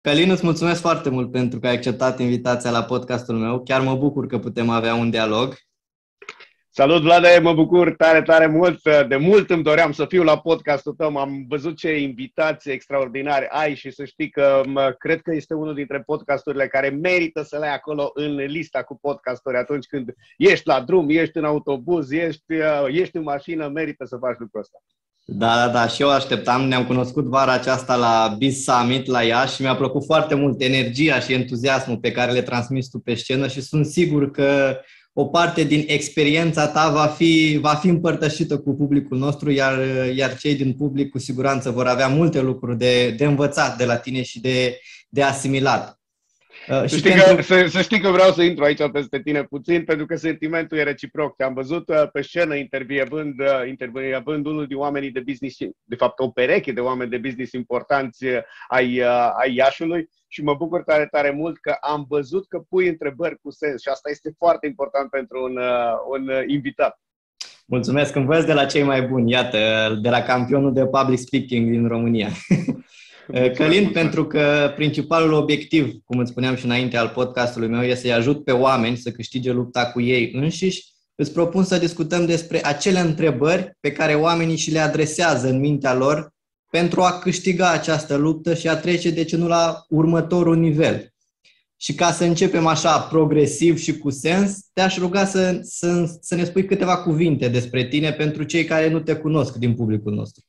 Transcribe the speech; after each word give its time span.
Călin, 0.00 0.30
îți 0.30 0.44
mulțumesc 0.44 0.80
foarte 0.80 1.10
mult 1.10 1.30
pentru 1.30 1.58
că 1.58 1.66
ai 1.66 1.74
acceptat 1.74 2.18
invitația 2.18 2.70
la 2.70 2.82
podcastul 2.82 3.36
meu. 3.38 3.62
Chiar 3.62 3.80
mă 3.80 3.94
bucur 3.94 4.26
că 4.26 4.38
putem 4.38 4.68
avea 4.68 4.94
un 4.94 5.10
dialog. 5.10 5.67
Salut, 6.78 7.02
Vlade, 7.02 7.38
mă 7.42 7.52
bucur 7.52 7.94
tare, 7.96 8.22
tare 8.22 8.46
mult. 8.46 8.82
De 9.08 9.16
mult 9.16 9.50
îmi 9.50 9.62
doream 9.62 9.92
să 9.92 10.04
fiu 10.08 10.22
la 10.22 10.38
podcastul 10.38 10.92
tău. 10.92 11.16
Am 11.16 11.44
văzut 11.48 11.76
ce 11.76 11.98
invitații 11.98 12.72
extraordinare 12.72 13.48
ai 13.50 13.74
și 13.74 13.90
să 13.90 14.04
știi 14.04 14.30
că 14.30 14.60
mă, 14.66 14.94
cred 14.98 15.20
că 15.20 15.34
este 15.34 15.54
unul 15.54 15.74
dintre 15.74 16.02
podcasturile 16.06 16.66
care 16.66 16.88
merită 16.88 17.42
să 17.42 17.58
le 17.58 17.66
ai 17.66 17.74
acolo 17.74 18.10
în 18.14 18.34
lista 18.34 18.82
cu 18.82 18.98
podcasturi 19.00 19.56
atunci 19.56 19.86
când 19.86 20.14
ești 20.36 20.66
la 20.66 20.80
drum, 20.80 21.08
ești 21.08 21.36
în 21.36 21.44
autobuz, 21.44 22.10
ești, 22.10 22.54
ești 22.86 23.16
în 23.16 23.22
mașină, 23.22 23.68
merită 23.68 24.04
să 24.04 24.16
faci 24.16 24.38
lucrul 24.38 24.60
ăsta. 24.60 24.78
Da, 25.24 25.54
da, 25.54 25.68
da, 25.72 25.86
și 25.86 26.02
eu 26.02 26.10
așteptam. 26.10 26.68
Ne-am 26.68 26.86
cunoscut 26.86 27.24
vara 27.24 27.52
aceasta 27.52 27.96
la 27.96 28.34
Biz 28.38 28.62
Summit 28.62 29.06
la 29.06 29.22
Iași 29.22 29.54
și 29.54 29.62
mi-a 29.62 29.76
plăcut 29.76 30.04
foarte 30.04 30.34
mult 30.34 30.60
energia 30.60 31.20
și 31.20 31.32
entuziasmul 31.32 31.98
pe 31.98 32.12
care 32.12 32.32
le 32.32 32.42
transmiți 32.42 32.90
tu 32.90 32.98
pe 32.98 33.14
scenă 33.14 33.48
și 33.48 33.60
sunt 33.60 33.86
sigur 33.86 34.30
că 34.30 34.76
o 35.20 35.26
parte 35.26 35.64
din 35.64 35.84
experiența 35.86 36.68
ta 36.68 36.90
va 36.90 37.06
fi, 37.06 37.58
va 37.60 37.74
fi 37.74 37.88
împărtășită 37.88 38.58
cu 38.58 38.74
publicul 38.74 39.18
nostru, 39.18 39.50
iar, 39.50 39.78
iar 40.14 40.36
cei 40.36 40.54
din 40.54 40.72
public 40.72 41.10
cu 41.10 41.18
siguranță 41.18 41.70
vor 41.70 41.86
avea 41.86 42.08
multe 42.08 42.40
lucruri 42.40 42.78
de, 42.78 43.10
de 43.10 43.24
învățat 43.24 43.76
de 43.76 43.84
la 43.84 43.96
tine 43.96 44.22
și 44.22 44.40
de, 44.40 44.78
de 45.08 45.22
asimilat. 45.22 46.00
Uh, 46.68 46.82
să, 46.86 46.96
știi 46.96 47.10
pentru... 47.10 47.34
că, 47.34 47.42
să, 47.42 47.66
să 47.68 47.82
știi 47.82 48.00
că 48.00 48.10
vreau 48.10 48.32
să 48.32 48.42
intru 48.42 48.64
aici 48.64 48.90
peste 48.92 49.20
tine 49.20 49.42
puțin, 49.42 49.84
pentru 49.84 50.06
că 50.06 50.16
sentimentul 50.16 50.78
e 50.78 50.82
reciproc. 50.82 51.36
Te-am 51.36 51.54
văzut 51.54 51.88
uh, 51.88 52.10
pe 52.12 52.22
scenă 52.22 52.54
intervievând, 52.54 53.40
uh, 53.40 53.68
intervievând 53.68 54.46
unul 54.46 54.66
din 54.66 54.76
oamenii 54.76 55.10
de 55.10 55.20
business, 55.20 55.56
de 55.84 55.96
fapt 55.96 56.18
o 56.18 56.28
pereche 56.28 56.72
de 56.72 56.80
oameni 56.80 57.10
de 57.10 57.18
business 57.18 57.52
importanți 57.52 58.24
ai, 58.68 59.02
ai 59.38 59.54
Iașului 59.54 60.08
și 60.28 60.42
mă 60.42 60.54
bucur 60.54 60.82
tare, 60.82 61.06
tare 61.06 61.30
mult 61.30 61.58
că 61.58 61.76
am 61.80 62.06
văzut 62.08 62.46
că 62.48 62.58
pui 62.68 62.88
întrebări 62.88 63.38
cu 63.42 63.50
sens 63.50 63.80
și 63.80 63.88
asta 63.88 64.10
este 64.10 64.34
foarte 64.38 64.66
important 64.66 65.10
pentru 65.10 65.42
un, 65.42 65.58
un 66.10 66.30
invitat. 66.46 67.00
Mulțumesc, 67.66 68.14
învăț 68.14 68.44
de 68.44 68.52
la 68.52 68.64
cei 68.64 68.82
mai 68.82 69.02
buni, 69.02 69.30
iată, 69.30 69.58
de 70.02 70.08
la 70.08 70.22
campionul 70.22 70.72
de 70.72 70.86
public 70.86 71.18
speaking 71.18 71.70
din 71.70 71.88
România. 71.88 72.28
Eh, 73.32 73.50
Călin, 73.50 73.90
pentru 73.90 74.26
că 74.26 74.72
principalul 74.76 75.32
obiectiv, 75.32 75.94
cum 76.04 76.18
îți 76.18 76.30
spuneam 76.30 76.54
și 76.54 76.64
înainte 76.64 76.96
al 76.96 77.08
podcastului 77.08 77.68
meu, 77.68 77.82
este 77.82 78.00
să-i 78.00 78.12
ajut 78.12 78.44
pe 78.44 78.52
oameni 78.52 78.96
să 78.96 79.10
câștige 79.10 79.52
lupta 79.52 79.86
cu 79.86 80.00
ei 80.00 80.32
înșiși, 80.34 80.84
îți 81.14 81.32
propun 81.32 81.64
să 81.64 81.78
discutăm 81.78 82.26
despre 82.26 82.66
acele 82.66 82.98
întrebări 82.98 83.76
pe 83.80 83.92
care 83.92 84.14
oamenii 84.14 84.56
și 84.56 84.70
le 84.70 84.78
adresează 84.78 85.48
în 85.48 85.58
mintea 85.58 85.94
lor 85.94 86.32
pentru 86.70 87.00
a 87.02 87.18
câștiga 87.18 87.70
această 87.70 88.16
luptă 88.16 88.54
și 88.54 88.68
a 88.68 88.76
trece, 88.76 89.10
de 89.10 89.24
ce 89.24 89.36
nu, 89.36 89.46
la 89.46 89.84
următorul 89.88 90.56
nivel. 90.56 91.12
Și 91.76 91.94
ca 91.94 92.12
să 92.12 92.24
începem 92.24 92.66
așa 92.66 93.00
progresiv 93.00 93.78
și 93.78 93.98
cu 93.98 94.10
sens, 94.10 94.58
te-aș 94.72 94.98
ruga 94.98 95.24
să, 95.24 95.58
să, 95.62 96.16
să 96.20 96.34
ne 96.34 96.44
spui 96.44 96.64
câteva 96.64 96.96
cuvinte 96.96 97.48
despre 97.48 97.88
tine 97.88 98.12
pentru 98.12 98.42
cei 98.42 98.64
care 98.64 98.88
nu 98.88 99.00
te 99.00 99.14
cunosc 99.14 99.56
din 99.56 99.74
publicul 99.74 100.12
nostru. 100.14 100.44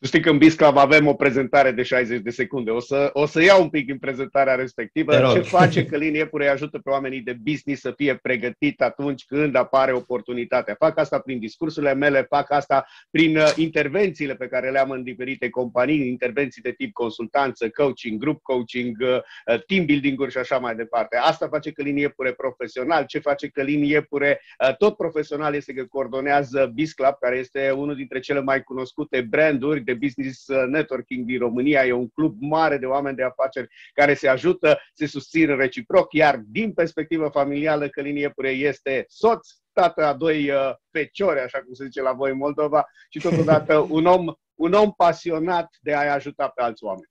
Să 0.00 0.06
știi 0.06 0.20
că 0.20 0.30
în 0.30 0.38
Bisclav 0.38 0.76
avem 0.76 1.06
o 1.06 1.14
prezentare 1.14 1.70
de 1.70 1.82
60 1.82 2.20
de 2.20 2.30
secunde. 2.30 2.70
O 2.70 2.80
să, 2.80 3.10
o 3.12 3.26
să 3.26 3.42
iau 3.42 3.62
un 3.62 3.68
pic 3.68 3.86
din 3.86 3.98
prezentarea 3.98 4.54
respectivă. 4.54 5.32
Ce 5.32 5.40
face 5.40 5.84
Călin 5.84 6.14
Iepure 6.14 6.48
ajută 6.48 6.78
pe 6.78 6.90
oamenii 6.90 7.20
de 7.20 7.36
business 7.42 7.80
să 7.80 7.92
fie 7.96 8.14
pregătit 8.14 8.82
atunci 8.82 9.24
când 9.24 9.54
apare 9.54 9.92
oportunitatea. 9.92 10.74
Fac 10.78 10.98
asta 10.98 11.18
prin 11.18 11.38
discursurile 11.38 11.94
mele, 11.94 12.22
fac 12.22 12.50
asta 12.50 12.86
prin 13.10 13.36
uh, 13.36 13.52
intervențiile 13.56 14.34
pe 14.34 14.46
care 14.46 14.70
le 14.70 14.78
am 14.78 14.90
în 14.90 15.02
diferite 15.02 15.48
companii, 15.48 16.08
intervenții 16.08 16.62
de 16.62 16.72
tip 16.72 16.92
consultanță, 16.92 17.68
coaching, 17.68 18.20
group 18.20 18.42
coaching, 18.42 18.96
uh, 19.00 19.08
uh, 19.08 19.64
team 19.66 19.84
building-uri 19.84 20.30
și 20.30 20.38
așa 20.38 20.58
mai 20.58 20.74
departe. 20.74 21.16
Asta 21.16 21.48
face 21.48 21.70
Călin 21.70 21.96
Iepure 21.96 22.32
profesional. 22.32 23.04
Ce 23.04 23.18
face 23.18 23.48
Călin 23.48 23.82
Iepure 23.82 24.40
tot 24.78 24.96
profesional 24.96 25.54
este 25.54 25.72
că 25.72 25.84
coordonează 25.84 26.70
Bisclub, 26.74 27.18
care 27.20 27.36
este 27.36 27.70
unul 27.70 27.94
dintre 27.94 28.20
cele 28.20 28.40
mai 28.40 28.62
cunoscute 28.62 29.20
branduri 29.20 29.86
de 29.88 29.94
business 29.94 30.46
uh, 30.46 30.64
networking 30.66 31.24
din 31.24 31.38
România. 31.38 31.86
E 31.86 31.92
un 31.92 32.08
club 32.08 32.36
mare 32.40 32.78
de 32.78 32.86
oameni 32.86 33.16
de 33.16 33.22
afaceri 33.22 33.68
care 33.92 34.14
se 34.14 34.28
ajută, 34.28 34.78
se 34.94 35.06
susțin 35.06 35.56
reciproc, 35.56 36.12
iar 36.12 36.42
din 36.46 36.72
perspectivă 36.72 37.28
familială, 37.28 37.88
Călin 37.88 38.16
Iepure 38.16 38.50
este 38.50 39.04
soț, 39.08 39.48
tată 39.72 40.04
a 40.04 40.14
doi 40.14 40.50
uh, 40.50 40.74
feciori, 40.90 41.40
așa 41.40 41.58
cum 41.58 41.74
se 41.74 41.84
zice 41.84 42.02
la 42.02 42.12
voi 42.12 42.30
în 42.30 42.36
Moldova, 42.36 42.86
și 43.08 43.18
totodată 43.18 43.86
un 43.98 44.06
om, 44.06 44.26
un 44.54 44.72
om 44.72 44.92
pasionat 44.92 45.68
de 45.80 45.94
a-i 45.94 46.08
ajuta 46.08 46.48
pe 46.48 46.62
alți 46.62 46.84
oameni. 46.84 47.10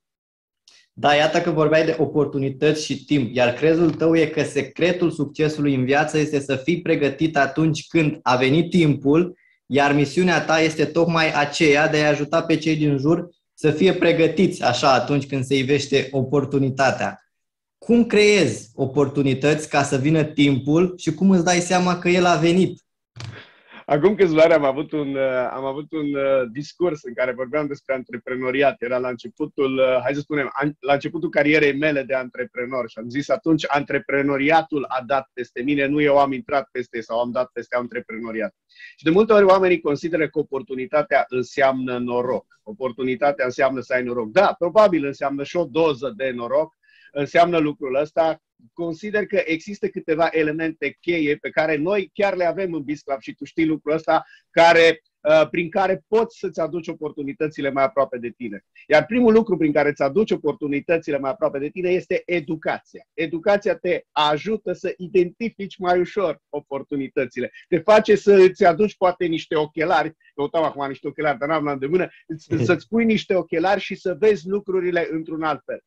Da, 0.92 1.14
iată 1.14 1.40
că 1.40 1.50
vorbeai 1.50 1.84
de 1.84 1.96
oportunități 1.98 2.84
și 2.84 3.04
timp, 3.04 3.34
iar 3.34 3.52
crezul 3.52 3.90
tău 3.90 4.16
e 4.16 4.26
că 4.26 4.42
secretul 4.42 5.10
succesului 5.10 5.74
în 5.74 5.84
viață 5.84 6.18
este 6.18 6.38
să 6.38 6.56
fii 6.56 6.82
pregătit 6.82 7.36
atunci 7.36 7.86
când 7.86 8.18
a 8.22 8.36
venit 8.36 8.70
timpul 8.70 9.36
iar 9.70 9.92
misiunea 9.92 10.44
ta 10.44 10.60
este 10.60 10.84
tocmai 10.84 11.32
aceea 11.32 11.88
de 11.88 12.04
a 12.04 12.08
ajuta 12.08 12.42
pe 12.42 12.56
cei 12.56 12.76
din 12.76 12.98
jur 12.98 13.28
să 13.54 13.70
fie 13.70 13.94
pregătiți 13.94 14.62
așa 14.62 14.92
atunci 14.92 15.26
când 15.26 15.44
se 15.44 15.56
ivește 15.56 16.08
oportunitatea. 16.10 17.22
Cum 17.78 18.04
creezi 18.04 18.70
oportunități 18.74 19.68
ca 19.68 19.82
să 19.82 19.96
vină 19.96 20.22
timpul 20.22 20.94
și 20.98 21.14
cum 21.14 21.30
îți 21.30 21.44
dai 21.44 21.60
seama 21.60 21.98
că 21.98 22.08
el 22.08 22.24
a 22.24 22.34
venit? 22.34 22.82
Acum 23.90 24.14
câțiva 24.14 24.42
ani 24.42 24.52
am 24.52 24.64
avut 24.64 24.92
un, 24.92 25.14
uh, 25.14 25.48
am 25.50 25.64
avut 25.64 25.92
un 25.92 26.14
uh, 26.14 26.48
discurs 26.52 27.02
în 27.02 27.14
care 27.14 27.32
vorbeam 27.32 27.66
despre 27.66 27.94
antreprenoriat. 27.94 28.82
Era 28.82 28.98
la 28.98 29.08
începutul, 29.08 29.78
uh, 29.78 30.00
hai 30.02 30.14
să 30.14 30.20
spunem, 30.20 30.50
la 30.80 30.92
începutul 30.92 31.28
carierei 31.28 31.76
mele 31.76 32.02
de 32.02 32.14
antreprenor 32.14 32.90
și 32.90 32.98
am 32.98 33.08
zis 33.08 33.28
atunci 33.28 33.64
antreprenoriatul 33.68 34.84
a 34.88 35.02
dat 35.06 35.30
peste 35.32 35.62
mine, 35.62 35.86
nu 35.86 36.00
eu 36.00 36.18
am 36.18 36.32
intrat 36.32 36.68
peste 36.72 37.00
sau 37.00 37.20
am 37.20 37.30
dat 37.30 37.50
peste 37.52 37.76
antreprenoriat. 37.76 38.54
Și 38.96 39.04
de 39.04 39.10
multe 39.10 39.32
ori 39.32 39.44
oamenii 39.44 39.80
consideră 39.80 40.28
că 40.28 40.38
oportunitatea 40.38 41.24
înseamnă 41.28 41.98
noroc. 41.98 42.60
Oportunitatea 42.62 43.44
înseamnă 43.44 43.80
să 43.80 43.92
ai 43.92 44.02
noroc. 44.02 44.30
Da, 44.30 44.54
probabil 44.58 45.04
înseamnă 45.04 45.42
și 45.42 45.56
o 45.56 45.64
doză 45.64 46.12
de 46.16 46.30
noroc, 46.30 46.74
înseamnă 47.12 47.58
lucrul 47.58 47.94
ăsta, 47.94 48.40
consider 48.72 49.26
că 49.26 49.42
există 49.44 49.88
câteva 49.88 50.28
elemente 50.30 50.96
cheie 51.00 51.36
pe 51.36 51.50
care 51.50 51.76
noi 51.76 52.10
chiar 52.14 52.36
le 52.36 52.44
avem 52.44 52.72
în 52.72 52.82
Bisclub 52.82 53.20
și 53.20 53.34
tu 53.34 53.44
știi 53.44 53.66
lucrul 53.66 53.94
ăsta, 53.94 54.24
care, 54.50 55.02
uh, 55.17 55.17
prin 55.50 55.70
care 55.70 56.04
poți 56.08 56.38
să-ți 56.38 56.60
aduci 56.60 56.88
oportunitățile 56.88 57.70
mai 57.70 57.84
aproape 57.84 58.18
de 58.18 58.30
tine. 58.36 58.64
Iar 58.86 59.06
primul 59.06 59.32
lucru 59.32 59.56
prin 59.56 59.72
care 59.72 59.88
îți 59.88 60.02
aduci 60.02 60.30
oportunitățile 60.30 61.18
mai 61.18 61.30
aproape 61.30 61.58
de 61.58 61.68
tine 61.68 61.90
este 61.90 62.22
educația. 62.26 63.06
Educația 63.14 63.76
te 63.76 64.02
ajută 64.12 64.72
să 64.72 64.94
identifici 64.96 65.78
mai 65.78 66.00
ușor 66.00 66.38
oportunitățile. 66.48 67.50
Te 67.68 67.78
face 67.78 68.16
să 68.16 68.32
îți 68.34 68.64
aduci 68.64 68.96
poate 68.96 69.26
niște 69.26 69.56
ochelari, 69.56 70.16
căutam 70.34 70.64
acum 70.64 70.86
niște 70.88 71.08
ochelari, 71.08 71.38
dar 71.38 71.48
n-am 71.48 71.64
la 71.64 71.72
îndemână, 71.72 72.08
să-ți 72.64 72.88
pui 72.88 73.04
niște 73.04 73.34
ochelari 73.34 73.80
și 73.80 73.94
să 73.94 74.16
vezi 74.18 74.48
lucrurile 74.48 75.08
într-un 75.10 75.42
alt 75.42 75.62
fel. 75.64 75.82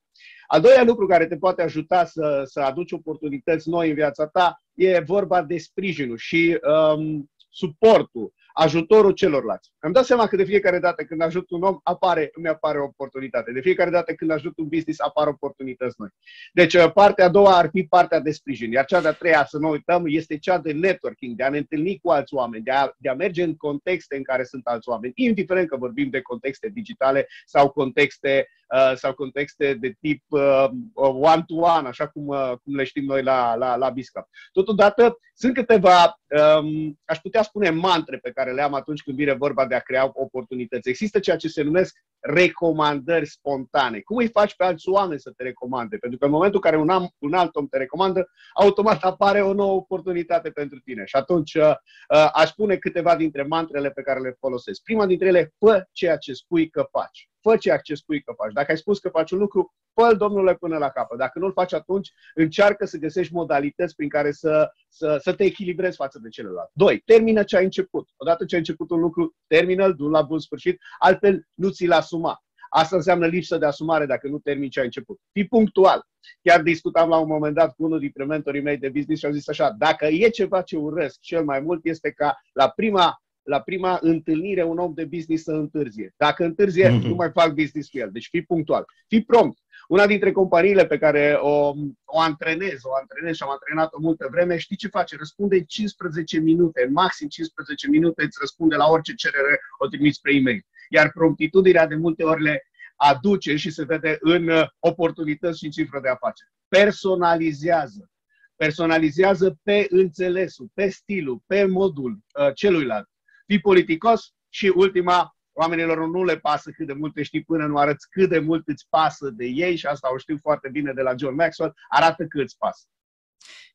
Al 0.48 0.62
doilea 0.62 0.84
lucru 0.84 1.06
care 1.06 1.28
te 1.28 1.38
poate 1.38 1.62
ajuta 1.62 2.06
să, 2.06 2.44
să 2.46 2.60
aduci 2.60 2.92
oportunități 2.92 3.70
noi 3.70 3.90
în 3.90 3.96
viața 3.96 4.28
ta 4.28 4.64
e 4.74 5.00
vorba 5.00 5.44
de 5.44 5.58
sprijinul 5.58 6.18
și 6.18 6.60
um, 6.96 7.30
suportul 7.50 8.34
ajutorul 8.54 9.12
celorlalți. 9.12 9.72
Am 9.80 9.92
dat 9.92 10.06
seama 10.06 10.28
că 10.28 10.36
de 10.36 10.44
fiecare 10.44 10.80
dată 10.80 11.04
când 11.04 11.22
ajut 11.22 11.50
un 11.50 11.62
om, 11.62 11.80
apare, 11.84 12.30
îmi 12.34 12.48
apare 12.48 12.80
o 12.80 12.84
oportunitate. 12.84 13.52
De 13.52 13.62
fiecare 13.62 13.90
dată 13.90 14.14
când 14.14 14.32
ajut 14.32 14.58
un 14.58 14.68
business, 14.68 15.00
apar 15.00 15.28
oportunități 15.28 15.96
noi. 15.98 16.10
Deci 16.54 16.74
uh, 16.74 16.92
partea 16.94 17.26
a 17.26 17.30
doua 17.30 17.58
ar 17.58 17.70
fi 17.72 17.84
partea 17.84 18.20
de 18.20 18.32
sprijin. 18.32 18.72
Iar 18.72 18.86
cea 18.86 19.02
de-a 19.02 19.12
treia, 19.12 19.46
să 19.46 19.58
nu 19.58 19.70
uităm, 19.70 20.04
este 20.08 20.38
cea 20.38 20.58
de 20.58 20.72
networking, 20.72 21.36
de 21.36 21.44
a 21.44 21.50
ne 21.50 21.58
întâlni 21.58 22.00
cu 22.00 22.10
alți 22.10 22.34
oameni, 22.34 22.64
de 22.64 22.72
a, 22.72 22.92
de 22.98 23.10
a 23.10 23.14
merge 23.14 23.44
în 23.44 23.56
contexte 23.56 24.16
în 24.16 24.24
care 24.24 24.44
sunt 24.44 24.66
alți 24.68 24.90
oameni, 24.90 25.14
indiferent 25.16 25.68
că 25.68 25.78
vorbim 25.78 26.10
de 26.10 26.22
contexte 26.22 26.70
digitale 26.70 27.28
sau 27.46 27.70
contexte 27.70 28.48
uh, 28.48 28.61
sau 28.96 29.14
contexte 29.14 29.74
de 29.74 29.96
tip 30.00 30.24
uh, 30.28 30.70
one-to-one, 30.94 31.88
așa 31.88 32.08
cum, 32.08 32.28
uh, 32.28 32.52
cum 32.64 32.76
le 32.76 32.84
știm 32.84 33.06
noi 33.06 33.24
la, 33.24 33.56
la, 33.56 33.76
la 33.76 33.90
Biscap. 33.90 34.28
Totodată, 34.52 35.18
sunt 35.34 35.54
câteva, 35.54 36.20
um, 36.60 37.00
aș 37.06 37.18
putea 37.18 37.42
spune, 37.42 37.70
mantre 37.70 38.18
pe 38.18 38.32
care 38.32 38.52
le 38.52 38.62
am 38.62 38.74
atunci 38.74 39.02
când 39.02 39.18
vine 39.18 39.34
vorba 39.34 39.66
de 39.66 39.76
a 39.76 39.80
crea 39.80 40.12
oportunități. 40.14 40.90
Există 40.90 41.20
ceea 41.20 41.36
ce 41.36 41.48
se 41.48 41.62
numesc 41.62 41.98
recomandări 42.20 43.26
spontane. 43.26 44.00
Cum 44.00 44.18
îi 44.18 44.28
faci 44.28 44.56
pe 44.56 44.64
alți 44.64 44.90
oameni 44.90 45.20
să 45.20 45.32
te 45.32 45.44
recomande? 45.44 45.98
Pentru 45.98 46.20
că 46.20 46.26
în 46.26 46.32
momentul 46.32 46.62
în 46.64 46.70
care 46.70 46.82
un, 46.82 46.90
am, 46.90 47.10
un 47.18 47.34
alt 47.34 47.56
om 47.56 47.68
te 47.68 47.78
recomandă, 47.78 48.30
automat 48.54 49.04
apare 49.04 49.42
o 49.42 49.54
nouă 49.54 49.74
oportunitate 49.74 50.50
pentru 50.50 50.80
tine. 50.80 51.06
Și 51.06 51.16
atunci 51.16 51.54
uh, 51.54 51.64
uh, 51.64 52.30
aș 52.34 52.50
spune 52.50 52.76
câteva 52.76 53.16
dintre 53.16 53.44
mantrele 53.44 53.90
pe 53.90 54.02
care 54.02 54.20
le 54.20 54.36
folosesc. 54.40 54.82
Prima 54.84 55.06
dintre 55.06 55.28
ele, 55.28 55.54
fă 55.58 55.88
ceea 55.92 56.18
ce 56.18 56.34
spui 56.34 56.70
că 56.70 56.88
faci. 56.92 57.31
Fă 57.42 57.58
ce 57.58 57.80
ce 57.84 57.96
spui 57.96 58.22
că 58.22 58.34
faci. 58.36 58.54
Dacă 58.54 58.72
ai 58.72 58.78
spus 58.78 59.00
că 59.00 59.10
faci 59.10 59.32
un 59.32 59.40
lucru, 59.40 59.74
fă 59.94 60.16
domnule, 60.16 60.56
până 60.56 60.78
la 60.78 60.90
capăt. 60.90 61.18
Dacă 61.18 61.40
nu-l 61.40 61.52
faci 61.52 61.74
atunci, 61.74 62.12
încearcă 62.34 62.86
să 62.86 62.98
găsești 62.98 63.34
modalități 63.34 63.96
prin 63.96 64.10
care 64.10 64.32
să, 64.32 64.72
să, 64.90 65.18
să 65.22 65.34
te 65.34 65.44
echilibrezi 65.44 65.96
față 65.96 66.20
de 66.22 66.30
celălalt. 66.30 66.70
Doi, 66.74 67.00
termină 67.00 67.44
ce 67.44 67.58
ai 67.58 67.64
început. 67.64 68.10
Odată 68.18 68.46
ce 68.46 68.54
ai 68.56 68.60
început 68.60 68.90
un 68.90 69.00
lucru, 69.00 69.36
termină-l, 69.48 69.96
du 69.96 70.08
la 70.08 70.22
bun 70.22 70.40
sfârșit, 70.40 70.82
altfel 71.00 71.48
nu 71.54 71.70
ți-l 71.70 71.92
asuma. 71.92 72.44
Asta 72.74 72.96
înseamnă 72.96 73.26
lipsă 73.28 73.58
de 73.58 73.66
asumare 73.66 74.06
dacă 74.06 74.28
nu 74.28 74.40
termini 74.40 74.70
ce 74.70 74.80
ai 74.80 74.86
început. 74.86 75.20
Fii 75.32 75.48
punctual. 75.48 76.08
Chiar 76.42 76.62
discutam 76.62 77.10
la 77.10 77.18
un 77.18 77.28
moment 77.28 77.56
dat 77.56 77.76
cu 77.76 77.84
unul 77.84 78.00
dintre 78.00 78.26
mentorii 78.26 78.62
mei 78.62 78.78
de 78.78 78.90
business 78.90 79.20
și 79.20 79.26
au 79.26 79.32
zis 79.32 79.48
așa, 79.48 79.70
dacă 79.78 80.06
e 80.06 80.30
ceva 80.30 80.62
ce 80.62 80.78
urăsc 80.78 81.20
cel 81.20 81.44
mai 81.44 81.60
mult 81.60 81.86
este 81.86 82.12
ca 82.12 82.42
la 82.54 82.70
prima 82.70 83.22
la 83.44 83.62
prima 83.62 83.98
întâlnire 84.02 84.64
un 84.64 84.78
om 84.78 84.94
de 84.94 85.06
business 85.06 85.44
să 85.44 85.52
întârzie. 85.52 86.14
Dacă 86.18 86.44
întârzie, 86.44 86.88
mm-hmm. 86.88 87.02
nu 87.02 87.16
mai 87.16 87.32
fac 87.32 87.54
business 87.54 87.90
cu 87.90 87.98
el. 87.98 88.10
Deci 88.12 88.28
fii 88.30 88.44
punctual. 88.44 88.86
Fii 89.08 89.24
prompt. 89.24 89.58
Una 89.88 90.06
dintre 90.06 90.32
companiile 90.32 90.86
pe 90.86 90.98
care 90.98 91.38
o, 91.40 91.74
o 92.06 92.20
antrenez, 92.20 92.80
o 92.84 92.96
antrenez 93.00 93.36
și 93.36 93.44
am 93.44 93.50
antrenat-o 93.50 93.98
multă 94.00 94.28
vreme, 94.32 94.58
știi 94.58 94.76
ce 94.76 94.88
face? 94.88 95.16
Răspunde 95.18 95.64
15 95.64 96.40
minute, 96.40 96.90
maxim 96.92 97.28
15 97.28 97.88
minute 97.90 98.24
îți 98.24 98.38
răspunde 98.40 98.76
la 98.76 98.88
orice 98.88 99.14
cerere 99.14 99.60
o 99.78 99.88
trimiți 99.88 100.18
spre 100.18 100.36
e-mail. 100.36 100.66
Iar 100.90 101.12
promptitudinea 101.12 101.88
de 101.88 101.96
multe 101.96 102.24
ori 102.24 102.42
le 102.42 102.64
aduce 102.96 103.56
și 103.56 103.72
se 103.72 103.84
vede 103.84 104.18
în 104.20 104.50
oportunități 104.80 105.58
și 105.58 105.66
în 105.66 105.72
cifră 105.72 106.00
de 106.00 106.10
afaceri. 106.10 106.50
Personalizează. 106.68 108.12
Personalizează 108.56 109.60
pe 109.64 109.88
înțelesul, 109.90 110.70
pe 110.74 110.90
stilul, 110.90 111.42
pe 111.46 111.66
modul 111.66 112.12
uh, 112.12 112.54
celuilalt. 112.54 113.11
Fii 113.52 113.60
politicos 113.60 114.34
și 114.50 114.74
ultima, 114.76 115.36
oamenilor 115.54 116.08
nu 116.08 116.24
le 116.24 116.38
pasă 116.38 116.72
cât 116.76 116.88
de 116.88 116.94
mult 116.94 117.14
știi 117.22 117.44
până 117.44 117.66
nu 117.66 117.78
arăți 117.78 118.10
cât 118.10 118.30
de 118.30 118.40
mult 118.40 118.68
îți 118.68 118.86
pasă 118.90 119.30
de 119.30 119.46
ei 119.46 119.76
și 119.76 119.86
asta 119.86 120.10
o 120.14 120.18
știu 120.18 120.38
foarte 120.42 120.70
bine 120.70 120.92
de 120.94 121.02
la 121.02 121.14
John 121.18 121.36
Maxwell, 121.36 121.74
arată 121.90 122.26
cât 122.26 122.42
îți 122.42 122.58
pasă. 122.58 122.84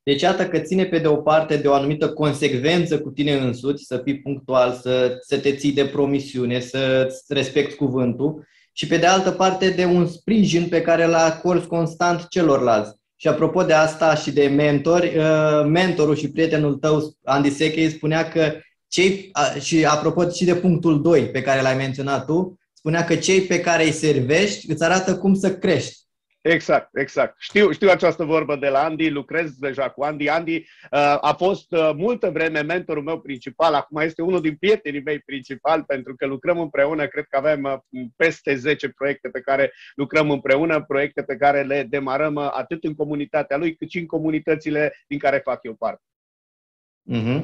Deci 0.03 0.23
iată 0.23 0.49
că 0.49 0.59
ține 0.59 0.85
pe 0.85 0.99
de 0.99 1.07
o 1.07 1.17
parte 1.17 1.57
de 1.57 1.69
o 1.69 1.75
anumită 1.75 2.13
consecvență 2.13 3.01
cu 3.01 3.11
tine 3.11 3.33
însuți, 3.33 3.85
să 3.85 4.01
fii 4.05 4.21
punctual, 4.21 4.73
să, 4.73 5.17
să 5.21 5.39
te 5.41 5.55
ții 5.55 5.73
de 5.73 5.87
promisiune, 5.87 6.61
să 6.61 7.09
respecti 7.29 7.75
cuvântul 7.75 8.47
și 8.73 8.87
pe 8.87 8.97
de 8.97 9.07
altă 9.07 9.31
parte 9.31 9.71
de 9.71 9.85
un 9.85 10.07
sprijin 10.07 10.69
pe 10.69 10.83
care 10.83 11.05
îl 11.05 11.15
acorzi 11.15 11.67
constant 11.67 12.29
celorlalți. 12.29 12.97
Și 13.17 13.29
apropo 13.29 13.63
de 13.63 13.73
asta 13.73 14.15
și 14.15 14.33
de 14.33 14.47
mentori, 14.47 15.19
uh, 15.19 15.65
mentorul 15.67 16.17
și 16.17 16.31
prietenul 16.31 16.75
tău, 16.75 17.17
Andy 17.25 17.51
Sechei, 17.51 17.91
spunea 17.91 18.29
că 18.29 18.53
cei, 18.97 19.31
și 19.61 19.85
apropo 19.85 20.29
și 20.29 20.45
de 20.45 20.55
punctul 20.55 21.03
2 21.03 21.29
pe 21.31 21.43
care 21.43 21.61
l-ai 21.61 21.77
menționat 21.77 22.25
tu, 22.25 22.59
spunea 22.73 23.05
că 23.05 23.17
cei 23.17 23.41
pe 23.41 23.61
care 23.61 23.85
îi 23.85 23.93
servești 23.93 24.71
îți 24.71 24.85
arată 24.85 25.17
cum 25.17 25.35
să 25.35 25.59
crești. 25.59 26.05
Exact, 26.41 26.89
exact. 26.97 27.35
Știu, 27.39 27.73
știu 27.73 27.91
această 27.91 28.25
vorbă 28.25 28.57
de 28.57 28.69
la 28.69 28.85
Andy, 28.85 29.09
lucrez 29.09 29.51
deja 29.51 29.91
cu 29.91 30.03
Andy. 30.03 30.29
Andy 30.29 30.57
uh, 30.57 31.19
a 31.21 31.35
fost 31.39 31.73
uh, 31.73 31.91
multă 31.97 32.31
vreme 32.31 32.61
mentorul 32.61 33.03
meu 33.03 33.21
principal, 33.21 33.75
acum 33.75 34.01
este 34.01 34.23
unul 34.23 34.41
din 34.41 34.57
prietenii 34.57 35.03
mei 35.03 35.19
principali 35.19 35.83
pentru 35.83 36.15
că 36.17 36.27
lucrăm 36.27 36.61
împreună, 36.61 37.07
cred 37.07 37.25
că 37.29 37.37
avem 37.37 37.63
uh, 37.63 38.05
peste 38.17 38.55
10 38.55 38.89
proiecte 38.89 39.29
pe 39.29 39.41
care 39.41 39.73
lucrăm 39.95 40.31
împreună, 40.31 40.85
proiecte 40.85 41.23
pe 41.23 41.37
care 41.37 41.63
le 41.63 41.83
demarăm 41.83 42.35
uh, 42.35 42.49
atât 42.53 42.85
în 42.85 42.95
comunitatea 42.95 43.57
lui 43.57 43.77
cât 43.77 43.91
și 43.91 43.99
în 43.99 44.07
comunitățile 44.07 44.95
din 45.07 45.19
care 45.19 45.41
fac 45.45 45.59
eu 45.63 45.75
parte. 45.75 46.03
Uh-huh. 47.13 47.43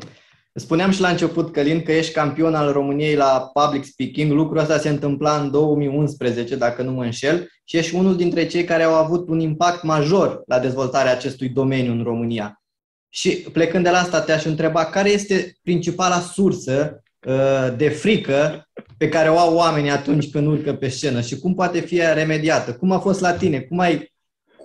Spuneam 0.54 0.90
și 0.90 1.00
la 1.00 1.08
început, 1.08 1.52
Călin, 1.52 1.82
că 1.82 1.92
ești 1.92 2.12
campion 2.12 2.54
al 2.54 2.72
României 2.72 3.14
la 3.14 3.50
public 3.52 3.84
speaking. 3.84 4.32
Lucrul 4.32 4.58
ăsta 4.58 4.78
se 4.78 4.88
întâmpla 4.88 5.40
în 5.40 5.50
2011, 5.50 6.56
dacă 6.56 6.82
nu 6.82 6.92
mă 6.92 7.04
înșel, 7.04 7.48
și 7.64 7.76
ești 7.76 7.94
unul 7.94 8.16
dintre 8.16 8.46
cei 8.46 8.64
care 8.64 8.82
au 8.82 8.94
avut 8.94 9.28
un 9.28 9.40
impact 9.40 9.82
major 9.82 10.42
la 10.46 10.58
dezvoltarea 10.58 11.12
acestui 11.12 11.48
domeniu 11.48 11.92
în 11.92 12.02
România. 12.02 12.62
Și 13.08 13.30
plecând 13.30 13.84
de 13.84 13.90
la 13.90 13.98
asta, 13.98 14.20
te-aș 14.20 14.44
întreba 14.44 14.84
care 14.84 15.10
este 15.10 15.54
principala 15.62 16.18
sursă 16.18 17.02
uh, 17.26 17.76
de 17.76 17.88
frică 17.88 18.68
pe 18.96 19.08
care 19.08 19.28
o 19.28 19.38
au 19.38 19.54
oamenii 19.54 19.90
atunci 19.90 20.30
când 20.30 20.46
urcă 20.46 20.74
pe 20.74 20.88
scenă 20.88 21.20
și 21.20 21.38
cum 21.38 21.54
poate 21.54 21.80
fi 21.80 21.96
remediată? 22.14 22.74
Cum 22.74 22.92
a 22.92 22.98
fost 22.98 23.20
la 23.20 23.32
tine? 23.32 23.60
Cum 23.60 23.78
ai, 23.78 24.12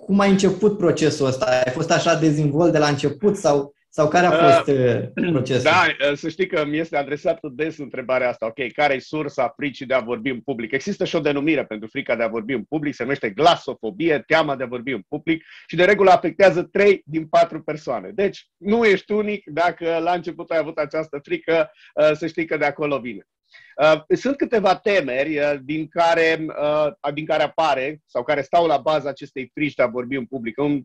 cum 0.06 0.20
ai 0.20 0.30
început 0.30 0.78
procesul 0.78 1.26
ăsta? 1.26 1.46
Ai 1.64 1.72
fost 1.72 1.90
așa 1.90 2.14
dezinvolt 2.14 2.72
de 2.72 2.78
la 2.78 2.88
început 2.88 3.36
sau 3.36 3.76
sau 3.90 4.08
care 4.08 4.26
a 4.26 4.30
uh, 4.30 4.38
fost 4.38 4.78
uh, 4.78 5.32
procesul? 5.32 5.62
Da, 5.70 5.86
uh, 6.10 6.16
să 6.16 6.28
știi 6.28 6.46
că 6.46 6.64
mi 6.64 6.78
este 6.78 6.96
adresată 6.96 7.48
des 7.52 7.78
întrebarea 7.78 8.28
asta. 8.28 8.46
Ok, 8.46 8.72
care 8.72 8.94
e 8.94 8.98
sursa 8.98 9.52
fricii 9.56 9.86
de 9.86 9.94
a 9.94 10.00
vorbi 10.00 10.30
în 10.30 10.40
public? 10.40 10.72
Există 10.72 11.04
și 11.04 11.16
o 11.16 11.20
denumire 11.20 11.64
pentru 11.64 11.88
frica 11.88 12.16
de 12.16 12.22
a 12.22 12.28
vorbi 12.28 12.52
în 12.52 12.62
public, 12.62 12.94
se 12.94 13.02
numește 13.02 13.30
glasofobie, 13.30 14.22
teama 14.26 14.56
de 14.56 14.62
a 14.62 14.66
vorbi 14.66 14.92
în 14.92 15.02
public 15.08 15.44
și 15.66 15.76
de 15.76 15.84
regulă 15.84 16.10
afectează 16.10 16.62
3 16.62 17.02
din 17.04 17.26
4 17.26 17.62
persoane. 17.62 18.10
Deci 18.14 18.48
nu 18.56 18.84
ești 18.84 19.12
unic 19.12 19.50
dacă 19.50 19.98
la 19.98 20.12
început 20.12 20.50
ai 20.50 20.58
avut 20.58 20.78
această 20.78 21.18
frică, 21.22 21.70
să 22.12 22.26
știi 22.26 22.44
că 22.44 22.56
de 22.56 22.64
acolo 22.64 22.98
vine. 22.98 23.22
Sunt 24.08 24.36
câteva 24.36 24.76
temeri 24.76 25.60
din 25.64 25.88
care, 25.88 26.46
din 27.14 27.26
care 27.26 27.42
apare 27.42 28.00
sau 28.06 28.22
care 28.22 28.42
stau 28.42 28.66
la 28.66 28.76
baza 28.76 29.08
acestei 29.08 29.50
frici 29.54 29.74
de 29.74 29.82
a 29.82 29.86
vorbi 29.86 30.16
în 30.16 30.26
public. 30.26 30.58
Un 30.58 30.82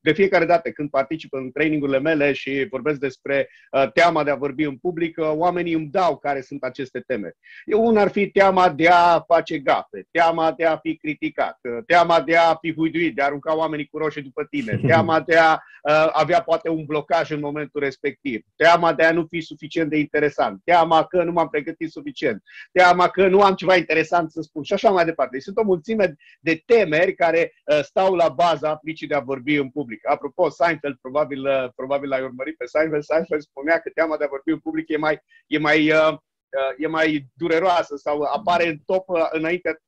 de 0.00 0.12
fiecare 0.12 0.44
dată 0.44 0.70
când 0.70 0.90
particip 0.90 1.32
în 1.32 1.50
trainingurile 1.52 1.98
mele 1.98 2.32
și 2.32 2.66
vorbesc 2.70 2.98
despre 3.00 3.48
uh, 3.70 3.92
teama 3.92 4.24
de 4.24 4.30
a 4.30 4.34
vorbi 4.34 4.64
în 4.64 4.76
public, 4.76 5.18
uh, 5.18 5.30
oamenii 5.32 5.72
îmi 5.72 5.88
dau 5.90 6.18
care 6.18 6.40
sunt 6.40 6.62
aceste 6.62 7.00
teme. 7.00 7.32
Un 7.76 7.96
ar 7.96 8.10
fi 8.10 8.30
teama 8.30 8.70
de 8.70 8.88
a 8.88 9.20
face 9.20 9.58
gafe, 9.58 10.06
teama 10.10 10.52
de 10.52 10.64
a 10.64 10.76
fi 10.76 10.96
criticat, 10.96 11.58
uh, 11.62 11.78
teama 11.86 12.20
de 12.20 12.36
a 12.36 12.54
fi 12.54 12.74
huiduit, 12.74 13.14
de 13.14 13.22
a 13.22 13.24
arunca 13.24 13.56
oamenii 13.56 13.86
cu 13.86 13.98
roșii 13.98 14.22
după 14.22 14.44
tine, 14.44 14.80
teama 14.86 15.20
de 15.20 15.36
a 15.36 15.52
uh, 15.52 16.10
avea 16.12 16.42
poate 16.42 16.68
un 16.68 16.84
blocaj 16.84 17.30
în 17.30 17.40
momentul 17.40 17.80
respectiv, 17.80 18.42
teama 18.56 18.92
de 18.92 19.04
a 19.04 19.12
nu 19.12 19.26
fi 19.26 19.40
suficient 19.40 19.90
de 19.90 19.98
interesant, 19.98 20.60
teama 20.64 21.04
că 21.04 21.22
nu 21.22 21.32
m-am 21.32 21.48
pregătit 21.48 21.90
suficient, 21.90 22.42
teama 22.72 23.08
că 23.08 23.28
nu 23.28 23.40
am 23.40 23.54
ceva 23.54 23.76
interesant 23.76 24.30
să 24.30 24.40
spun 24.40 24.62
și 24.62 24.72
așa 24.72 24.90
mai 24.90 25.04
departe. 25.04 25.32
Deci 25.32 25.42
sunt 25.42 25.56
o 25.56 25.62
mulțime 25.62 26.16
de 26.40 26.62
temeri 26.66 27.14
care 27.14 27.52
uh, 27.64 27.80
stau 27.82 28.14
la 28.14 28.28
baza 28.28 28.68
aplicii 28.68 29.06
de 29.06 29.14
a 29.14 29.20
vorbi 29.20 29.54
în 29.54 29.69
public. 29.70 30.08
Apropo, 30.08 30.48
Seinfeld, 30.48 30.96
probabil, 31.00 31.46
uh, 31.46 31.68
probabil 31.74 32.08
l-ai 32.08 32.22
urmărit 32.22 32.56
pe 32.56 32.66
Seinfeld, 32.66 33.02
Seinfeld 33.02 33.42
spunea 33.42 33.78
că 33.78 33.90
teama 33.94 34.16
de 34.16 34.24
a 34.24 34.28
vorbi 34.28 34.50
în 34.50 34.58
public 34.58 34.88
e 34.88 34.96
mai, 34.96 35.22
e 35.46 35.58
mai, 35.58 35.90
uh, 35.90 36.12
uh, 36.12 36.74
e 36.78 36.86
mai 36.86 37.26
dureroasă 37.34 37.96
sau 37.96 38.22
apare 38.22 38.66
în 38.66 38.78
top 38.84 39.04
înainte 39.30 39.80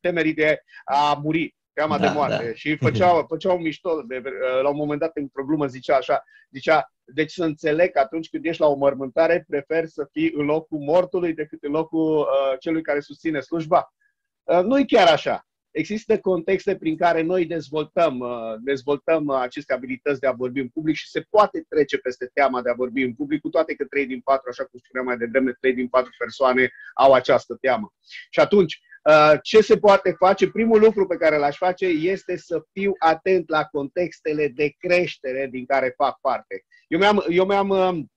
temerii 0.00 0.34
de 0.34 0.62
a 0.84 1.20
muri 1.22 1.56
teama 1.72 1.98
da, 1.98 2.06
de 2.06 2.12
moarte. 2.14 2.44
Da. 2.44 2.54
Și 2.54 2.76
făceau, 2.76 3.24
făceau 3.32 3.58
mișto, 3.58 4.02
de, 4.02 4.22
la 4.62 4.68
un 4.68 4.76
moment 4.76 5.00
dat, 5.00 5.10
într-o 5.16 5.44
glumă, 5.44 5.66
zicea 5.66 5.96
așa, 5.96 6.22
zicea, 6.50 6.92
deci 7.04 7.32
să 7.32 7.44
înțeleg 7.44 7.90
că 7.90 7.98
atunci 7.98 8.28
când 8.28 8.44
ești 8.44 8.60
la 8.60 8.66
o 8.66 8.74
mormântare, 8.74 9.44
prefer 9.48 9.86
să 9.86 10.08
fii 10.12 10.32
în 10.34 10.44
locul 10.44 10.78
mortului 10.78 11.34
decât 11.34 11.62
în 11.62 11.70
locul 11.70 12.18
uh, 12.18 12.58
celui 12.58 12.82
care 12.82 13.00
susține 13.00 13.40
slujba. 13.40 13.94
Uh, 14.42 14.62
nu 14.62 14.78
e 14.78 14.84
chiar 14.84 15.08
așa 15.08 15.46
există 15.72 16.18
contexte 16.18 16.76
prin 16.76 16.96
care 16.96 17.22
noi 17.22 17.46
dezvoltăm, 17.46 18.18
uh, 18.18 18.54
dezvoltăm 18.64 19.26
uh, 19.26 19.38
aceste 19.40 19.72
abilități 19.72 20.20
de 20.20 20.26
a 20.26 20.32
vorbi 20.32 20.60
în 20.60 20.68
public 20.68 20.94
și 20.94 21.08
se 21.08 21.20
poate 21.30 21.64
trece 21.68 21.98
peste 21.98 22.30
teama 22.34 22.62
de 22.62 22.70
a 22.70 22.74
vorbi 22.74 23.02
în 23.02 23.14
public, 23.14 23.40
cu 23.40 23.48
toate 23.48 23.74
că 23.74 23.84
3 23.84 24.06
din 24.06 24.20
4, 24.20 24.48
așa 24.48 24.64
cum 24.64 24.78
spuneam 24.84 25.06
mai 25.06 25.16
devreme, 25.16 25.56
3 25.60 25.74
din 25.74 25.88
4 25.88 26.10
persoane 26.18 26.70
au 26.94 27.12
această 27.12 27.56
teamă. 27.60 27.92
Și 28.30 28.40
atunci, 28.40 28.80
uh, 29.04 29.38
ce 29.42 29.60
se 29.60 29.76
poate 29.76 30.14
face? 30.18 30.50
Primul 30.50 30.80
lucru 30.80 31.06
pe 31.06 31.16
care 31.16 31.36
l-aș 31.36 31.56
face 31.56 31.86
este 31.86 32.36
să 32.36 32.64
fiu 32.72 32.92
atent 32.98 33.48
la 33.48 33.64
contextele 33.64 34.48
de 34.48 34.74
creștere 34.78 35.48
din 35.50 35.66
care 35.66 35.94
fac 35.96 36.20
parte. 36.20 36.64
Eu 36.88 36.98
mi-am, 36.98 37.24
eu 37.28 37.44
mi-am 37.44 38.10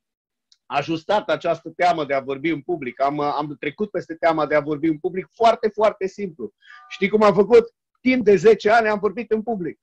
ajustat 0.65 1.29
această 1.29 1.69
teamă 1.69 2.05
de 2.05 2.13
a 2.13 2.19
vorbi 2.19 2.50
în 2.50 2.62
public. 2.62 3.01
Am, 3.01 3.19
am 3.19 3.55
trecut 3.60 3.91
peste 3.91 4.15
teama 4.15 4.45
de 4.45 4.55
a 4.55 4.60
vorbi 4.60 4.88
în 4.88 4.98
public 4.98 5.27
foarte, 5.31 5.67
foarte 5.67 6.07
simplu. 6.07 6.53
Știi 6.89 7.10
cum 7.10 7.24
am 7.24 7.34
făcut? 7.34 7.74
Timp 8.01 8.24
de 8.24 8.36
10 8.36 8.69
ani 8.69 8.88
am 8.88 9.00
vorbit 9.00 9.31
în 9.31 9.41
public. 9.41 9.79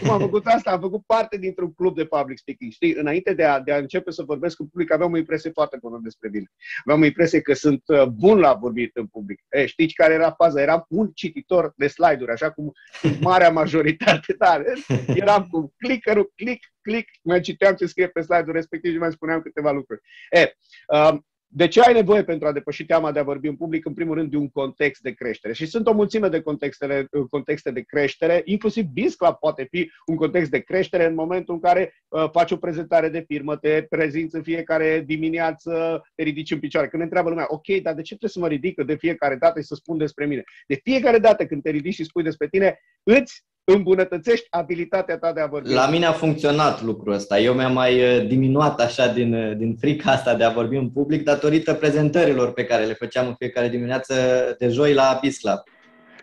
Cum 0.00 0.10
am 0.10 0.20
făcut 0.20 0.46
asta? 0.46 0.70
Am 0.70 0.80
făcut 0.80 1.02
parte 1.06 1.36
dintr-un 1.36 1.72
club 1.72 1.96
de 1.96 2.04
public 2.04 2.38
speaking. 2.38 2.72
Știi, 2.72 2.94
înainte 2.94 3.34
de 3.34 3.44
a, 3.44 3.60
de 3.60 3.72
a 3.72 3.76
începe 3.76 4.10
să 4.10 4.22
vorbesc 4.22 4.60
în 4.60 4.66
public, 4.66 4.92
aveam 4.92 5.12
o 5.12 5.16
impresie 5.16 5.50
foarte 5.50 5.76
bună 5.80 6.00
despre 6.02 6.28
mine. 6.32 6.46
Aveam 6.84 7.00
o 7.00 7.04
impresie 7.04 7.40
că 7.40 7.54
sunt 7.54 7.82
uh, 7.86 8.04
bun 8.04 8.38
la 8.38 8.54
vorbit 8.54 8.96
în 8.96 9.06
public. 9.06 9.40
E, 9.50 9.66
știți 9.66 9.94
care 9.94 10.14
era 10.14 10.30
faza? 10.30 10.60
Eram 10.60 10.84
un 10.88 11.10
cititor 11.14 11.72
de 11.76 11.86
slide-uri, 11.86 12.32
așa 12.32 12.50
cum 12.50 12.72
marea 13.20 13.50
majoritate. 13.50 14.20
Da, 14.42 14.62
eram 15.06 15.46
cu 15.50 15.74
clickerul, 15.76 16.32
click, 16.34 16.64
click, 16.80 17.08
mai 17.22 17.40
citeam 17.40 17.74
ce 17.74 17.86
scrie 17.86 18.08
pe 18.08 18.20
slide-ul 18.20 18.52
respectiv 18.52 18.92
și 18.92 18.98
mai 18.98 19.12
spuneam 19.12 19.40
câteva 19.40 19.70
lucruri. 19.70 20.00
E, 20.30 20.52
uh, 20.86 21.18
de 21.54 21.68
ce 21.68 21.80
ai 21.80 21.92
nevoie 21.92 22.24
pentru 22.24 22.48
a 22.48 22.52
depăși 22.52 22.84
teama 22.84 23.12
de 23.12 23.18
a 23.18 23.22
vorbi 23.22 23.48
în 23.48 23.56
public? 23.56 23.86
În 23.86 23.94
primul 23.94 24.14
rând, 24.14 24.30
de 24.30 24.36
un 24.36 24.48
context 24.48 25.02
de 25.02 25.10
creștere. 25.10 25.52
Și 25.52 25.66
sunt 25.66 25.86
o 25.86 25.92
mulțime 25.92 26.28
de 26.28 26.40
contexte, 26.40 27.08
contexte 27.30 27.70
de 27.70 27.80
creștere, 27.80 28.42
inclusiv 28.44 28.84
Biz 28.84 29.14
Club 29.14 29.34
poate 29.34 29.66
fi 29.70 29.90
un 30.06 30.16
context 30.16 30.50
de 30.50 30.58
creștere 30.58 31.06
în 31.06 31.14
momentul 31.14 31.54
în 31.54 31.60
care 31.60 31.94
uh, 32.08 32.30
faci 32.30 32.50
o 32.50 32.56
prezentare 32.56 33.08
de 33.08 33.24
firmă, 33.26 33.56
te 33.56 33.82
prezinți 33.82 34.34
în 34.34 34.42
fiecare 34.42 35.02
dimineață, 35.06 36.02
te 36.14 36.22
ridici 36.22 36.50
în 36.50 36.58
picioare. 36.58 36.88
Când 36.88 36.98
ne 36.98 37.04
întreabă 37.04 37.28
lumea, 37.28 37.46
ok, 37.48 37.66
dar 37.82 37.94
de 37.94 38.02
ce 38.02 38.16
trebuie 38.16 38.30
să 38.30 38.38
mă 38.38 38.48
ridic 38.48 38.84
de 38.84 38.96
fiecare 38.96 39.36
dată 39.36 39.60
și 39.60 39.66
să 39.66 39.74
spun 39.74 39.98
despre 39.98 40.26
mine? 40.26 40.42
De 40.66 40.80
fiecare 40.82 41.18
dată 41.18 41.46
când 41.46 41.62
te 41.62 41.70
ridici 41.70 41.94
și 41.94 42.04
spui 42.04 42.22
despre 42.22 42.48
tine, 42.48 42.78
îți 43.02 43.44
îmbunătățești 43.64 44.46
abilitatea 44.50 45.18
ta 45.18 45.32
de 45.32 45.40
a 45.40 45.46
vorbi. 45.46 45.72
La 45.72 45.88
mine 45.88 46.06
a 46.06 46.12
funcționat 46.12 46.82
lucrul 46.82 47.12
ăsta. 47.12 47.38
Eu 47.38 47.54
mi-am 47.54 47.72
mai 47.72 48.02
uh, 48.02 48.26
diminuat 48.26 48.80
așa 48.80 49.12
din, 49.12 49.34
uh, 49.34 49.56
din 49.56 49.76
frica 49.76 50.10
asta 50.10 50.34
de 50.34 50.44
a 50.44 50.50
vorbi 50.50 50.76
în 50.76 50.90
public 50.90 51.24
datorită 51.24 51.74
prezentărilor 51.74 52.52
pe 52.52 52.64
care 52.64 52.84
le 52.84 52.94
făceam 52.94 53.26
în 53.26 53.34
fiecare 53.34 53.68
dimineață 53.68 54.14
de 54.58 54.68
joi 54.68 54.94
la 54.94 55.18
Peace 55.20 55.38
Club. 55.40 55.58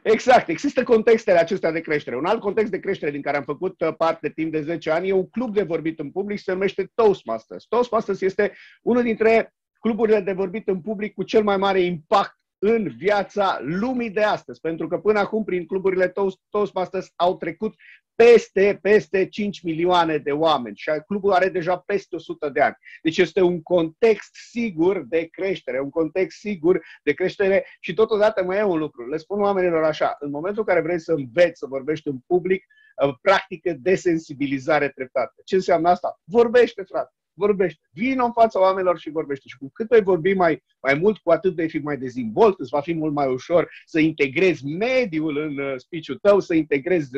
Exact. 0.04 0.50
Există 0.50 0.84
contextele 0.84 1.40
acestea 1.40 1.72
de 1.72 1.80
creștere. 1.80 2.16
Un 2.16 2.26
alt 2.26 2.40
context 2.40 2.72
de 2.72 2.80
creștere 2.80 3.12
din 3.12 3.22
care 3.22 3.38
am 3.38 3.44
făcut 3.44 3.82
uh, 3.82 3.94
parte 3.98 4.30
timp 4.30 4.52
de 4.52 4.62
10 4.62 4.92
ani 4.92 5.08
e 5.08 5.14
un 5.14 5.30
club 5.30 5.54
de 5.54 5.64
vorbit 5.64 6.00
în 6.00 6.12
public, 6.12 6.40
se 6.40 6.52
numește 6.52 6.92
Toastmasters. 6.96 7.66
Toastmasters 7.66 8.22
este 8.22 8.54
unul 8.82 9.04
dintre 9.04 9.54
cluburile 9.80 10.22
de 10.22 10.32
vorbit 10.32 10.68
în 10.68 10.82
public 10.82 11.14
cu 11.14 11.24
cel 11.24 11.44
mai 11.44 11.58
mare 11.58 11.82
impact 11.82 12.38
în 12.60 12.88
viața 12.98 13.60
lumii 13.62 14.10
de 14.10 14.24
astăzi. 14.24 14.60
Pentru 14.60 14.88
că 14.88 14.98
până 14.98 15.20
acum, 15.20 15.44
prin 15.44 15.66
cluburile 15.66 16.08
Toast, 16.08 16.38
Toastmasters, 16.50 17.14
au 17.16 17.38
trecut 17.38 17.76
peste, 18.16 18.80
peste 18.82 19.28
5 19.28 19.62
milioane 19.62 20.18
de 20.18 20.32
oameni 20.32 20.76
și 20.76 20.90
clubul 21.06 21.32
are 21.32 21.50
deja 21.50 21.78
peste 21.78 22.16
100 22.16 22.50
de 22.50 22.62
ani. 22.62 22.76
Deci 23.02 23.18
este 23.18 23.42
un 23.42 23.62
context 23.62 24.36
sigur 24.50 25.04
de 25.08 25.26
creștere, 25.32 25.80
un 25.80 25.90
context 25.90 26.40
sigur 26.40 26.82
de 27.04 27.14
creștere 27.14 27.66
și 27.80 27.94
totodată 27.94 28.44
mai 28.44 28.58
e 28.58 28.64
un 28.64 28.78
lucru. 28.78 29.10
Le 29.10 29.18
spun 29.18 29.42
oamenilor 29.42 29.84
așa, 29.84 30.16
în 30.20 30.30
momentul 30.30 30.64
în 30.68 30.74
care 30.74 30.86
vrei 30.86 31.00
să 31.00 31.12
înveți 31.12 31.60
să 31.60 31.66
vorbești 31.66 32.08
în 32.08 32.20
public, 32.28 32.66
uh, 33.06 33.16
practică 33.22 33.76
desensibilizare 33.80 34.90
treptată. 34.90 35.34
Ce 35.46 35.56
înseamnă 35.56 35.90
asta? 35.90 36.20
Vorbește, 36.24 36.82
frate 36.82 37.14
vorbește. 37.40 37.80
Vino 37.92 38.26
în 38.26 38.32
fața 38.32 38.60
oamenilor 38.60 39.00
și 39.00 39.10
vorbește. 39.10 39.48
Și 39.48 39.58
cu 39.58 39.70
cât 39.74 39.88
vei 39.88 40.02
vorbi 40.02 40.34
mai, 40.34 40.64
mai 40.82 40.94
mult, 40.94 41.18
cu 41.18 41.32
atât 41.32 41.56
vei 41.56 41.70
fi 41.70 41.78
mai 41.78 41.98
dezvolt, 41.98 42.60
îți 42.60 42.70
va 42.70 42.82
fi 42.82 42.94
mult 42.94 43.14
mai 43.14 43.28
ușor 43.28 43.72
să 43.86 44.00
integrezi 44.00 44.66
mediul 44.66 45.38
în 45.38 45.58
uh, 45.58 45.74
speech-ul 45.78 46.18
tău, 46.18 46.40
să 46.40 46.54
integrezi 46.54 47.10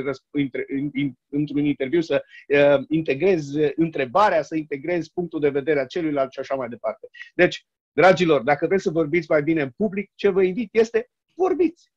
într-un 1.29 1.65
interviu, 1.65 2.01
să 2.01 2.23
uh, 2.47 2.83
integrezi 2.89 3.57
întrebarea, 3.75 4.41
să 4.41 4.55
integrezi 4.55 5.11
punctul 5.13 5.39
de 5.39 5.49
vedere 5.49 5.79
a 5.79 5.85
celuilalt 5.85 6.31
și 6.31 6.39
așa 6.39 6.55
mai 6.55 6.69
departe. 6.69 7.07
Deci, 7.35 7.65
dragilor, 7.91 8.41
dacă 8.41 8.67
vreți 8.67 8.83
să 8.83 8.89
vorbiți 8.89 9.31
mai 9.31 9.43
bine 9.43 9.61
în 9.61 9.69
public, 9.77 10.11
ce 10.15 10.29
vă 10.29 10.43
invit 10.43 10.69
este 10.71 11.09
vorbiți. 11.35 11.91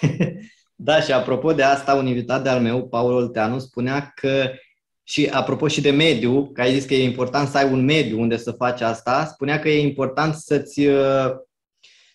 Da, 0.82 1.00
și 1.00 1.12
apropo 1.12 1.52
de 1.52 1.62
asta, 1.62 1.94
un 1.94 2.06
invitat 2.06 2.42
de-al 2.42 2.60
meu, 2.60 2.88
Paul 2.88 3.12
Olteanu, 3.12 3.58
spunea 3.58 4.12
că 4.14 4.50
și 5.10 5.28
apropo 5.32 5.68
și 5.68 5.80
de 5.80 5.90
mediu, 5.90 6.50
că 6.52 6.60
ai 6.60 6.72
zis 6.72 6.84
că 6.84 6.94
e 6.94 7.04
important 7.04 7.48
să 7.48 7.58
ai 7.58 7.72
un 7.72 7.84
mediu 7.84 8.20
unde 8.20 8.36
să 8.36 8.50
faci 8.50 8.80
asta, 8.80 9.24
spunea 9.24 9.58
că 9.58 9.68
e 9.68 9.80
important 9.80 10.34
să-ți, 10.34 10.86
uh, 10.86 11.30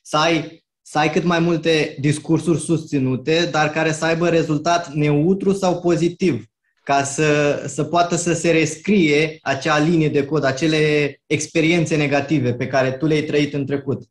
să 0.02 0.18
ai, 0.18 0.66
să 0.82 0.98
ai 0.98 1.12
cât 1.12 1.24
mai 1.24 1.40
multe 1.40 1.96
discursuri 2.00 2.60
susținute, 2.60 3.48
dar 3.52 3.70
care 3.70 3.92
să 3.92 4.06
aibă 4.06 4.30
rezultat 4.30 4.94
neutru 4.94 5.54
sau 5.54 5.80
pozitiv, 5.80 6.46
ca 6.84 7.04
să, 7.04 7.64
să 7.68 7.84
poată 7.84 8.16
să 8.16 8.34
se 8.34 8.52
rescrie 8.52 9.38
acea 9.42 9.80
linie 9.80 10.10
de 10.10 10.26
cod, 10.26 10.44
acele 10.44 11.16
experiențe 11.26 11.96
negative 11.96 12.54
pe 12.54 12.68
care 12.68 12.92
tu 12.92 13.06
le-ai 13.06 13.24
trăit 13.24 13.54
în 13.54 13.66
trecut. 13.66 14.04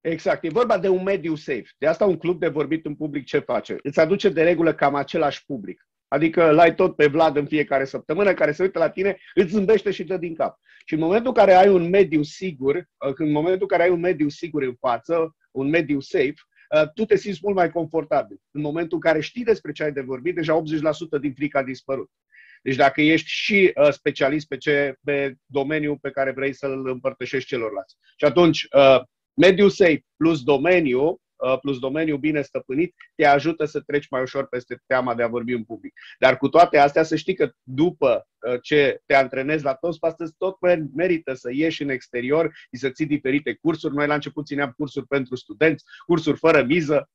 Exact. 0.00 0.44
E 0.44 0.48
vorba 0.48 0.78
de 0.78 0.88
un 0.88 1.02
mediu 1.02 1.34
safe. 1.34 1.68
De 1.78 1.86
asta 1.86 2.04
un 2.04 2.16
club 2.16 2.40
de 2.40 2.48
vorbit 2.48 2.86
în 2.86 2.94
public 2.94 3.24
ce 3.24 3.38
face? 3.38 3.76
Îți 3.82 4.00
aduce 4.00 4.28
de 4.28 4.42
regulă 4.42 4.74
cam 4.74 4.94
același 4.94 5.44
public. 5.44 5.87
Adică 6.08 6.50
l-ai 6.50 6.74
tot 6.74 6.96
pe 6.96 7.06
Vlad 7.06 7.36
în 7.36 7.46
fiecare 7.46 7.84
săptămână 7.84 8.34
care 8.34 8.52
se 8.52 8.62
uită 8.62 8.78
la 8.78 8.90
tine, 8.90 9.18
îți 9.34 9.50
zâmbește 9.50 9.90
și 9.90 10.04
dă 10.04 10.16
din 10.16 10.34
cap. 10.34 10.58
Și 10.84 10.94
în 10.94 11.00
momentul 11.00 11.28
în 11.28 11.34
care 11.34 11.54
ai 11.54 11.68
un 11.68 11.88
mediu 11.88 12.22
sigur, 12.22 12.76
uh, 12.76 13.14
în 13.14 13.30
momentul 13.30 13.62
în 13.62 13.66
care 13.66 13.82
ai 13.82 13.90
un 13.90 14.00
mediu 14.00 14.28
sigur 14.28 14.62
în 14.62 14.74
față, 14.74 15.36
un 15.50 15.68
mediu 15.68 16.00
safe, 16.00 16.34
uh, 16.76 16.92
tu 16.94 17.04
te 17.04 17.16
simți 17.16 17.40
mult 17.42 17.56
mai 17.56 17.70
confortabil. 17.70 18.40
În 18.50 18.60
momentul 18.60 18.94
în 18.94 19.00
care 19.00 19.20
știi 19.20 19.44
despre 19.44 19.72
ce 19.72 19.82
ai 19.82 19.92
de 19.92 20.00
vorbit, 20.00 20.34
deja 20.34 20.54
80% 20.54 21.18
din 21.20 21.32
frică 21.34 21.58
a 21.58 21.62
dispărut. 21.62 22.10
Deci 22.62 22.76
dacă 22.76 23.00
ești 23.00 23.28
și 23.30 23.72
uh, 23.74 23.90
specialist 23.90 24.48
pe, 24.48 24.56
ce, 24.56 24.94
pe 25.04 25.34
domeniul 25.46 25.98
pe 26.00 26.10
care 26.10 26.30
vrei 26.30 26.52
să-l 26.52 26.88
împărtășești 26.88 27.48
celorlalți. 27.48 27.96
Și 28.16 28.24
atunci, 28.24 28.66
mediu 29.34 29.68
safe 29.68 30.04
plus 30.16 30.42
domeniu 30.42 31.02
Uh, 31.10 31.27
plus 31.60 31.78
domeniul 31.78 32.18
bine 32.18 32.42
stăpânit, 32.42 32.94
te 33.14 33.24
ajută 33.24 33.64
să 33.64 33.80
treci 33.80 34.08
mai 34.08 34.22
ușor 34.22 34.48
peste 34.48 34.82
teama 34.86 35.14
de 35.14 35.22
a 35.22 35.28
vorbi 35.28 35.52
în 35.52 35.64
public. 35.64 35.92
Dar 36.18 36.36
cu 36.36 36.48
toate 36.48 36.78
astea, 36.78 37.02
să 37.02 37.16
știi 37.16 37.34
că 37.34 37.50
după 37.62 38.28
uh, 38.38 38.58
ce 38.62 39.02
te 39.06 39.14
antrenezi 39.14 39.64
la 39.64 39.74
toți, 39.74 39.98
astăzi 40.00 40.34
tot 40.38 40.56
merită 40.94 41.34
să 41.34 41.50
ieși 41.52 41.82
în 41.82 41.88
exterior 41.88 42.52
și 42.54 42.80
să 42.80 42.90
ții 42.90 43.06
diferite 43.06 43.54
cursuri. 43.54 43.94
Noi 43.94 44.06
la 44.06 44.14
început 44.14 44.46
țineam 44.46 44.74
cursuri 44.76 45.06
pentru 45.06 45.36
studenți, 45.36 45.84
cursuri 46.06 46.38
fără 46.38 46.62
miză, 46.62 47.10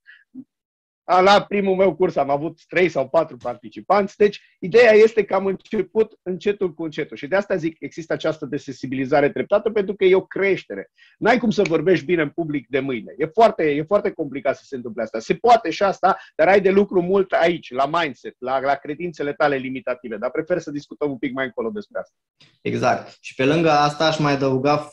la 1.06 1.46
primul 1.48 1.76
meu 1.76 1.96
curs 1.96 2.16
am 2.16 2.30
avut 2.30 2.66
trei 2.68 2.90
sau 2.90 3.10
patru 3.10 3.38
participanți, 3.38 4.18
deci 4.18 4.42
ideea 4.60 4.92
este 4.92 5.24
că 5.24 5.36
am 5.36 5.46
început 5.46 6.20
încetul 6.22 6.74
cu 6.74 6.84
încetul 6.84 7.18
și 7.18 7.28
de 7.28 7.36
asta 7.36 7.56
zic 7.56 7.76
există 7.80 8.14
această 8.14 8.46
desensibilizare 8.46 9.30
treptată 9.30 9.70
pentru 9.70 9.96
că 9.96 10.06
e 10.06 10.16
o 10.16 10.26
creștere. 10.26 10.92
N-ai 11.18 11.38
cum 11.38 11.50
să 11.50 11.62
vorbești 11.68 12.06
bine 12.06 12.22
în 12.22 12.30
public 12.30 12.68
de 12.68 12.80
mâine. 12.80 13.14
E 13.18 13.26
foarte, 13.26 13.64
e 13.64 13.84
foarte 13.84 14.12
complicat 14.12 14.56
să 14.56 14.64
se 14.66 14.76
întâmple 14.76 15.04
asta. 15.04 15.20
Se 15.20 15.36
poate 15.36 15.70
și 15.70 15.84
asta, 15.84 16.18
dar 16.36 16.48
ai 16.48 16.62
de 16.62 16.70
lucru 16.70 17.02
mult 17.02 17.32
aici, 17.32 17.72
la 17.72 17.86
mindset, 17.86 18.36
la, 18.40 18.60
la 18.60 18.76
credințele 18.76 19.34
tale 19.34 19.56
limitative, 19.56 20.18
dar 20.18 20.32
prefer 20.32 20.60
să 20.60 20.72
discutăm 20.72 21.12
un 21.12 21.18
pic 21.18 21.34
mai 21.34 21.46
încolo 21.46 21.70
despre 21.70 22.00
asta. 22.00 22.16
Exact. 22.62 23.18
Și 23.22 23.36
pe 23.36 23.46
lângă 23.46 23.70
asta 23.70 24.06
aș 24.06 24.18
mai 24.18 24.34
adăuga 24.34 24.90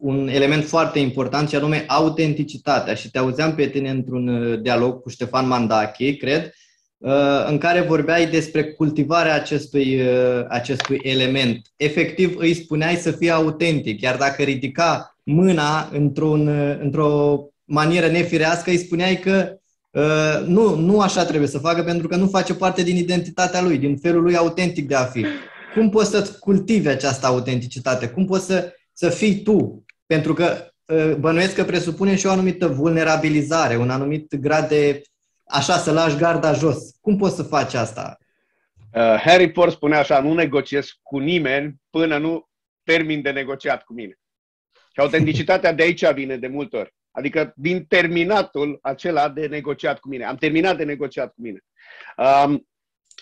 un 0.00 0.28
element 0.28 0.64
foarte 0.64 0.98
important, 0.98 1.48
și 1.48 1.54
anume 1.54 1.84
autenticitatea. 1.86 2.94
Și 2.94 3.10
te 3.10 3.18
auzeam 3.18 3.54
pe 3.54 3.66
tine 3.66 3.90
într-un 3.90 4.28
uh, 4.28 4.60
dialog 4.60 5.02
cu 5.02 5.08
Ștefan 5.08 5.46
Mandachi, 5.46 6.16
cred, 6.16 6.52
uh, 6.98 7.46
în 7.48 7.58
care 7.58 7.80
vorbeai 7.80 8.26
despre 8.26 8.64
cultivarea 8.64 9.34
acestui, 9.34 10.00
uh, 10.00 10.44
acestui 10.48 11.00
element. 11.02 11.72
Efectiv, 11.76 12.36
îi 12.38 12.54
spuneai 12.54 12.94
să 12.94 13.10
fie 13.10 13.30
autentic, 13.30 14.00
iar 14.00 14.16
dacă 14.16 14.42
ridica 14.42 15.16
mâna 15.22 15.88
într-un, 15.92 16.48
într-o 16.80 17.40
manieră 17.64 18.06
nefirească, 18.06 18.70
îi 18.70 18.76
spuneai 18.76 19.16
că 19.18 19.58
uh, 19.90 20.46
nu, 20.46 20.74
nu 20.74 21.00
așa 21.00 21.24
trebuie 21.24 21.48
să 21.48 21.58
facă, 21.58 21.82
pentru 21.82 22.08
că 22.08 22.16
nu 22.16 22.26
face 22.26 22.54
parte 22.54 22.82
din 22.82 22.96
identitatea 22.96 23.62
lui, 23.62 23.78
din 23.78 23.96
felul 23.96 24.22
lui 24.22 24.36
autentic 24.36 24.88
de 24.88 24.94
a 24.94 25.04
fi. 25.04 25.24
Cum 25.74 25.90
poți 25.90 26.10
să-ți 26.10 26.38
cultivi 26.38 26.88
această 26.88 27.26
autenticitate? 27.26 28.08
Cum 28.08 28.24
poți 28.24 28.46
să, 28.46 28.72
să 28.92 29.08
fii 29.08 29.42
tu 29.42 29.84
pentru 30.08 30.32
că 30.32 30.72
ă, 30.88 31.14
bănuiesc 31.14 31.54
că 31.54 31.64
presupune 31.64 32.16
și 32.16 32.26
o 32.26 32.30
anumită 32.30 32.68
vulnerabilizare, 32.68 33.76
un 33.76 33.90
anumit 33.90 34.36
grad 34.36 34.68
de 34.68 35.02
așa, 35.44 35.76
să 35.76 35.92
lași 35.92 36.16
garda 36.16 36.52
jos. 36.52 36.96
Cum 37.00 37.16
poți 37.16 37.36
să 37.36 37.42
faci 37.42 37.74
asta? 37.74 38.18
Uh, 38.94 39.20
Harry 39.20 39.52
Ford 39.52 39.72
spune 39.72 39.96
așa, 39.96 40.20
nu 40.20 40.34
negociez 40.34 40.98
cu 41.02 41.18
nimeni 41.18 41.74
până 41.90 42.18
nu 42.18 42.48
termin 42.82 43.22
de 43.22 43.30
negociat 43.30 43.82
cu 43.82 43.92
mine. 43.92 44.18
Și 44.72 45.00
autenticitatea 45.00 45.72
de 45.72 45.82
aici 45.82 46.12
vine 46.12 46.36
de 46.36 46.46
multe 46.46 46.76
ori. 46.76 46.94
Adică 47.10 47.52
din 47.56 47.84
terminatul 47.84 48.78
acela 48.82 49.28
de 49.28 49.46
negociat 49.46 49.98
cu 49.98 50.08
mine. 50.08 50.24
Am 50.24 50.36
terminat 50.36 50.76
de 50.76 50.84
negociat 50.84 51.32
cu 51.34 51.40
mine. 51.40 51.64
Um, 52.16 52.68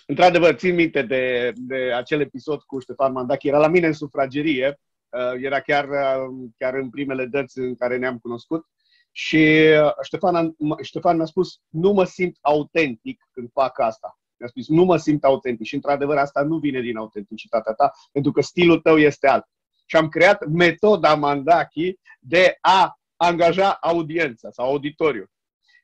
într-adevăr, 0.06 0.54
țin 0.54 0.74
minte 0.74 1.02
de, 1.02 1.52
de 1.56 1.92
acel 1.96 2.20
episod 2.20 2.62
cu 2.62 2.80
Ștefan 2.80 3.12
Mandac. 3.12 3.42
Era 3.42 3.58
la 3.58 3.68
mine 3.68 3.86
în 3.86 3.92
sufragerie 3.92 4.66
Uh, 4.68 4.92
era 5.40 5.60
chiar, 5.60 5.88
uh, 5.88 6.48
chiar 6.58 6.74
în 6.74 6.90
primele 6.90 7.26
dăți 7.26 7.58
în 7.58 7.74
care 7.74 7.96
ne-am 7.96 8.18
cunoscut. 8.18 8.66
Și 9.10 9.36
uh, 9.82 9.90
Ștefan, 10.02 10.56
Ștefan 10.82 11.16
mi-a 11.16 11.24
spus, 11.24 11.60
nu 11.68 11.92
mă 11.92 12.04
simt 12.04 12.38
autentic 12.40 13.28
când 13.32 13.50
fac 13.52 13.78
asta. 13.78 14.18
Mi-a 14.36 14.48
spus, 14.48 14.68
nu 14.68 14.84
mă 14.84 14.96
simt 14.96 15.24
autentic. 15.24 15.66
Și 15.66 15.74
într-adevăr 15.74 16.16
asta 16.16 16.42
nu 16.42 16.58
vine 16.58 16.80
din 16.80 16.96
autenticitatea 16.96 17.72
ta, 17.72 17.92
pentru 18.12 18.32
că 18.32 18.40
stilul 18.40 18.80
tău 18.80 18.98
este 18.98 19.28
alt. 19.28 19.44
Și 19.86 19.96
am 19.96 20.08
creat 20.08 20.46
metoda 20.46 21.14
Mandaki 21.14 21.94
de 22.20 22.58
a 22.60 22.98
angaja 23.16 23.72
audiența 23.72 24.50
sau 24.50 24.66
auditoriu. 24.66 25.30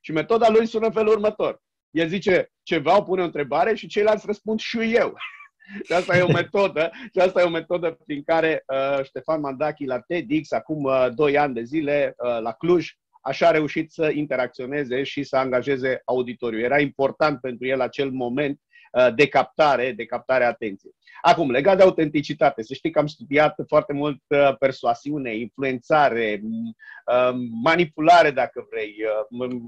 Și 0.00 0.12
metoda 0.12 0.48
lui 0.48 0.66
sună 0.66 0.86
în 0.86 0.92
felul 0.92 1.12
următor. 1.12 1.62
El 1.90 2.08
zice 2.08 2.52
ceva, 2.62 3.02
pune 3.02 3.22
o 3.22 3.24
întrebare 3.24 3.74
și 3.74 3.86
ceilalți 3.86 4.26
răspund 4.26 4.58
și 4.58 4.94
eu. 4.94 5.16
Și 5.86 5.92
asta 5.92 6.16
e 6.16 6.22
o 6.22 6.32
metodă, 6.32 6.90
și 7.12 7.20
asta 7.20 7.40
e 7.40 7.44
o 7.44 7.50
metodă 7.50 7.98
prin 8.06 8.22
care 8.22 8.64
uh, 8.66 9.04
Ștefan 9.04 9.40
Mandachi 9.40 9.84
la 9.84 10.00
TEDx, 10.00 10.52
acum 10.52 10.84
uh, 10.84 11.06
2 11.14 11.38
ani 11.38 11.54
de 11.54 11.62
zile, 11.62 12.14
uh, 12.18 12.40
la 12.40 12.52
Cluj, 12.52 12.90
așa 13.22 13.48
a 13.48 13.50
reușit 13.50 13.90
să 13.90 14.10
interacționeze 14.14 15.02
și 15.02 15.22
să 15.22 15.36
angajeze 15.36 16.02
auditoriu. 16.04 16.58
Era 16.58 16.80
important 16.80 17.40
pentru 17.40 17.66
el 17.66 17.80
acel 17.80 18.10
moment 18.10 18.60
uh, 18.92 19.14
de 19.14 19.28
captare, 19.28 19.92
de 19.92 20.04
captare 20.04 20.44
atenției. 20.44 20.92
Acum, 21.22 21.50
legat 21.50 21.76
de 21.76 21.82
autenticitate, 21.82 22.62
să 22.62 22.74
știi 22.74 22.90
că 22.90 22.98
am 22.98 23.06
studiat 23.06 23.54
foarte 23.66 23.92
mult 23.92 24.22
uh, 24.26 24.56
persoasiune, 24.58 25.36
influențare, 25.36 26.40
uh, 26.42 27.34
manipulare, 27.62 28.30
dacă 28.30 28.66
vrei. 28.70 28.94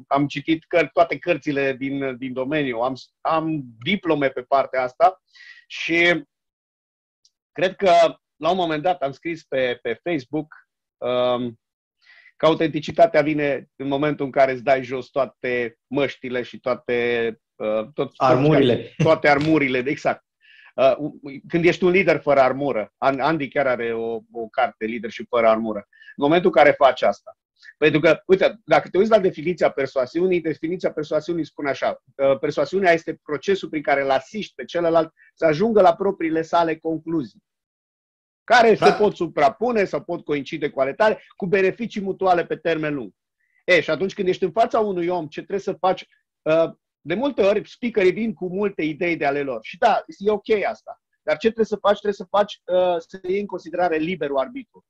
Am 0.06 0.26
citit 0.26 0.64
căr- 0.76 0.90
toate 0.92 1.18
cărțile 1.18 1.72
din, 1.78 2.16
din 2.16 2.32
domeniu, 2.32 2.78
am, 2.78 2.94
am 3.20 3.64
diplome 3.84 4.28
pe 4.28 4.42
partea 4.42 4.82
asta 4.82 5.22
și 5.66 6.25
cred 7.52 7.76
că 7.76 7.90
la 8.37 8.50
un 8.50 8.56
moment 8.56 8.83
dat 8.83 9.02
am 9.02 9.12
scris 9.12 9.44
pe, 9.44 9.78
pe 9.83 10.00
Facebook 10.02 10.54
um, 10.97 11.59
că 12.37 12.47
autenticitatea 12.47 13.23
vine 13.23 13.68
în 13.76 13.88
momentul 13.88 14.25
în 14.25 14.30
care 14.30 14.52
îți 14.52 14.62
dai 14.62 14.83
jos 14.83 15.09
toate 15.09 15.78
măștile 15.87 16.42
și 16.42 16.61
toate 16.61 17.28
uh, 17.54 17.88
tot, 17.94 18.12
armurile. 18.16 18.94
Toate 18.97 19.28
armurile, 19.28 19.78
exact. 19.78 20.25
Uh, 20.75 20.94
când 21.49 21.64
ești 21.64 21.85
un 21.85 21.90
lider 21.90 22.21
fără 22.21 22.40
armură, 22.40 22.92
Andy 22.99 23.49
chiar 23.49 23.66
are 23.66 23.92
o, 23.92 24.21
o 24.33 24.49
carte, 24.50 24.85
lider 24.85 25.11
și 25.11 25.26
fără 25.28 25.49
armură. 25.49 25.78
În 26.16 26.25
momentul 26.25 26.50
în 26.54 26.62
care 26.62 26.71
faci 26.71 27.02
asta. 27.02 27.37
Pentru 27.78 28.00
că, 28.00 28.23
uite, 28.26 28.61
dacă 28.64 28.88
te 28.88 28.99
uiți 28.99 29.11
la 29.11 29.18
definiția 29.18 29.71
persoasiunii, 29.71 30.40
definiția 30.40 30.92
persoasiunii 30.92 31.44
spune 31.44 31.68
așa, 31.68 32.02
uh, 32.16 32.38
persoasiunea 32.38 32.92
este 32.92 33.21
procesul 33.23 33.68
prin 33.68 33.83
care 33.83 34.02
îl 34.02 34.11
asiști 34.11 34.54
pe 34.54 34.64
celălalt 34.64 35.12
să 35.35 35.44
ajungă 35.44 35.80
la 35.80 35.94
propriile 35.94 36.42
sale 36.42 36.76
concluzii 36.76 37.42
care 38.44 38.75
da. 38.75 38.87
se 38.87 38.92
pot 38.92 39.16
suprapune 39.16 39.85
sau 39.85 40.02
pot 40.02 40.25
coincide 40.25 40.71
cu 40.71 40.80
ale 40.80 40.94
tale, 40.94 41.23
cu 41.37 41.47
beneficii 41.47 42.00
mutuale 42.00 42.47
pe 42.47 42.56
termen 42.56 42.94
lung. 42.94 43.12
E, 43.64 43.80
și 43.80 43.90
atunci 43.90 44.14
când 44.14 44.28
ești 44.28 44.44
în 44.44 44.50
fața 44.50 44.80
unui 44.80 45.09
om, 45.09 45.26
ce 45.26 45.38
trebuie 45.38 45.61
să 45.61 45.73
faci, 45.73 46.06
uh, 46.42 46.71
de 47.00 47.14
multe 47.14 47.42
ori 47.42 47.68
speakerii 47.68 48.12
vin 48.12 48.35
cu 48.35 48.49
multe 48.49 48.83
idei 48.83 49.16
de 49.16 49.26
ale 49.26 49.42
lor. 49.42 49.59
Și 49.62 49.78
da, 49.78 50.04
e 50.18 50.30
ok 50.30 50.50
asta. 50.68 51.02
Dar 51.23 51.37
ce 51.37 51.47
trebuie 51.47 51.66
să 51.66 51.76
faci? 51.76 51.99
Trebuie 51.99 52.12
să 52.12 52.25
faci, 52.25 52.61
uh, 52.64 52.97
să 52.99 53.21
iei 53.23 53.40
în 53.40 53.47
considerare 53.47 53.97
liberul 53.97 54.38
arbitru. 54.38 54.85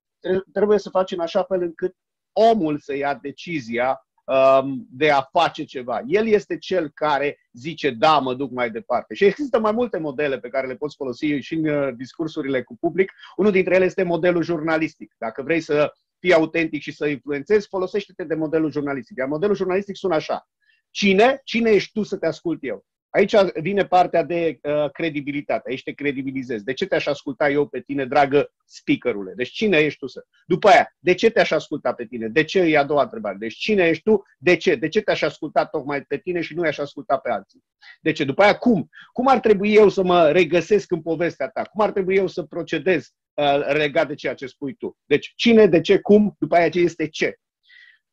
Trebuie 0.52 0.78
să 0.78 0.90
faci 0.90 1.12
în 1.12 1.20
așa 1.20 1.42
fel 1.42 1.62
încât 1.62 1.96
omul 2.34 2.78
să 2.78 2.96
ia 2.96 3.14
decizia 3.14 4.06
um, 4.24 4.86
de 4.90 5.10
a 5.10 5.20
face 5.20 5.64
ceva. 5.64 6.02
El 6.06 6.26
este 6.26 6.58
cel 6.58 6.90
care 6.94 7.38
zice, 7.52 7.90
da, 7.90 8.18
mă 8.18 8.34
duc 8.34 8.50
mai 8.50 8.70
departe. 8.70 9.14
Și 9.14 9.24
există 9.24 9.58
mai 9.58 9.72
multe 9.72 9.98
modele 9.98 10.38
pe 10.38 10.48
care 10.48 10.66
le 10.66 10.74
poți 10.74 10.96
folosi 10.96 11.26
și 11.26 11.54
în 11.54 11.68
uh, 11.68 11.94
discursurile 11.96 12.62
cu 12.62 12.76
public. 12.76 13.12
Unul 13.36 13.52
dintre 13.52 13.74
ele 13.74 13.84
este 13.84 14.02
modelul 14.02 14.42
jurnalistic. 14.42 15.14
Dacă 15.18 15.42
vrei 15.42 15.60
să 15.60 15.92
fii 16.18 16.32
autentic 16.32 16.82
și 16.82 16.92
să 16.92 17.06
influențezi, 17.06 17.68
folosește-te 17.68 18.24
de 18.24 18.34
modelul 18.34 18.70
jurnalistic. 18.70 19.16
Iar 19.16 19.28
modelul 19.28 19.56
jurnalistic 19.56 19.96
sună 19.96 20.14
așa. 20.14 20.48
Cine? 20.90 21.40
Cine 21.44 21.70
ești 21.70 21.92
tu 21.92 22.02
să 22.02 22.16
te 22.16 22.26
ascult 22.26 22.58
eu? 22.62 22.84
Aici 23.14 23.34
vine 23.54 23.84
partea 23.86 24.22
de 24.22 24.58
uh, 24.62 24.90
credibilitate. 24.90 25.70
Aici 25.70 25.82
te 25.82 25.92
credibilizezi. 25.92 26.64
De 26.64 26.72
ce 26.72 26.86
te-aș 26.86 27.06
asculta 27.06 27.50
eu 27.50 27.66
pe 27.66 27.80
tine, 27.80 28.04
dragă 28.04 28.52
speakerule? 28.64 29.32
Deci 29.36 29.50
cine 29.50 29.78
ești 29.78 29.98
tu 29.98 30.06
să... 30.06 30.24
După 30.46 30.68
aia, 30.68 30.94
de 30.98 31.14
ce 31.14 31.30
te-aș 31.30 31.50
asculta 31.50 31.92
pe 31.92 32.04
tine? 32.04 32.28
De 32.28 32.44
ce 32.44 32.60
e 32.60 32.78
a 32.78 32.84
doua 32.84 33.02
întrebare? 33.02 33.36
Deci 33.38 33.54
cine 33.54 33.88
ești 33.88 34.02
tu? 34.02 34.22
De 34.38 34.56
ce? 34.56 34.74
De 34.74 34.88
ce 34.88 35.00
te-aș 35.00 35.22
asculta 35.22 35.66
tocmai 35.66 36.02
pe 36.02 36.16
tine 36.16 36.40
și 36.40 36.54
nu 36.54 36.64
i-aș 36.64 36.78
asculta 36.78 37.16
pe 37.16 37.30
alții? 37.30 37.64
De 38.00 38.12
ce? 38.12 38.24
După 38.24 38.42
aia, 38.42 38.56
cum? 38.56 38.88
Cum 39.12 39.26
ar 39.26 39.40
trebui 39.40 39.74
eu 39.74 39.88
să 39.88 40.02
mă 40.02 40.30
regăsesc 40.30 40.92
în 40.92 41.02
povestea 41.02 41.48
ta? 41.48 41.62
Cum 41.62 41.80
ar 41.80 41.92
trebui 41.92 42.16
eu 42.16 42.26
să 42.26 42.42
procedez 42.42 43.10
uh, 43.34 43.72
legat 43.72 44.08
de 44.08 44.14
ceea 44.14 44.34
ce 44.34 44.46
spui 44.46 44.74
tu? 44.74 44.98
Deci 45.04 45.32
cine, 45.36 45.66
de 45.66 45.80
ce, 45.80 45.98
cum? 45.98 46.36
După 46.38 46.54
aia 46.54 46.68
ce 46.68 46.80
este 46.80 47.08
ce? 47.08 47.34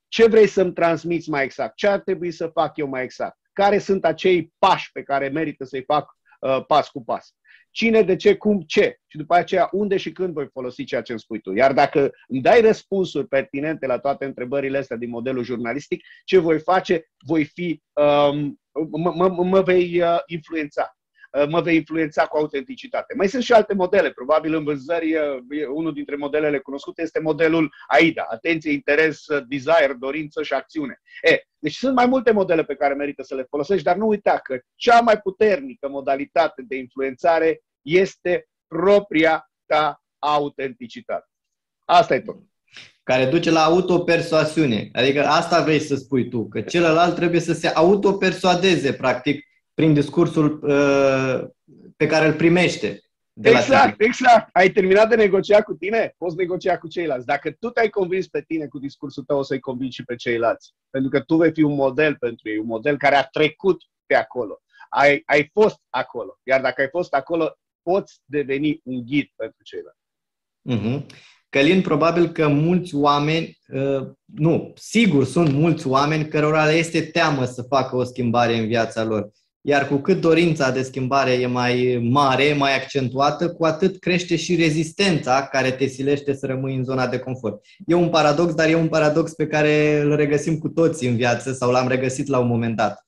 Ce 0.08 0.27
vrei 0.27 0.48
să-mi 0.48 0.74
transmiți 0.74 1.29
mai 1.29 1.43
exact? 1.43 1.75
Ce 1.75 1.88
ar 1.88 2.00
trebui 2.00 2.31
să 2.31 2.48
fac 2.48 2.77
eu 2.77 2.88
mai 2.88 3.03
exact? 3.03 3.39
Care 3.53 3.77
sunt 3.77 4.05
acei 4.05 4.53
pași 4.60 4.91
pe 4.91 5.03
care 5.03 5.27
merită 5.27 5.63
să-i 5.65 5.84
fac 5.84 6.12
uh, 6.39 6.65
pas 6.65 6.89
cu 6.89 7.03
pas. 7.03 7.36
Cine, 7.72 8.01
de 8.01 8.15
ce, 8.15 8.36
cum, 8.36 8.62
ce. 8.62 8.98
Și 9.08 9.17
după 9.17 9.36
aceea, 9.36 9.70
unde 9.72 9.98
și 9.98 10.12
când 10.12 10.34
voi 10.34 10.48
folosi 10.48 10.84
ceea 10.84 11.01
ce 11.01 11.12
îmi 11.12 11.22
spui 11.22 11.41
tu. 11.41 11.53
Iar 11.53 11.74
dacă 11.74 12.12
îmi 12.27 12.41
dai 12.41 12.62
răspunsuri 12.62 13.27
pertinente 13.27 13.86
la 13.86 14.00
toate 14.00 14.25
întrebările 14.25 14.77
astea 14.77 14.98
din 14.98 15.10
modelul 15.10 15.43
jurnalistic, 15.43 16.03
ce 16.25 16.38
voi 16.38 16.60
face? 16.60 17.05
Voi 17.25 17.46
fi, 17.46 17.84
um, 17.93 18.60
mă, 18.91 19.12
mă, 19.15 19.43
mă 19.43 19.62
vei 19.62 20.01
uh, 20.01 20.20
influența. 20.25 20.96
Uh, 21.31 21.47
mă 21.50 21.61
vei 21.61 21.75
influența 21.75 22.25
cu 22.25 22.38
autenticitate. 22.38 23.13
Mai 23.17 23.27
sunt 23.27 23.43
și 23.43 23.53
alte 23.53 23.73
modele. 23.73 24.11
Probabil 24.11 24.53
în 24.53 24.63
vânzări, 24.63 25.15
uh, 25.15 25.67
unul 25.73 25.93
dintre 25.93 26.15
modelele 26.15 26.59
cunoscute 26.59 27.01
este 27.01 27.19
modelul 27.19 27.73
AIDA. 27.88 28.25
Atenție, 28.29 28.71
interes, 28.71 29.27
uh, 29.27 29.43
desire, 29.47 29.95
dorință 30.00 30.43
și 30.43 30.53
acțiune. 30.53 31.01
E, 31.21 31.41
deci 31.59 31.75
sunt 31.75 31.95
mai 31.95 32.05
multe 32.05 32.31
modele 32.31 32.63
pe 32.63 32.75
care 32.75 32.93
merită 32.93 33.23
să 33.23 33.35
le 33.35 33.45
folosești, 33.50 33.83
dar 33.83 33.95
nu 33.95 34.07
uita 34.07 34.39
că 34.43 34.59
cea 34.75 35.00
mai 35.00 35.19
puternică 35.19 35.89
modalitate 35.89 36.63
de 36.67 36.75
influențare 36.75 37.61
este 37.81 38.47
propria 38.67 39.51
ta 39.65 40.03
autenticitate. 40.19 41.29
Asta 41.85 42.15
e 42.15 42.19
tot 42.19 42.38
care 43.03 43.25
duce 43.25 43.51
la 43.51 43.63
autopersoasiune. 43.63 44.89
Adică 44.93 45.25
asta 45.25 45.63
vrei 45.63 45.79
să 45.79 45.95
spui 45.95 46.29
tu, 46.29 46.47
că 46.47 46.62
celălalt 46.62 47.15
trebuie 47.15 47.39
să 47.39 47.53
se 47.53 47.67
autopersoadeze, 47.67 48.93
practic, 48.93 49.45
prin 49.73 49.93
discursul 49.93 50.60
uh, 50.63 51.49
pe 51.97 52.07
care 52.07 52.27
îl 52.27 52.34
primește. 52.34 53.01
De 53.34 53.49
exact, 53.49 53.99
la 53.99 54.05
exact. 54.05 54.49
Ai 54.51 54.69
terminat 54.69 55.10
de 55.10 55.15
negociat 55.15 55.63
cu 55.63 55.73
tine? 55.73 56.15
Poți 56.17 56.36
negocia 56.36 56.77
cu 56.77 56.88
ceilalți. 56.88 57.25
Dacă 57.25 57.51
tu 57.60 57.69
te-ai 57.69 57.89
convins 57.89 58.27
pe 58.27 58.41
tine 58.41 58.67
cu 58.67 58.79
discursul 58.79 59.23
tău, 59.23 59.38
o 59.38 59.43
să-i 59.43 59.60
convingi 59.60 59.95
și 59.95 60.03
pe 60.03 60.15
ceilalți. 60.15 60.73
Pentru 60.89 61.10
că 61.10 61.19
tu 61.19 61.36
vei 61.36 61.51
fi 61.51 61.62
un 61.62 61.75
model 61.75 62.15
pentru 62.19 62.49
ei, 62.49 62.57
un 62.57 62.65
model 62.65 62.97
care 62.97 63.15
a 63.15 63.23
trecut 63.23 63.81
pe 64.05 64.15
acolo. 64.15 64.62
Ai, 64.89 65.23
ai 65.25 65.49
fost 65.53 65.79
acolo. 65.89 66.39
Iar 66.43 66.62
dacă 66.62 66.81
ai 66.81 66.89
fost 66.89 67.13
acolo, 67.13 67.57
poți 67.81 68.21
deveni 68.25 68.79
un 68.84 69.05
ghid 69.05 69.27
pentru 69.36 69.63
ceilalți. 69.63 69.99
Mm-hmm. 70.69 71.05
Călin, 71.49 71.81
probabil 71.81 72.29
că 72.29 72.47
mulți 72.47 72.95
oameni, 72.95 73.60
uh, 73.67 74.07
nu, 74.25 74.73
sigur 74.75 75.25
sunt 75.25 75.51
mulți 75.51 75.88
oameni 75.88 76.27
cărora 76.27 76.65
le 76.65 76.71
este 76.71 77.01
teamă 77.01 77.45
să 77.45 77.62
facă 77.62 77.95
o 77.95 78.03
schimbare 78.03 78.57
în 78.57 78.67
viața 78.67 79.03
lor. 79.03 79.31
Iar 79.63 79.88
cu 79.88 79.95
cât 79.95 80.21
dorința 80.21 80.71
de 80.71 80.82
schimbare 80.82 81.32
e 81.32 81.47
mai 81.47 82.08
mare, 82.10 82.54
mai 82.58 82.76
accentuată, 82.76 83.50
cu 83.50 83.65
atât 83.65 84.00
crește 84.00 84.36
și 84.36 84.56
rezistența 84.56 85.47
care 85.52 85.71
te 85.71 85.86
silește 85.86 86.34
să 86.34 86.45
rămâi 86.45 86.76
în 86.76 86.84
zona 86.84 87.08
de 87.08 87.19
confort. 87.19 87.62
E 87.86 87.93
un 87.93 88.10
paradox, 88.10 88.54
dar 88.54 88.69
e 88.69 88.76
un 88.76 88.88
paradox 88.88 89.32
pe 89.32 89.47
care 89.47 90.00
îl 90.00 90.15
regăsim 90.15 90.58
cu 90.58 90.69
toții 90.69 91.08
în 91.08 91.15
viață 91.15 91.54
sau 91.54 91.71
l-am 91.71 91.88
regăsit 91.88 92.28
la 92.28 92.39
un 92.39 92.47
moment 92.47 92.76
dat. 92.76 93.06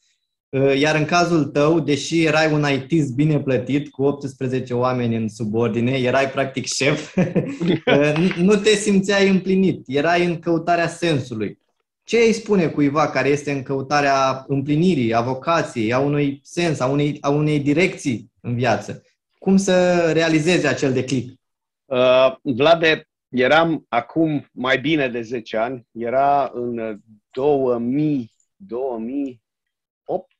Uh, 0.49 0.79
iar 0.79 0.95
în 0.95 1.05
cazul 1.05 1.43
tău, 1.43 1.79
deși 1.79 2.23
erai 2.25 2.51
un 2.51 2.65
IT 2.73 3.13
bine 3.15 3.39
plătit, 3.39 3.89
cu 3.89 4.03
18 4.03 4.73
oameni 4.73 5.15
în 5.15 5.29
subordine, 5.29 5.91
erai 5.91 6.29
practic 6.29 6.65
șef, 6.65 7.15
uh, 7.15 8.35
nu 8.47 8.55
te 8.55 8.69
simțeai 8.69 9.29
împlinit, 9.29 9.83
erai 9.85 10.25
în 10.25 10.39
căutarea 10.39 10.87
sensului. 10.87 11.61
Ce 12.03 12.17
îi 12.17 12.33
spune 12.33 12.67
cuiva 12.67 13.09
care 13.09 13.29
este 13.29 13.51
în 13.51 13.63
căutarea 13.63 14.45
împlinirii, 14.47 15.13
a 15.13 15.21
vocației, 15.21 15.93
a 15.93 15.99
unui 15.99 16.39
sens, 16.43 16.79
a 16.79 16.85
unei, 16.85 17.17
a 17.21 17.29
unei 17.29 17.59
direcții 17.59 18.31
în 18.41 18.55
viață? 18.55 19.03
Cum 19.37 19.57
să 19.57 20.11
realizeze 20.11 20.67
acel 20.67 20.93
declic? 20.93 21.39
Uh, 21.85 22.35
Vlade, 22.41 23.07
eram 23.29 23.85
acum 23.89 24.49
mai 24.51 24.79
bine 24.79 25.09
de 25.09 25.21
10 25.21 25.57
ani, 25.57 25.87
era 25.91 26.51
în 26.53 26.99
2000, 27.31 28.31
2008, 28.55 30.31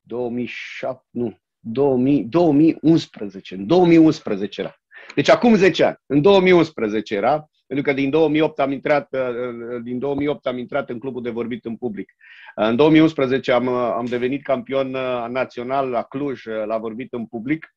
2007, 0.00 1.04
nu, 1.10 1.38
2000, 1.58 2.24
2011, 2.24 3.54
în 3.54 3.66
2011 3.66 4.60
era. 4.60 4.74
Deci 5.14 5.28
acum 5.28 5.54
10 5.54 5.84
ani, 5.84 5.96
în 6.06 6.22
2011 6.22 7.14
era, 7.14 7.50
pentru 7.68 7.86
că 7.86 7.92
din 7.92 8.10
2008 8.10 8.58
am 8.58 8.72
intrat, 8.72 9.08
uh, 9.12 9.20
uh, 9.20 9.82
din 9.82 9.98
2008 9.98 10.46
am 10.46 10.58
intrat 10.58 10.90
în 10.90 10.98
clubul 10.98 11.22
de 11.22 11.30
vorbit 11.30 11.64
în 11.64 11.76
public. 11.76 12.14
În 12.54 12.76
2011 12.76 13.52
am, 13.52 13.66
uh, 13.66 13.92
am 13.96 14.04
devenit 14.04 14.42
campion 14.42 14.90
național 15.30 15.88
la 15.88 16.02
Cluj 16.02 16.44
la 16.44 16.78
vorbit 16.78 17.12
în 17.12 17.26
public. 17.26 17.74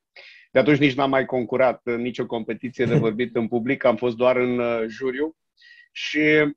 De 0.51 0.59
atunci 0.59 0.77
nici 0.77 0.93
n-am 0.93 1.09
mai 1.09 1.25
concurat 1.25 1.81
în 1.83 2.01
nicio 2.01 2.25
competiție 2.25 2.85
de 2.85 2.95
vorbit 2.95 3.35
în 3.35 3.47
public, 3.47 3.83
am 3.83 3.95
fost 3.95 4.15
doar 4.15 4.35
în 4.35 4.61
juriu. 4.87 5.35
Și 5.91 6.53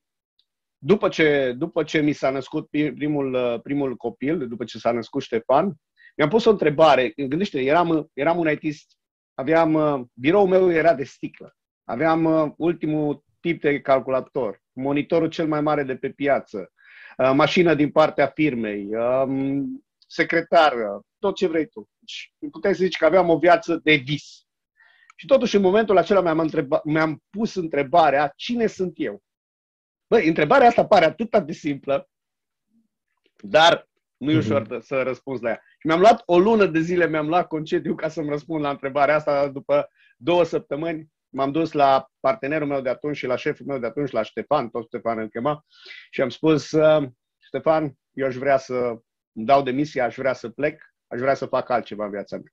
după 0.79 1.09
ce, 1.09 1.55
după 1.59 1.83
ce 1.83 2.01
mi 2.01 2.13
s-a 2.13 2.31
născut 2.31 2.69
primul, 2.95 3.61
primul 3.63 3.97
copil, 3.97 4.49
după 4.49 4.65
ce 4.65 4.79
s-a 4.79 4.91
născut 4.91 5.23
Ștefan, 5.23 5.75
mi-am 6.17 6.29
pus 6.29 6.45
o 6.45 6.51
întrebare. 6.51 7.13
Gândește, 7.17 7.61
eram, 7.61 8.11
eram 8.13 8.39
un 8.39 8.51
ITist, 8.51 8.99
aveam, 9.35 10.05
biroul 10.15 10.49
meu 10.49 10.71
era 10.71 10.95
de 10.95 11.05
sticlă. 11.05 11.55
Aveam 11.85 12.25
uh, 12.25 12.53
ultimul 12.57 13.25
tip 13.41 13.61
de 13.61 13.81
calculator, 13.81 14.63
monitorul 14.73 15.29
cel 15.29 15.47
mai 15.47 15.61
mare 15.61 15.83
de 15.83 15.97
pe 15.97 16.11
piață, 16.11 16.73
uh, 17.19 17.33
mașină 17.35 17.75
din 17.75 17.91
partea 17.91 18.27
firmei, 18.27 18.89
um, 18.97 19.85
secretar, 20.07 20.73
tot 21.19 21.35
ce 21.35 21.47
vrei 21.47 21.67
tu. 21.67 21.89
Deci, 21.99 22.35
puteai 22.51 22.75
să 22.75 22.83
zici 22.85 22.97
că 22.97 23.05
aveam 23.05 23.29
o 23.29 23.39
viață 23.39 23.81
de 23.83 23.95
vis. 23.95 24.43
Și 25.17 25.27
totuși, 25.27 25.57
în 25.57 25.63
momentul 25.63 25.97
acela 25.97 26.21
mi-am, 26.21 26.39
întreba, 26.39 26.81
mi-am 26.85 27.23
pus 27.31 27.55
întrebarea, 27.55 28.33
cine 28.37 28.67
sunt 28.67 28.93
eu? 28.97 29.23
Băi, 30.07 30.29
întrebarea 30.29 30.67
asta 30.67 30.87
pare 30.87 31.05
atât 31.05 31.39
de 31.39 31.53
simplă, 31.53 32.09
dar 33.37 33.89
Nu 34.17 34.31
e 34.31 34.37
ușor 34.37 34.67
uh-huh. 34.67 34.81
să 34.81 35.03
răspunzi 35.03 35.43
la 35.43 35.49
ea. 35.49 35.63
Și 35.79 35.87
mi-am 35.87 36.01
luat 36.01 36.23
o 36.27 36.39
lună 36.39 36.67
de 36.67 36.81
zile, 36.81 37.09
mi-am 37.09 37.29
luat 37.29 37.47
concediu 37.47 37.95
ca 37.95 38.09
să-mi 38.09 38.29
răspund 38.29 38.63
la 38.63 38.71
întrebarea 38.71 39.15
asta. 39.15 39.49
După 39.49 39.89
două 40.17 40.45
săptămâni 40.45 41.13
m-am 41.35 41.51
dus 41.51 41.73
la 41.73 42.09
partenerul 42.21 42.67
meu 42.67 42.81
de 42.81 42.89
atunci 42.89 43.17
și 43.17 43.27
la 43.27 43.37
șeful 43.37 43.67
meu 43.67 43.79
de 43.79 43.87
atunci, 43.87 44.11
la 44.11 44.23
Ștefan, 44.23 44.69
tot 44.69 44.85
Ștefan 44.85 45.19
îl 45.19 45.29
chema, 45.29 45.65
și 46.11 46.21
am 46.21 46.29
spus, 46.29 46.71
uh, 46.71 47.09
Ștefan, 47.39 47.95
eu 48.13 48.27
aș 48.27 48.35
vrea 48.35 48.57
să 48.57 48.75
îmi 49.33 49.47
dau 49.47 49.63
demisia, 49.63 50.05
aș 50.05 50.17
vrea 50.17 50.33
să 50.33 50.49
plec, 50.49 50.83
aș 51.07 51.21
vrea 51.21 51.35
să 51.35 51.47
fac 51.47 51.71
altceva 51.71 52.05
în 52.05 52.11
viața 52.11 52.37
mea. 52.37 52.53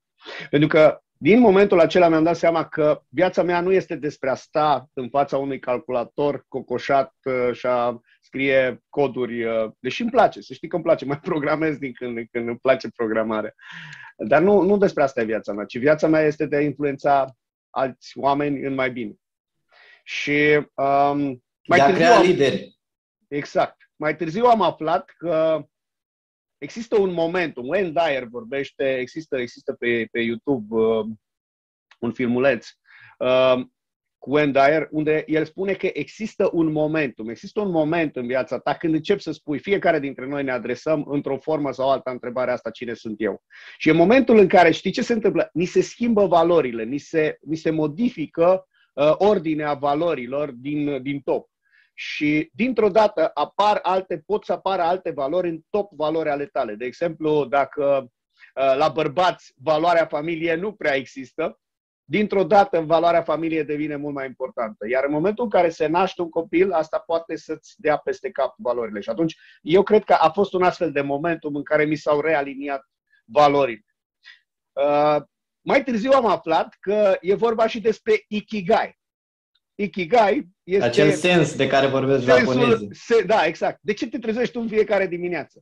Pentru 0.50 0.68
că 0.68 1.02
din 1.18 1.40
momentul 1.40 1.80
acela 1.80 2.08
mi-am 2.08 2.24
dat 2.24 2.36
seama 2.36 2.68
că 2.68 3.02
viața 3.10 3.44
mea 3.44 3.62
nu 3.62 3.72
este 3.72 3.96
despre 3.96 4.30
a 4.30 4.36
sta 4.36 4.90
în 4.94 5.10
fața 5.10 5.38
unui 5.38 5.60
calculator 5.60 6.46
cocoșat 6.48 7.14
uh, 7.24 7.54
și 7.54 7.66
a 7.66 8.02
scrie 8.22 8.84
coduri, 8.90 9.44
uh, 9.44 9.72
deși 9.80 10.02
îmi 10.02 10.12
place, 10.12 10.42
să 10.42 10.54
știi 10.54 10.68
că 10.68 10.76
îmi 10.76 10.84
place, 10.84 11.06
mai 11.06 11.20
programez 11.20 11.78
din 11.78 11.94
când 11.94 12.18
în 12.18 12.26
când, 12.32 12.48
îmi 12.48 12.58
place 12.58 12.90
programare. 12.90 13.56
Dar 14.18 14.42
nu, 14.42 14.62
nu 14.62 14.78
despre 14.78 15.04
asta 15.04 15.22
e 15.22 15.26
viața 15.26 15.54
mea, 15.54 15.66
ci 15.66 15.78
viața 15.78 16.08
mea 16.08 16.22
este 16.22 16.46
de 16.46 16.56
a 16.56 16.62
influența 16.62 17.36
alți 17.72 18.18
oameni 18.18 18.66
în 18.66 18.74
mai 18.74 18.92
bine. 18.92 19.14
Și 20.04 20.56
um, 20.56 21.44
mai 21.68 21.78
de 21.78 21.82
a 21.82 21.94
crea 21.94 22.16
am, 22.16 22.26
lideri. 22.26 22.80
Exact. 23.28 23.92
Mai 23.96 24.16
târziu 24.16 24.46
am 24.46 24.62
aflat 24.62 25.10
că 25.18 25.66
există 26.58 27.00
un 27.00 27.12
moment, 27.14 27.56
un 27.56 27.70
Wayne 27.70 27.90
Dyer 27.90 28.24
vorbește, 28.24 28.98
există, 28.98 29.38
există 29.38 29.74
pe, 29.74 30.08
pe 30.12 30.20
YouTube 30.20 30.76
uh, 30.76 31.06
un 32.00 32.14
filmuleț 32.14 32.68
uh, 33.18 33.62
cu 34.22 34.32
Wayne 34.32 34.52
Dyer, 34.52 34.88
unde 34.92 35.24
el 35.28 35.46
spune 35.46 35.74
că 35.74 35.90
există 35.94 36.50
un 36.54 36.72
momentum, 36.72 37.30
există 37.30 37.62
un 37.62 37.72
moment 37.72 38.16
în 38.16 38.28
viața 38.28 38.60
ta 38.60 38.74
când 38.74 38.94
începi 38.94 39.22
să 39.22 39.32
spui, 39.32 39.60
fiecare 39.60 40.00
dintre 40.00 40.26
noi 40.26 40.44
ne 40.44 40.52
adresăm 40.52 41.06
într-o 41.10 41.38
formă 41.38 41.72
sau 41.72 41.90
alta 41.90 42.12
întrebarea 42.12 42.54
asta, 42.54 42.70
cine 42.70 42.94
sunt 42.94 43.16
eu? 43.18 43.44
Și 43.78 43.90
e 43.90 43.92
momentul 43.92 44.38
în 44.38 44.48
care, 44.48 44.72
știi 44.72 44.92
ce 44.92 45.02
se 45.02 45.14
întâmplă? 45.14 45.50
Ni 45.54 45.66
se 45.66 45.82
schimbă 45.82 46.26
valorile, 46.26 46.84
ni 46.84 46.98
se, 46.98 47.38
ni 47.42 47.56
se 47.56 47.70
modifică 47.70 48.68
uh, 48.94 49.14
ordinea 49.18 49.74
valorilor 49.74 50.52
din, 50.52 51.02
din 51.02 51.20
top 51.20 51.50
și 51.94 52.50
dintr-o 52.54 52.90
dată 52.90 53.32
apar 53.34 53.80
alte, 53.82 54.24
pot 54.26 54.46
să 54.46 54.52
apară 54.52 54.82
alte 54.82 55.12
valori 55.12 55.50
în 55.50 55.60
top 55.70 55.92
valori 55.92 56.30
ale 56.30 56.46
tale. 56.46 56.76
De 56.76 56.86
exemplu, 56.86 57.46
dacă 57.46 58.12
uh, 58.56 58.76
la 58.78 58.90
bărbați 58.90 59.54
valoarea 59.56 60.06
familiei 60.06 60.60
nu 60.60 60.74
prea 60.74 60.96
există, 60.96 61.61
dintr-o 62.12 62.44
dată 62.44 62.80
valoarea 62.80 63.22
familiei 63.22 63.64
devine 63.64 63.96
mult 63.96 64.14
mai 64.14 64.26
importantă. 64.26 64.88
Iar 64.88 65.04
în 65.06 65.12
momentul 65.12 65.44
în 65.44 65.50
care 65.50 65.70
se 65.70 65.88
naște 65.88 66.22
un 66.22 66.30
copil, 66.30 66.72
asta 66.72 67.00
poate 67.00 67.36
să-ți 67.36 67.74
dea 67.78 67.98
peste 67.98 68.32
cap 68.32 68.54
valorile. 68.58 69.00
Și 69.00 69.10
atunci 69.10 69.38
eu 69.62 69.84
cred 69.84 70.04
că 70.04 70.14
a 70.14 70.30
fost 70.30 70.54
un 70.54 70.64
astfel 70.64 70.92
de 70.92 71.02
momentum 71.02 71.56
în 71.56 71.64
care 71.64 71.86
mi 71.86 71.96
s-au 71.96 72.22
realiniat 72.22 72.90
valorile. 73.26 73.86
Uh, 74.72 75.18
mai 75.62 75.84
târziu 75.84 76.12
am 76.12 76.26
aflat 76.26 76.78
că 76.80 77.18
e 77.22 77.34
vorba 77.34 77.68
și 77.68 77.80
despre 77.80 78.24
Ikigai. 78.28 79.00
Ikigai 79.76 80.50
este... 80.64 80.86
Acel 80.86 81.12
sens 81.12 81.56
de 81.56 81.68
care 81.68 81.88
vorbesc 81.88 82.24
japonezii. 82.24 82.90
Se, 82.92 83.24
da, 83.24 83.46
exact. 83.46 83.80
De 83.82 83.94
ce 83.94 84.08
te 84.08 84.20
trezești 84.20 84.54
tu 84.54 84.60
în 84.60 84.68
fiecare 84.68 85.08
dimineață? 85.08 85.60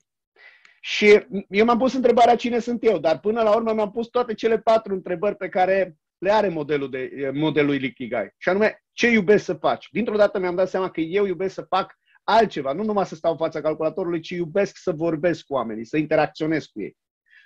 Și 0.81 1.25
eu 1.49 1.65
m-am 1.65 1.77
pus 1.77 1.93
întrebarea 1.93 2.35
cine 2.35 2.59
sunt 2.59 2.83
eu, 2.83 2.97
dar 2.97 3.19
până 3.19 3.41
la 3.41 3.55
urmă 3.55 3.73
mi-am 3.73 3.91
pus 3.91 4.07
toate 4.07 4.33
cele 4.33 4.59
patru 4.59 4.93
întrebări 4.93 5.35
pe 5.35 5.49
care 5.49 5.97
le 6.19 6.31
are 6.31 6.49
modelul, 6.49 6.89
de, 6.89 7.31
modelul 7.33 7.83
Ikigai. 7.83 8.33
Și 8.37 8.49
anume, 8.49 8.83
ce 8.91 9.09
iubesc 9.09 9.43
să 9.43 9.53
faci? 9.53 9.87
Dintr-o 9.91 10.15
dată 10.15 10.39
mi-am 10.39 10.55
dat 10.55 10.69
seama 10.69 10.89
că 10.89 11.01
eu 11.01 11.25
iubesc 11.25 11.53
să 11.53 11.61
fac 11.61 11.97
altceva, 12.23 12.73
nu 12.73 12.83
numai 12.83 13.05
să 13.05 13.15
stau 13.15 13.31
în 13.31 13.37
fața 13.37 13.61
calculatorului, 13.61 14.19
ci 14.19 14.29
iubesc 14.29 14.77
să 14.77 14.91
vorbesc 14.91 15.45
cu 15.45 15.53
oamenii, 15.53 15.85
să 15.85 15.97
interacționez 15.97 16.65
cu 16.65 16.81
ei. 16.81 16.97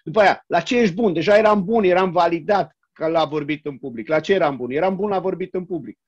După 0.03 0.19
aia, 0.19 0.43
la 0.47 0.59
ce 0.59 0.79
ești 0.79 0.95
bun? 0.95 1.13
Deja 1.13 1.38
eram 1.38 1.63
bun, 1.63 1.83
eram 1.83 2.12
validat 2.12 2.77
că 2.93 3.07
l-a 3.07 3.25
vorbit 3.25 3.65
în 3.65 3.77
public. 3.77 4.07
La 4.07 4.19
ce 4.19 4.33
eram 4.33 4.57
bun? 4.57 4.71
Eram 4.71 4.95
bun 4.95 5.09
la 5.09 5.19
vorbit 5.19 5.53
în 5.53 5.65
public. 5.65 5.99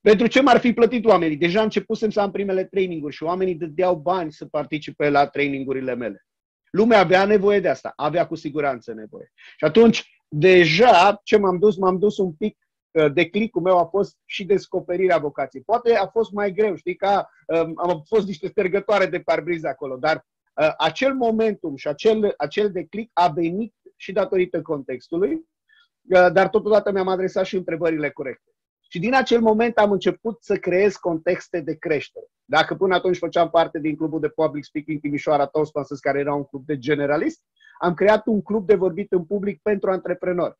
Pentru 0.00 0.26
ce 0.26 0.40
m-ar 0.40 0.58
fi 0.58 0.72
plătit 0.72 1.04
oamenii? 1.04 1.36
Deja 1.36 1.62
începusem 1.62 2.10
să 2.10 2.20
am 2.20 2.30
primele 2.30 2.64
traininguri 2.64 3.14
și 3.14 3.22
oamenii 3.22 3.54
dădeau 3.54 3.96
bani 3.96 4.32
să 4.32 4.46
participe 4.46 5.08
la 5.08 5.26
trainingurile 5.26 5.94
mele. 5.94 6.26
Lumea 6.70 6.98
avea 6.98 7.24
nevoie 7.24 7.60
de 7.60 7.68
asta, 7.68 7.92
avea 7.96 8.26
cu 8.26 8.34
siguranță 8.34 8.92
nevoie. 8.92 9.32
Și 9.34 9.64
atunci, 9.64 10.13
deja, 10.36 11.20
ce 11.22 11.36
m-am 11.36 11.58
dus? 11.58 11.76
M-am 11.76 11.98
dus 11.98 12.18
un 12.18 12.32
pic 12.32 12.58
uh, 12.90 13.12
declicul 13.12 13.62
meu 13.62 13.78
a 13.78 13.84
fost 13.84 14.16
și 14.24 14.44
descoperirea 14.44 15.18
vocației. 15.18 15.62
Poate 15.62 15.94
a 15.94 16.06
fost 16.06 16.32
mai 16.32 16.52
greu, 16.52 16.74
știi, 16.74 16.96
că 16.96 17.26
um, 17.46 17.72
am 17.76 18.02
fost 18.06 18.26
niște 18.26 18.48
stergătoare 18.48 19.06
de 19.06 19.20
parbriz 19.20 19.64
acolo, 19.64 19.96
dar 19.96 20.26
uh, 20.54 20.72
acel 20.78 21.14
momentum 21.14 21.76
și 21.76 21.88
acel, 21.88 22.34
acel 22.36 22.70
declic 22.70 23.10
a 23.12 23.28
venit 23.28 23.74
și 23.96 24.12
datorită 24.12 24.62
contextului, 24.62 25.32
uh, 25.34 26.32
dar 26.32 26.48
totodată 26.48 26.92
mi-am 26.92 27.08
adresat 27.08 27.44
și 27.44 27.56
întrebările 27.56 28.10
corecte. 28.10 28.50
Și 28.88 28.98
din 28.98 29.14
acel 29.14 29.40
moment 29.40 29.76
am 29.78 29.90
început 29.90 30.42
să 30.42 30.56
creez 30.56 30.96
contexte 30.96 31.60
de 31.60 31.74
creștere. 31.74 32.26
Dacă 32.44 32.74
până 32.74 32.94
atunci 32.94 33.18
făceam 33.18 33.50
parte 33.50 33.78
din 33.78 33.96
clubul 33.96 34.20
de 34.20 34.28
public 34.28 34.64
speaking 34.64 35.00
Timișoara 35.00 35.46
Toastmasters, 35.46 36.00
care 36.00 36.18
era 36.18 36.34
un 36.34 36.44
club 36.44 36.66
de 36.66 36.78
generalist, 36.78 37.42
am 37.78 37.94
creat 37.94 38.26
un 38.26 38.42
club 38.42 38.66
de 38.66 38.74
vorbit 38.74 39.12
în 39.12 39.24
public 39.24 39.60
pentru 39.62 39.90
antreprenori. 39.90 40.54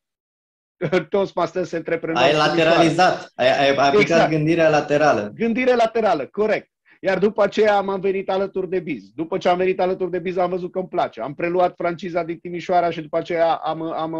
Toastmasters 1.09 1.73
antreprenori. 1.73 2.25
Ai 2.25 2.33
lateralizat, 2.33 3.31
ai, 3.35 3.59
ai 3.59 3.75
aplicat 3.75 4.01
exact. 4.01 4.29
gândirea 4.29 4.69
laterală. 4.69 5.31
Gândire 5.35 5.75
laterală, 5.75 6.25
corect. 6.25 6.69
Iar 6.99 7.17
după 7.19 7.43
aceea 7.43 7.75
am 7.75 7.99
venit 7.99 8.29
alături 8.29 8.69
de 8.69 8.79
Biz. 8.79 9.09
După 9.15 9.37
ce 9.37 9.49
am 9.49 9.57
venit 9.57 9.79
alături 9.79 10.11
de 10.11 10.19
Biz, 10.19 10.37
am 10.37 10.49
văzut 10.49 10.71
că 10.71 10.79
îmi 10.79 10.87
place. 10.87 11.21
Am 11.21 11.33
preluat 11.33 11.75
franciza 11.75 12.23
din 12.23 12.37
Timișoara 12.37 12.89
și 12.89 13.01
după 13.01 13.17
aceea 13.17 13.53
am, 13.53 13.81
am 13.81 14.13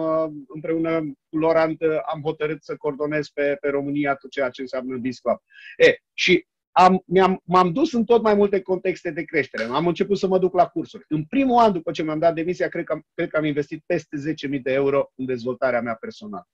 împreună 0.47 0.99
cu 1.29 1.37
Lorant 1.37 1.81
am 2.13 2.21
hotărât 2.21 2.63
să 2.63 2.75
coordonez 2.75 3.27
pe, 3.27 3.57
pe 3.61 3.69
România 3.69 4.15
tot 4.15 4.29
ceea 4.29 4.49
ce 4.49 4.61
înseamnă 4.61 4.97
Biz 4.97 5.17
Club. 5.17 5.37
E, 5.77 5.95
și 6.13 6.47
am, 6.77 7.03
mi-am, 7.05 7.41
m-am 7.43 7.71
dus 7.71 7.93
în 7.93 8.05
tot 8.05 8.21
mai 8.21 8.33
multe 8.33 8.61
contexte 8.61 9.11
de 9.11 9.23
creștere. 9.23 9.63
Am 9.63 9.87
început 9.87 10.17
să 10.17 10.27
mă 10.27 10.39
duc 10.39 10.53
la 10.53 10.67
cursuri. 10.67 11.05
În 11.07 11.23
primul 11.23 11.59
an 11.59 11.71
după 11.71 11.91
ce 11.91 12.03
mi-am 12.03 12.19
dat 12.19 12.33
demisia, 12.33 12.67
cred 12.67 12.83
că, 12.83 12.91
am, 12.93 13.05
cred 13.13 13.29
că 13.29 13.37
am 13.37 13.45
investit 13.45 13.83
peste 13.85 14.17
10.000 14.55 14.61
de 14.61 14.71
euro 14.71 15.11
în 15.15 15.25
dezvoltarea 15.25 15.81
mea 15.81 15.97
personală. 15.99 16.47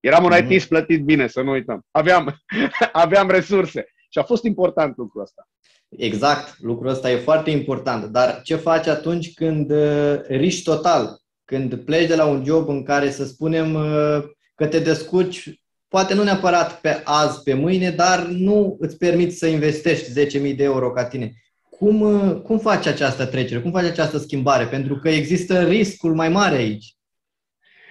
Eram 0.00 0.24
un 0.24 0.30
mm-hmm. 0.34 0.50
IT 0.50 0.62
plătit 0.62 1.04
bine, 1.04 1.26
să 1.26 1.40
nu 1.40 1.50
uităm. 1.50 1.82
Aveam, 1.90 2.36
aveam 2.92 3.30
resurse. 3.30 3.86
Și 4.08 4.18
a 4.18 4.22
fost 4.22 4.44
important 4.44 4.96
lucrul 4.96 5.22
ăsta. 5.22 5.48
Exact, 5.88 6.60
lucrul 6.60 6.88
ăsta 6.88 7.10
e 7.10 7.16
foarte 7.16 7.50
important. 7.50 8.04
Dar 8.04 8.42
ce 8.42 8.56
faci 8.56 8.86
atunci 8.86 9.34
când 9.34 9.70
uh, 9.70 10.20
riști 10.26 10.62
total? 10.62 11.20
Când 11.44 11.74
pleci 11.74 12.08
de 12.08 12.16
la 12.16 12.24
un 12.24 12.44
job 12.44 12.68
în 12.68 12.82
care, 12.82 13.10
să 13.10 13.24
spunem, 13.24 13.74
uh, 13.74 14.24
că 14.54 14.66
te 14.66 14.78
descurci, 14.78 15.59
poate 15.90 16.14
nu 16.14 16.22
neapărat 16.22 16.80
pe 16.80 17.00
azi, 17.04 17.42
pe 17.42 17.54
mâine, 17.54 17.90
dar 17.90 18.26
nu 18.26 18.76
îți 18.80 18.96
permiți 18.96 19.36
să 19.36 19.46
investești 19.46 20.40
10.000 20.50 20.56
de 20.56 20.62
euro 20.62 20.90
ca 20.90 21.04
tine. 21.04 21.32
Cum, 21.70 22.00
uh, 22.00 22.40
cum 22.42 22.58
faci 22.58 22.86
această 22.86 23.26
trecere? 23.26 23.60
Cum 23.60 23.70
faci 23.70 23.84
această 23.84 24.18
schimbare? 24.18 24.66
Pentru 24.66 24.96
că 24.96 25.08
există 25.08 25.62
riscul 25.62 26.14
mai 26.14 26.28
mare 26.28 26.56
aici. 26.56 26.94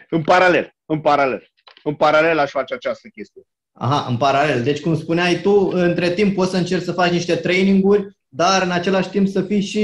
În 0.09 0.21
paralel, 0.21 0.75
în 0.85 1.01
paralel. 1.01 1.51
În 1.83 1.95
paralel 1.95 2.39
aș 2.39 2.49
face 2.49 2.73
această 2.73 3.07
chestie. 3.07 3.41
Aha, 3.71 4.05
în 4.09 4.17
paralel. 4.17 4.63
Deci, 4.63 4.81
cum 4.81 4.97
spuneai 4.97 5.41
tu, 5.41 5.69
între 5.73 6.09
timp 6.13 6.35
poți 6.35 6.51
să 6.51 6.57
încerci 6.57 6.83
să 6.83 6.91
faci 6.91 7.11
niște 7.11 7.35
traininguri, 7.35 8.07
dar 8.27 8.61
în 8.61 8.71
același 8.71 9.09
timp 9.09 9.27
să 9.27 9.41
fii 9.41 9.61
și 9.61 9.81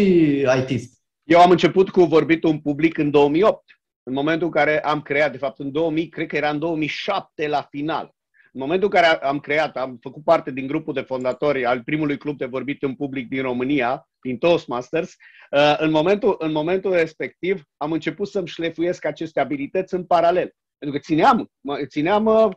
ITist. 0.59 0.93
Eu 1.23 1.39
am 1.39 1.49
început 1.49 1.89
cu 1.89 2.03
vorbitul 2.03 2.49
în 2.49 2.59
public 2.59 2.97
în 2.97 3.11
2008. 3.11 3.74
În 4.07 4.13
momentul 4.13 4.47
în 4.47 4.53
care 4.53 4.81
am 4.81 5.01
creat, 5.01 5.31
de 5.31 5.37
fapt 5.37 5.59
în 5.59 5.71
2000, 5.71 6.09
cred 6.09 6.27
că 6.27 6.35
era 6.35 6.49
în 6.49 6.59
2007 6.59 7.47
la 7.47 7.61
final. 7.61 8.13
În 8.53 8.61
momentul 8.61 8.89
în 8.93 9.01
care 9.01 9.23
am 9.23 9.39
creat, 9.39 9.77
am 9.77 9.97
făcut 10.01 10.23
parte 10.23 10.51
din 10.51 10.67
grupul 10.67 10.93
de 10.93 11.01
fondatori 11.01 11.65
al 11.65 11.83
primului 11.83 12.17
club 12.17 12.37
de 12.37 12.45
vorbit 12.45 12.83
în 12.83 12.95
public 12.95 13.27
din 13.27 13.41
România, 13.41 14.09
prin 14.19 14.37
Toastmasters, 14.37 15.15
uh, 15.51 15.75
în 15.77 15.91
momentul, 15.91 16.35
în 16.39 16.51
momentul 16.51 16.93
respectiv 16.93 17.63
am 17.77 17.91
început 17.91 18.27
să-mi 18.27 18.47
șlefuiesc 18.47 19.05
aceste 19.05 19.39
abilități 19.39 19.93
în 19.93 20.05
paralel. 20.05 20.55
Pentru 20.77 20.97
că 20.97 21.03
țineam, 21.05 21.51
țineam 21.87 22.25
uh, 22.25 22.49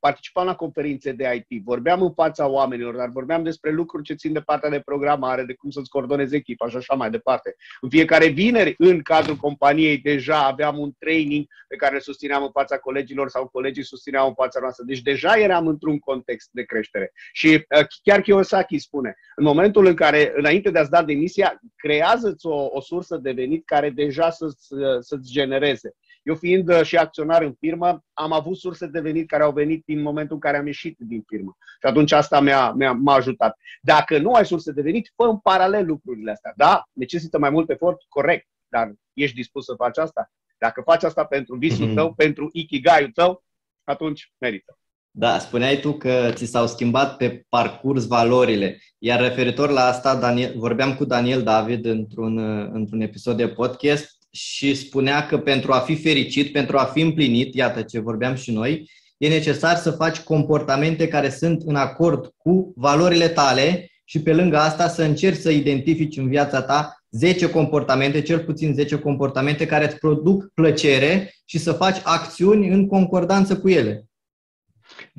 participam 0.00 0.46
la 0.46 0.54
conferințe 0.54 1.12
de 1.12 1.44
IT, 1.48 1.64
vorbeam 1.64 2.02
în 2.02 2.12
fața 2.12 2.46
oamenilor, 2.46 2.96
dar 2.96 3.08
vorbeam 3.08 3.42
despre 3.42 3.70
lucruri 3.70 4.04
ce 4.04 4.14
țin 4.14 4.32
de 4.32 4.40
partea 4.40 4.70
de 4.70 4.80
programare, 4.80 5.42
de 5.44 5.54
cum 5.54 5.70
să-ți 5.70 5.88
coordonezi 5.88 6.34
echipa 6.34 6.68
și 6.68 6.76
așa 6.76 6.94
mai 6.94 7.10
departe. 7.10 7.56
În 7.80 7.88
fiecare 7.88 8.26
vineri, 8.26 8.74
în 8.78 9.02
cadrul 9.02 9.36
companiei, 9.36 9.98
deja 9.98 10.46
aveam 10.46 10.78
un 10.78 10.92
training 10.98 11.46
pe 11.68 11.76
care 11.76 11.94
îl 11.94 12.00
susțineam 12.00 12.42
în 12.42 12.50
fața 12.50 12.78
colegilor 12.78 13.28
sau 13.28 13.48
colegii 13.48 13.84
susțineau 13.84 14.28
în 14.28 14.34
fața 14.34 14.60
noastră. 14.60 14.84
Deci 14.84 15.02
deja 15.02 15.34
eram 15.36 15.66
într-un 15.66 15.98
context 15.98 16.48
de 16.52 16.62
creștere. 16.62 17.12
Și 17.32 17.48
uh, 17.48 17.86
chiar 18.02 18.20
Kiyosaki 18.20 18.78
spune, 18.78 19.16
în 19.36 19.44
momentul 19.44 19.86
în 19.86 19.94
care, 19.94 20.32
înainte 20.36 20.70
de 20.70 20.78
a-ți 20.78 20.90
da 20.90 21.02
demisia, 21.02 21.60
creează-ți 21.76 22.46
o, 22.46 22.66
o 22.70 22.80
sursă 22.80 23.16
de 23.16 23.32
venit 23.32 23.64
care 23.64 23.90
deja 23.90 24.30
să-ți, 24.30 24.66
să-ți 25.00 25.32
genereze. 25.32 25.94
Eu 26.28 26.34
fiind 26.34 26.68
uh, 26.68 26.82
și 26.82 26.96
acționar 26.96 27.42
în 27.42 27.54
firmă, 27.58 28.04
am 28.12 28.32
avut 28.32 28.56
surse 28.56 28.86
de 28.86 29.00
venit 29.00 29.28
care 29.28 29.42
au 29.42 29.52
venit 29.52 29.82
din 29.86 30.02
momentul 30.02 30.34
în 30.34 30.40
care 30.40 30.56
am 30.56 30.66
ieșit 30.66 30.96
din 30.98 31.22
firmă. 31.26 31.56
Și 31.60 31.86
atunci 31.86 32.12
asta 32.12 32.40
mi-a, 32.40 32.72
mi-a, 32.72 32.92
m-a 32.92 33.14
ajutat. 33.14 33.56
Dacă 33.82 34.18
nu 34.18 34.32
ai 34.32 34.46
surse 34.46 34.72
de 34.72 34.82
venit, 34.82 35.12
fă 35.16 35.24
în 35.24 35.38
paralel 35.38 35.86
lucrurile 35.86 36.30
astea. 36.30 36.52
Da, 36.56 36.82
necesită 36.92 37.38
mai 37.38 37.50
mult 37.50 37.70
efort, 37.70 37.96
corect. 38.08 38.46
dar 38.68 38.92
ești 39.12 39.36
dispus 39.36 39.64
să 39.64 39.74
faci 39.76 39.98
asta? 39.98 40.30
Dacă 40.58 40.80
faci 40.80 41.02
asta 41.02 41.24
pentru 41.24 41.56
visul 41.56 41.90
mm-hmm. 41.90 41.94
tău, 41.94 42.14
pentru 42.14 42.48
ikigai-ul 42.52 43.10
tău, 43.10 43.44
atunci 43.84 44.32
merită. 44.38 44.78
Da, 45.10 45.38
spuneai 45.38 45.80
tu 45.80 45.92
că 45.92 46.30
ți 46.34 46.44
s-au 46.44 46.66
schimbat 46.66 47.16
pe 47.16 47.44
parcurs 47.48 48.06
valorile. 48.06 48.78
Iar 48.98 49.20
referitor 49.20 49.70
la 49.70 49.80
asta, 49.80 50.16
Daniel, 50.16 50.52
vorbeam 50.56 50.94
cu 50.94 51.04
Daniel 51.04 51.42
David 51.42 51.84
într-un, 51.84 52.38
într-un 52.72 53.00
episod 53.00 53.36
de 53.36 53.48
podcast 53.48 54.17
și 54.30 54.74
spunea 54.74 55.26
că 55.26 55.38
pentru 55.38 55.72
a 55.72 55.78
fi 55.78 55.96
fericit, 55.96 56.52
pentru 56.52 56.78
a 56.78 56.84
fi 56.84 57.00
împlinit, 57.00 57.54
iată 57.54 57.82
ce 57.82 58.00
vorbeam 58.00 58.34
și 58.34 58.50
noi, 58.50 58.90
e 59.18 59.28
necesar 59.28 59.76
să 59.76 59.90
faci 59.90 60.18
comportamente 60.18 61.08
care 61.08 61.30
sunt 61.30 61.62
în 61.64 61.74
acord 61.74 62.34
cu 62.36 62.72
valorile 62.76 63.28
tale 63.28 63.90
și 64.04 64.20
pe 64.20 64.32
lângă 64.32 64.56
asta 64.56 64.88
să 64.88 65.02
încerci 65.02 65.40
să 65.40 65.50
identifici 65.50 66.16
în 66.16 66.28
viața 66.28 66.62
ta 66.62 67.02
10 67.10 67.50
comportamente, 67.50 68.22
cel 68.22 68.38
puțin 68.38 68.74
10 68.74 68.98
comportamente 68.98 69.66
care 69.66 69.84
îți 69.84 69.96
produc 69.96 70.50
plăcere 70.54 71.34
și 71.44 71.58
să 71.58 71.72
faci 71.72 72.00
acțiuni 72.02 72.68
în 72.68 72.86
concordanță 72.86 73.58
cu 73.58 73.68
ele. 73.68 74.07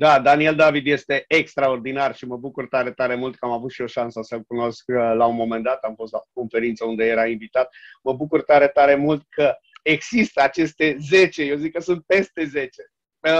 Da, 0.00 0.20
Daniel 0.20 0.54
David 0.54 0.86
este 0.86 1.24
extraordinar 1.28 2.14
și 2.14 2.26
mă 2.26 2.36
bucur 2.36 2.68
tare, 2.68 2.92
tare 2.92 3.14
mult 3.14 3.36
că 3.36 3.44
am 3.44 3.50
avut 3.50 3.70
și 3.70 3.80
eu 3.80 3.86
șansa 3.86 4.22
să-l 4.22 4.42
cunosc 4.42 4.84
uh, 4.86 4.96
la 4.96 5.26
un 5.26 5.34
moment 5.34 5.64
dat. 5.64 5.82
Am 5.82 5.94
fost 5.94 6.12
la 6.12 6.18
o 6.18 6.30
conferință 6.32 6.84
unde 6.84 7.04
era 7.04 7.26
invitat. 7.26 7.74
Mă 8.02 8.12
bucur 8.12 8.42
tare, 8.42 8.68
tare 8.68 8.94
mult 8.94 9.26
că 9.28 9.54
există 9.82 10.42
aceste 10.42 10.96
10, 11.00 11.42
eu 11.42 11.56
zic 11.56 11.72
că 11.72 11.80
sunt 11.80 12.04
peste 12.06 12.44
10. 12.44 12.70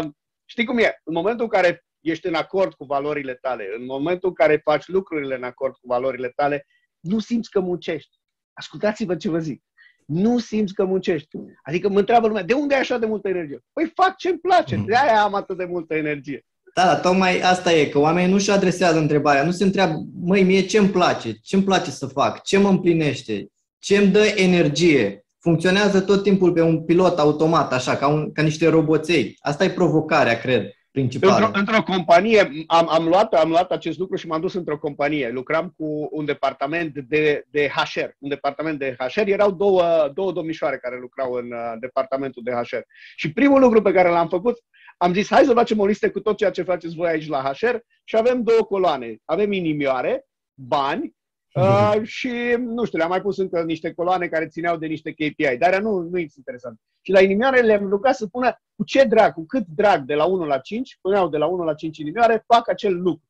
Um, 0.03 0.17
știi 0.45 0.65
cum 0.65 0.79
e? 0.79 1.01
În 1.05 1.15
momentul 1.15 1.45
în 1.45 1.51
care 1.51 1.85
ești 2.01 2.27
în 2.27 2.35
acord 2.35 2.75
cu 2.75 2.85
valorile 2.85 3.35
tale, 3.35 3.69
în 3.77 3.85
momentul 3.85 4.29
în 4.29 4.35
care 4.35 4.57
faci 4.57 4.87
lucrurile 4.87 5.35
în 5.35 5.43
acord 5.43 5.73
cu 5.73 5.87
valorile 5.87 6.29
tale, 6.29 6.67
nu 7.01 7.19
simți 7.19 7.51
că 7.51 7.61
muncești. 7.61 8.19
Ascultați-vă 8.53 9.17
ce 9.17 9.29
vă 9.29 9.39
zic. 9.39 9.63
Nu 10.07 10.39
simți 10.39 10.75
că 10.75 10.85
muncești. 10.85 11.37
Adică 11.63 11.89
mă 11.89 11.99
întreabă 11.99 12.27
lumea, 12.27 12.43
de 12.43 12.53
unde 12.53 12.75
ai 12.75 12.81
așa 12.81 12.99
de 12.99 13.07
multă 13.07 13.29
energie? 13.29 13.61
Păi 13.73 13.93
fac 13.95 14.17
ce-mi 14.17 14.39
place, 14.39 14.77
mm. 14.77 14.85
de 14.85 14.97
aia 14.97 15.23
am 15.23 15.35
atât 15.35 15.57
de 15.57 15.65
multă 15.65 15.95
energie. 15.95 16.45
Da, 16.75 16.85
da, 16.85 16.97
tocmai 16.97 17.41
asta 17.41 17.73
e, 17.73 17.85
că 17.85 17.99
oamenii 17.99 18.31
nu-și 18.31 18.51
adresează 18.51 18.99
întrebarea, 18.99 19.45
nu 19.45 19.51
se 19.51 19.65
întreabă, 19.65 19.95
măi, 20.21 20.43
mie 20.43 20.61
ce-mi 20.61 20.89
place, 20.89 21.33
ce-mi 21.43 21.63
place 21.63 21.91
să 21.91 22.07
fac, 22.07 22.43
ce 22.43 22.59
mă 22.59 22.69
împlinește, 22.69 23.47
ce-mi 23.79 24.07
dă 24.07 24.35
energie. 24.37 25.25
Funcționează 25.41 26.01
tot 26.01 26.23
timpul 26.23 26.53
pe 26.53 26.63
un 26.63 26.85
pilot 26.85 27.19
automat, 27.19 27.73
așa, 27.73 27.97
ca, 27.97 28.09
un, 28.09 28.33
ca 28.33 28.43
niște 28.43 28.69
roboței. 28.69 29.37
Asta 29.41 29.65
e 29.65 29.71
provocarea, 29.71 30.39
cred 30.39 30.71
principală. 30.91 31.47
Într-o, 31.47 31.59
într-o 31.59 31.83
companie, 31.83 32.51
am, 32.67 32.89
am, 32.89 33.05
luat, 33.05 33.35
am 33.35 33.49
luat 33.49 33.71
acest 33.71 33.99
lucru 33.99 34.17
și 34.17 34.27
m-am 34.27 34.41
dus 34.41 34.55
într-o 34.55 34.79
companie. 34.79 35.31
Lucram 35.31 35.75
cu 35.77 36.09
un 36.11 36.25
departament 36.25 36.99
de, 36.99 37.45
de 37.51 37.69
HR. 37.75 38.09
Un 38.19 38.29
departament 38.29 38.79
de 38.79 38.97
HR. 38.99 39.29
Erau 39.29 39.51
două, 39.51 40.11
două 40.15 40.33
domnișoare 40.33 40.79
care 40.79 40.99
lucrau 41.01 41.33
în 41.33 41.53
uh, 41.53 41.73
departamentul 41.81 42.43
de 42.43 42.51
HR. 42.51 42.77
Și 43.17 43.33
primul 43.33 43.61
lucru 43.61 43.83
pe 43.83 43.93
care 43.93 44.09
l-am 44.09 44.29
făcut, 44.29 44.59
am 45.03 45.13
zis, 45.13 45.29
hai 45.29 45.45
să 45.45 45.53
facem 45.53 45.79
o 45.79 45.87
listă 45.87 46.11
cu 46.11 46.21
tot 46.21 46.37
ceea 46.37 46.51
ce 46.51 46.63
faceți 46.63 46.95
voi 46.95 47.09
aici 47.09 47.29
la 47.29 47.53
HR 47.53 47.77
și 48.05 48.17
avem 48.17 48.43
două 48.43 48.61
coloane. 48.61 49.17
Avem 49.25 49.53
inimioare, 49.53 50.27
bani 50.55 51.15
Uh, 51.55 52.01
și, 52.03 52.31
nu 52.59 52.85
știu, 52.85 52.99
le-am 52.99 53.11
mai 53.11 53.21
pus 53.21 53.39
încă 53.39 53.63
niște 53.63 53.93
coloane 53.93 54.29
care 54.29 54.47
țineau 54.47 54.77
de 54.77 54.87
niște 54.87 55.13
KPI, 55.13 55.57
dar 55.59 55.81
nu, 55.81 55.99
nu 55.99 56.19
e 56.19 56.27
interesant. 56.37 56.81
Și 57.01 57.13
la 57.13 57.21
inimioare 57.21 57.61
le-am 57.61 57.89
rugat 57.89 58.15
să 58.15 58.27
pună 58.27 58.61
cu 58.75 58.85
ce 58.85 59.05
drag, 59.05 59.33
cu 59.33 59.47
cât 59.47 59.67
drag 59.67 60.05
de 60.05 60.15
la 60.15 60.25
1 60.25 60.45
la 60.45 60.59
5, 60.59 60.99
puneau 61.01 61.29
de 61.29 61.37
la 61.37 61.47
1 61.47 61.65
la 61.65 61.75
5 61.75 61.99
inimioare, 61.99 62.45
fac 62.47 62.69
acel 62.69 63.01
lucru. 63.01 63.29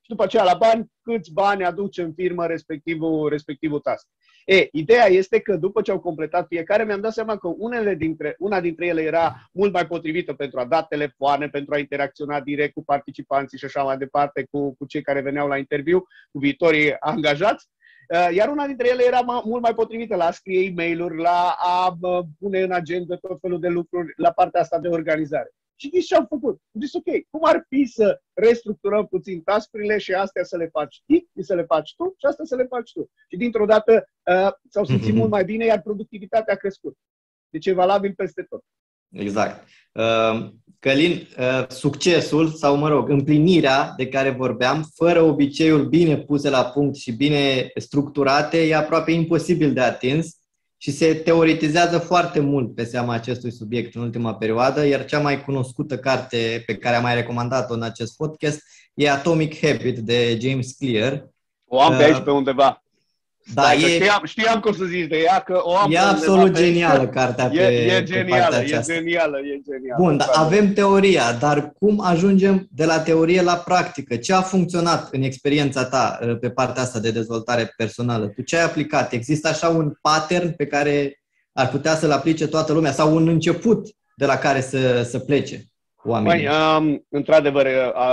Și 0.00 0.08
după 0.08 0.22
aceea 0.22 0.42
la 0.42 0.54
bani, 0.54 0.92
câți 1.02 1.32
bani 1.32 1.64
aduce 1.64 2.02
în 2.02 2.12
firmă 2.12 2.46
respectivul, 2.46 3.28
respectivul 3.28 3.80
task. 3.80 4.06
E, 4.44 4.68
ideea 4.72 5.06
este 5.06 5.40
că 5.40 5.56
după 5.56 5.82
ce 5.82 5.90
au 5.90 6.00
completat 6.00 6.46
fiecare, 6.46 6.84
mi-am 6.84 7.00
dat 7.00 7.12
seama 7.12 7.36
că 7.36 7.48
unele 7.56 7.94
dintre, 7.94 8.34
una 8.38 8.60
dintre 8.60 8.86
ele 8.86 9.02
era 9.02 9.48
mult 9.52 9.72
mai 9.72 9.86
potrivită 9.86 10.32
pentru 10.32 10.60
a 10.60 10.64
da 10.64 10.82
telefoane, 10.82 11.48
pentru 11.48 11.74
a 11.74 11.78
interacționa 11.78 12.40
direct 12.40 12.74
cu 12.74 12.84
participanții 12.84 13.58
și 13.58 13.64
așa 13.64 13.82
mai 13.82 13.96
departe, 13.96 14.46
cu, 14.50 14.74
cu 14.74 14.86
cei 14.86 15.02
care 15.02 15.20
veneau 15.20 15.48
la 15.48 15.56
interviu, 15.56 15.98
cu 16.32 16.38
viitorii 16.38 16.96
angajați. 16.98 17.68
Uh, 18.08 18.34
iar 18.34 18.48
una 18.48 18.66
dintre 18.66 18.88
ele 18.88 19.04
era 19.06 19.20
mult 19.44 19.62
mai 19.62 19.74
potrivită 19.74 20.16
la 20.16 20.24
a 20.24 20.30
scrie 20.30 20.64
e 20.64 20.72
mail 20.74 21.14
la 21.16 21.54
a 21.58 21.96
pune 22.38 22.60
în 22.60 22.72
agenda 22.72 23.16
tot 23.16 23.38
felul 23.40 23.60
de 23.60 23.68
lucruri, 23.68 24.12
la 24.16 24.32
partea 24.32 24.60
asta 24.60 24.78
de 24.78 24.88
organizare. 24.88 25.52
Și 25.82 25.88
știți 25.88 26.06
ce 26.06 26.14
am 26.14 26.26
făcut? 26.28 26.60
Am 26.74 26.80
zis, 26.80 26.92
ok, 26.94 27.04
cum 27.30 27.40
ar 27.44 27.66
fi 27.68 27.84
să 27.84 28.20
restructurăm 28.32 29.06
puțin 29.06 29.42
tascurile 29.42 29.98
și 29.98 30.12
astea 30.12 30.44
să 30.44 30.56
le 30.56 30.68
faci 30.72 31.02
tu, 31.06 31.42
să 31.42 31.54
le 31.54 31.62
faci 31.62 31.94
tu 31.96 32.14
și 32.18 32.26
astea 32.26 32.44
să 32.44 32.56
le 32.56 32.64
faci 32.64 32.92
tu. 32.92 33.10
Și 33.30 33.36
dintr-o 33.36 33.64
dată 33.64 34.04
uh, 34.30 34.50
s-au 34.68 34.84
simțit 34.84 35.14
mult 35.14 35.30
mai 35.30 35.44
bine, 35.44 35.64
iar 35.64 35.82
productivitatea 35.82 36.54
a 36.54 36.56
crescut. 36.56 36.96
Deci 37.48 37.66
e 37.66 37.72
valabil 37.72 38.14
peste 38.14 38.42
tot. 38.42 38.64
Exact. 39.08 39.68
Uh, 39.92 40.50
Călin, 40.78 41.28
uh, 41.38 41.68
succesul 41.68 42.48
sau, 42.48 42.76
mă 42.76 42.88
rog, 42.88 43.08
împlinirea 43.08 43.92
de 43.96 44.08
care 44.08 44.30
vorbeam, 44.30 44.90
fără 44.94 45.22
obiceiuri 45.22 45.88
bine 45.88 46.18
puse 46.18 46.50
la 46.50 46.64
punct 46.64 46.96
și 46.96 47.12
bine 47.12 47.70
structurate, 47.74 48.62
e 48.66 48.74
aproape 48.74 49.10
imposibil 49.10 49.72
de 49.72 49.80
atins 49.80 50.36
și 50.82 50.90
se 50.90 51.14
teoretizează 51.14 51.98
foarte 51.98 52.40
mult 52.40 52.74
pe 52.74 52.84
seama 52.84 53.12
acestui 53.12 53.52
subiect 53.52 53.94
în 53.94 54.02
ultima 54.02 54.34
perioadă, 54.34 54.86
iar 54.86 55.04
cea 55.04 55.18
mai 55.18 55.44
cunoscută 55.44 55.98
carte 55.98 56.62
pe 56.66 56.76
care 56.76 56.96
am 56.96 57.02
mai 57.02 57.14
recomandat-o 57.14 57.74
în 57.74 57.82
acest 57.82 58.16
podcast 58.16 58.62
e 58.94 59.10
Atomic 59.10 59.66
Habit 59.66 59.98
de 59.98 60.38
James 60.40 60.72
Clear. 60.72 61.28
O 61.66 61.80
am 61.80 61.96
pe 61.96 62.02
aici 62.02 62.16
uh, 62.16 62.22
pe 62.22 62.30
undeva. 62.30 62.84
Da, 63.54 63.62
Stai, 63.62 63.82
e, 63.82 63.88
știam, 63.88 64.22
știam 64.24 64.60
cum 64.60 64.72
să 64.72 64.84
zici 64.84 65.08
de 65.08 65.18
ea, 65.18 65.40
că 65.40 65.60
o 65.62 65.76
am 65.76 65.92
E 65.92 65.98
absolut 65.98 66.56
genială 66.56 67.06
cartea 67.06 67.48
pe, 67.48 67.60
e, 67.60 67.96
e 67.96 68.02
genială, 68.02 68.56
pe 68.56 68.62
e 68.62 68.80
genială, 68.82 69.38
e 69.38 69.60
genială. 69.70 69.96
Bun, 69.98 70.16
dar 70.16 70.28
avem 70.32 70.72
teoria, 70.72 71.32
dar 71.32 71.72
cum 71.78 72.00
ajungem 72.04 72.68
de 72.70 72.84
la 72.84 73.00
teorie 73.00 73.42
la 73.42 73.54
practică? 73.54 74.16
Ce 74.16 74.32
a 74.32 74.40
funcționat 74.40 75.08
în 75.12 75.22
experiența 75.22 75.84
ta 75.84 76.18
uh, 76.22 76.38
pe 76.38 76.50
partea 76.50 76.82
asta 76.82 76.98
de 76.98 77.10
dezvoltare 77.10 77.72
personală? 77.76 78.26
Tu 78.26 78.42
ce 78.42 78.56
ai 78.56 78.64
aplicat? 78.64 79.12
Există 79.12 79.48
așa 79.48 79.68
un 79.68 79.92
pattern 80.00 80.56
pe 80.56 80.66
care 80.66 81.22
ar 81.52 81.68
putea 81.68 81.94
să-l 81.94 82.10
aplice 82.10 82.46
toată 82.46 82.72
lumea 82.72 82.92
sau 82.92 83.14
un 83.14 83.28
început 83.28 83.88
de 84.16 84.26
la 84.26 84.36
care 84.36 84.60
să, 84.60 85.02
să 85.02 85.18
plece? 85.18 85.71
Oamenii. 86.04 86.46
Păi, 86.46 86.78
um, 86.78 87.06
într-adevăr, 87.08 87.66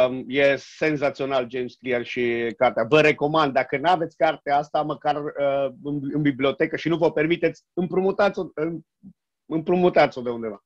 um, 0.08 0.26
e 0.28 0.56
senzațional 0.56 1.48
James 1.50 1.76
Clear 1.76 2.06
și 2.06 2.54
cartea. 2.58 2.84
Vă 2.84 3.02
recomand, 3.02 3.54
dacă 3.54 3.78
nu 3.78 3.90
aveți 3.90 4.16
cartea 4.16 4.58
asta, 4.58 4.82
măcar 4.82 5.16
uh, 5.16 5.72
în, 5.84 6.00
în 6.14 6.22
bibliotecă 6.22 6.76
și 6.76 6.88
nu 6.88 6.98
vă 6.98 7.12
permiteți, 7.12 7.64
împrumutați-o, 7.74 8.44
împrumutați-o 9.46 10.22
de 10.22 10.30
undeva. 10.30 10.64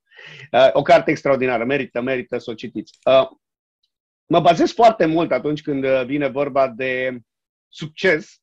Uh, 0.51 0.69
o 0.73 0.81
carte 0.81 1.12
extraordinară, 1.12 1.65
merită, 1.65 2.01
merită 2.01 2.38
să 2.38 2.51
o 2.51 2.53
citiți. 2.53 2.99
Uh, 3.05 3.29
mă 4.25 4.39
bazez 4.39 4.71
foarte 4.71 5.05
mult 5.05 5.31
atunci 5.31 5.62
când 5.62 5.86
vine 5.88 6.27
vorba 6.27 6.67
de 6.67 7.19
succes, 7.67 8.41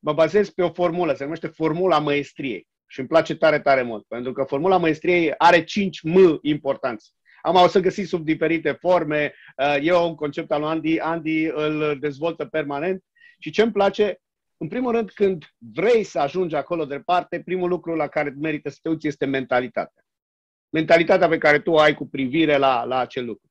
mă 0.00 0.12
bazez 0.12 0.50
pe 0.50 0.62
o 0.62 0.70
formulă, 0.70 1.14
se 1.14 1.22
numește 1.22 1.46
Formula 1.46 1.98
Maestriei. 1.98 2.68
Și 2.86 2.98
îmi 2.98 3.08
place 3.08 3.36
tare, 3.36 3.60
tare 3.60 3.82
mult, 3.82 4.06
pentru 4.06 4.32
că 4.32 4.44
Formula 4.44 4.76
Maestriei 4.76 5.34
are 5.36 5.64
5 5.64 6.02
M 6.02 6.38
importanți. 6.42 7.14
Am 7.42 7.54
o 7.54 7.66
să 7.66 7.80
găsi 7.80 8.02
sub 8.02 8.24
diferite 8.24 8.72
forme. 8.72 9.34
Uh, 9.56 9.76
e 9.80 9.94
un 9.94 10.14
concept 10.14 10.50
al 10.50 10.60
lui 10.60 10.70
Andy, 10.70 10.98
Andy 10.98 11.44
îl 11.44 11.98
dezvoltă 11.98 12.44
permanent 12.44 13.04
și 13.38 13.50
ce 13.50 13.62
îmi 13.62 13.72
place, 13.72 14.20
în 14.56 14.68
primul 14.68 14.92
rând, 14.92 15.10
când 15.10 15.44
vrei 15.58 16.02
să 16.02 16.18
ajungi 16.18 16.54
acolo 16.54 16.84
departe, 16.84 17.42
primul 17.42 17.68
lucru 17.68 17.94
la 17.94 18.08
care 18.08 18.34
merită 18.38 18.68
să 18.68 18.78
te 18.82 18.88
uiți 18.88 19.06
este 19.06 19.26
mentalitatea. 19.26 20.04
Mentalitatea 20.68 21.28
pe 21.28 21.38
care 21.38 21.60
tu 21.60 21.70
o 21.70 21.78
ai 21.78 21.94
cu 21.94 22.08
privire 22.08 22.56
la, 22.56 22.84
la 22.84 22.98
acel 22.98 23.24
lucru. 23.24 23.48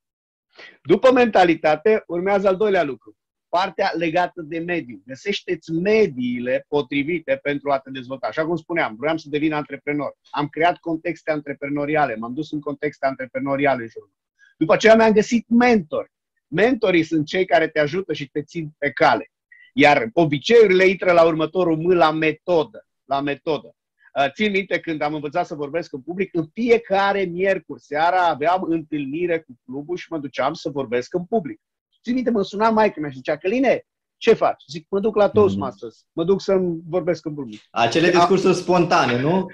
După 0.84 1.12
mentalitate, 1.12 2.04
urmează 2.08 2.48
al 2.48 2.56
doilea 2.56 2.84
lucru 2.84 3.19
partea 3.50 3.92
legată 3.96 4.42
de 4.42 4.60
mediu. 4.60 5.02
Găsește-ți 5.06 5.72
mediile 5.72 6.66
potrivite 6.68 7.40
pentru 7.42 7.72
a 7.72 7.80
te 7.80 7.90
dezvolta. 7.90 8.28
Așa 8.28 8.46
cum 8.46 8.56
spuneam, 8.56 8.96
vreau 9.00 9.18
să 9.18 9.30
devin 9.30 9.54
antreprenor. 9.54 10.18
Am 10.30 10.48
creat 10.48 10.78
contexte 10.78 11.32
antreprenoriale, 11.32 12.16
m-am 12.16 12.34
dus 12.34 12.52
în 12.52 12.60
contexte 12.60 13.06
antreprenoriale 13.06 13.82
în 13.82 13.88
jurul. 13.90 14.14
După 14.58 14.74
aceea 14.74 14.96
mi-am 14.96 15.12
găsit 15.12 15.46
mentori. 15.48 16.12
Mentorii 16.48 17.04
sunt 17.04 17.26
cei 17.26 17.46
care 17.46 17.68
te 17.68 17.80
ajută 17.80 18.14
și 18.14 18.30
te 18.30 18.44
țin 18.44 18.70
pe 18.78 18.92
cale. 18.92 19.32
Iar 19.74 20.10
obiceiurile 20.14 20.86
intră 20.86 21.12
la 21.12 21.26
următorul 21.26 21.78
M, 21.78 21.90
la 21.90 22.12
metodă. 22.12 22.88
La 23.06 23.22
metodă. 23.22 23.76
Uh, 24.14 24.32
țin 24.32 24.52
minte 24.52 24.80
când 24.80 25.02
am 25.02 25.14
învățat 25.14 25.46
să 25.46 25.56
vorbesc 25.56 25.94
în 25.94 26.02
public, 26.02 26.34
în 26.34 26.48
fiecare 26.54 27.24
miercuri 27.24 27.82
seara 27.82 28.28
aveam 28.28 28.64
întâlnire 28.64 29.40
cu 29.40 29.60
clubul 29.66 29.98
și 29.98 30.12
mă 30.12 30.18
duceam 30.18 30.54
să 30.54 30.70
vorbesc 30.70 31.14
în 31.14 31.26
public. 31.26 31.62
Țin 32.04 32.14
minte, 32.14 32.32
mă 32.32 32.44
suna 32.44 32.70
maică 32.70 33.00
mea 33.00 33.10
și 33.10 33.16
zicea, 33.16 33.38
Căline, 33.38 33.84
ce 34.18 34.34
faci? 34.34 34.64
Zic, 34.68 34.88
mă 34.90 35.00
duc 35.00 35.16
la 35.16 35.30
Toastmasters, 35.30 36.06
mă 36.12 36.24
duc 36.24 36.42
să-mi 36.42 36.80
vorbesc 36.88 37.26
în 37.26 37.34
public. 37.34 37.62
Acele 37.72 38.10
discursuri 38.10 38.56
spontane, 38.56 39.22
nu? 39.22 39.48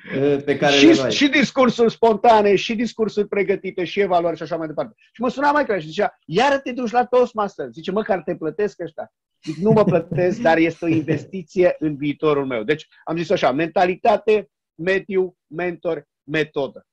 Pe 0.46 0.58
care 0.58 0.76
și, 0.76 0.86
le 0.86 1.10
și 1.10 1.28
discursuri 1.28 1.92
spontane, 1.92 2.56
și 2.56 2.76
discursuri 2.76 3.28
pregătite, 3.28 3.84
și 3.84 4.00
evaluări 4.00 4.38
și 4.38 4.44
așa 4.44 4.58
mai 4.58 4.68
departe. 4.68 4.94
Și 5.14 5.22
mă 5.22 5.30
suna 5.30 5.52
maică 5.52 5.80
și 5.80 5.88
zicea, 5.88 6.18
iară 6.26 6.58
te 6.58 6.72
duci 6.72 6.92
la 6.92 7.06
Toastmasters. 7.06 7.74
Zice, 7.74 7.92
măcar 7.92 8.22
te 8.22 8.36
plătesc 8.36 8.82
ăștia. 8.82 9.14
Zic, 9.44 9.56
nu 9.56 9.72
mă 9.72 9.84
plătesc, 9.84 10.42
dar 10.42 10.58
este 10.58 10.86
o 10.86 10.88
investiție 10.88 11.76
în 11.80 11.96
viitorul 11.96 12.46
meu. 12.46 12.64
Deci 12.64 12.88
am 13.04 13.18
zis 13.18 13.30
așa, 13.30 13.52
mentalitate, 13.52 14.50
mediu, 14.76 15.38
mentor, 15.48 16.08
metodă. 16.24 16.88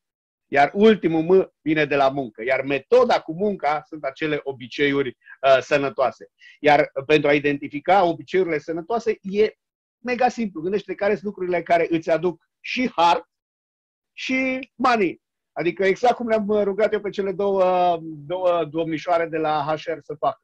Iar 0.52 0.70
ultimul 0.74 1.22
M 1.22 1.52
vine 1.60 1.84
de 1.84 1.96
la 1.96 2.08
muncă. 2.08 2.42
Iar 2.42 2.62
metoda 2.62 3.20
cu 3.20 3.34
munca 3.34 3.82
sunt 3.86 4.04
acele 4.04 4.40
obiceiuri 4.42 5.08
uh, 5.08 5.58
sănătoase. 5.60 6.28
Iar 6.60 6.90
pentru 7.06 7.28
a 7.28 7.32
identifica 7.32 8.04
obiceiurile 8.04 8.58
sănătoase 8.58 9.18
e 9.20 9.52
mega 9.98 10.28
simplu. 10.28 10.60
Gândește 10.60 10.94
care 10.94 11.12
sunt 11.12 11.24
lucrurile 11.24 11.62
care 11.62 11.86
îți 11.90 12.10
aduc 12.10 12.42
și 12.60 12.90
hard 12.96 13.24
și 14.12 14.70
money. 14.74 15.22
Adică 15.52 15.84
exact 15.84 16.14
cum 16.14 16.28
le-am 16.28 16.62
rugat 16.62 16.92
eu 16.92 17.00
pe 17.00 17.10
cele 17.10 17.32
două, 17.32 17.98
două 18.02 18.64
domnișoare 18.64 19.26
de 19.26 19.38
la 19.38 19.64
HR 19.66 19.98
să 20.02 20.14
facă. 20.18 20.40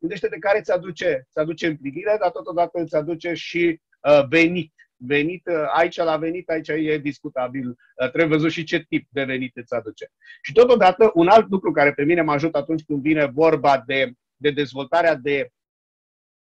Gândește-te 0.00 0.38
care 0.38 0.58
îți 0.58 0.72
aduce, 0.72 1.24
îți 1.26 1.38
aduce 1.38 1.66
împlinire, 1.66 2.16
dar 2.20 2.30
totodată 2.30 2.80
îți 2.80 2.96
aduce 2.96 3.32
și 3.34 3.80
uh, 4.00 4.26
venit 4.28 4.72
venit, 4.98 5.46
uh, 5.46 5.54
aici 5.72 5.96
la 5.96 6.16
venit, 6.16 6.48
aici 6.48 6.68
e 6.68 6.98
discutabil. 6.98 7.68
Uh, 7.68 8.10
trebuie 8.10 8.36
văzut 8.36 8.50
și 8.50 8.64
ce 8.64 8.84
tip 8.88 9.06
de 9.10 9.24
venit 9.24 9.56
îți 9.56 9.74
aduce. 9.74 10.10
Și 10.42 10.52
totodată, 10.52 11.10
un 11.14 11.28
alt 11.28 11.50
lucru 11.50 11.72
care 11.72 11.92
pe 11.92 12.04
mine 12.04 12.22
mă 12.22 12.32
ajută 12.32 12.58
atunci 12.58 12.84
când 12.84 13.02
vine 13.02 13.26
vorba 13.26 13.82
de, 13.86 14.12
de 14.36 14.50
dezvoltarea 14.50 15.14
de 15.14 15.50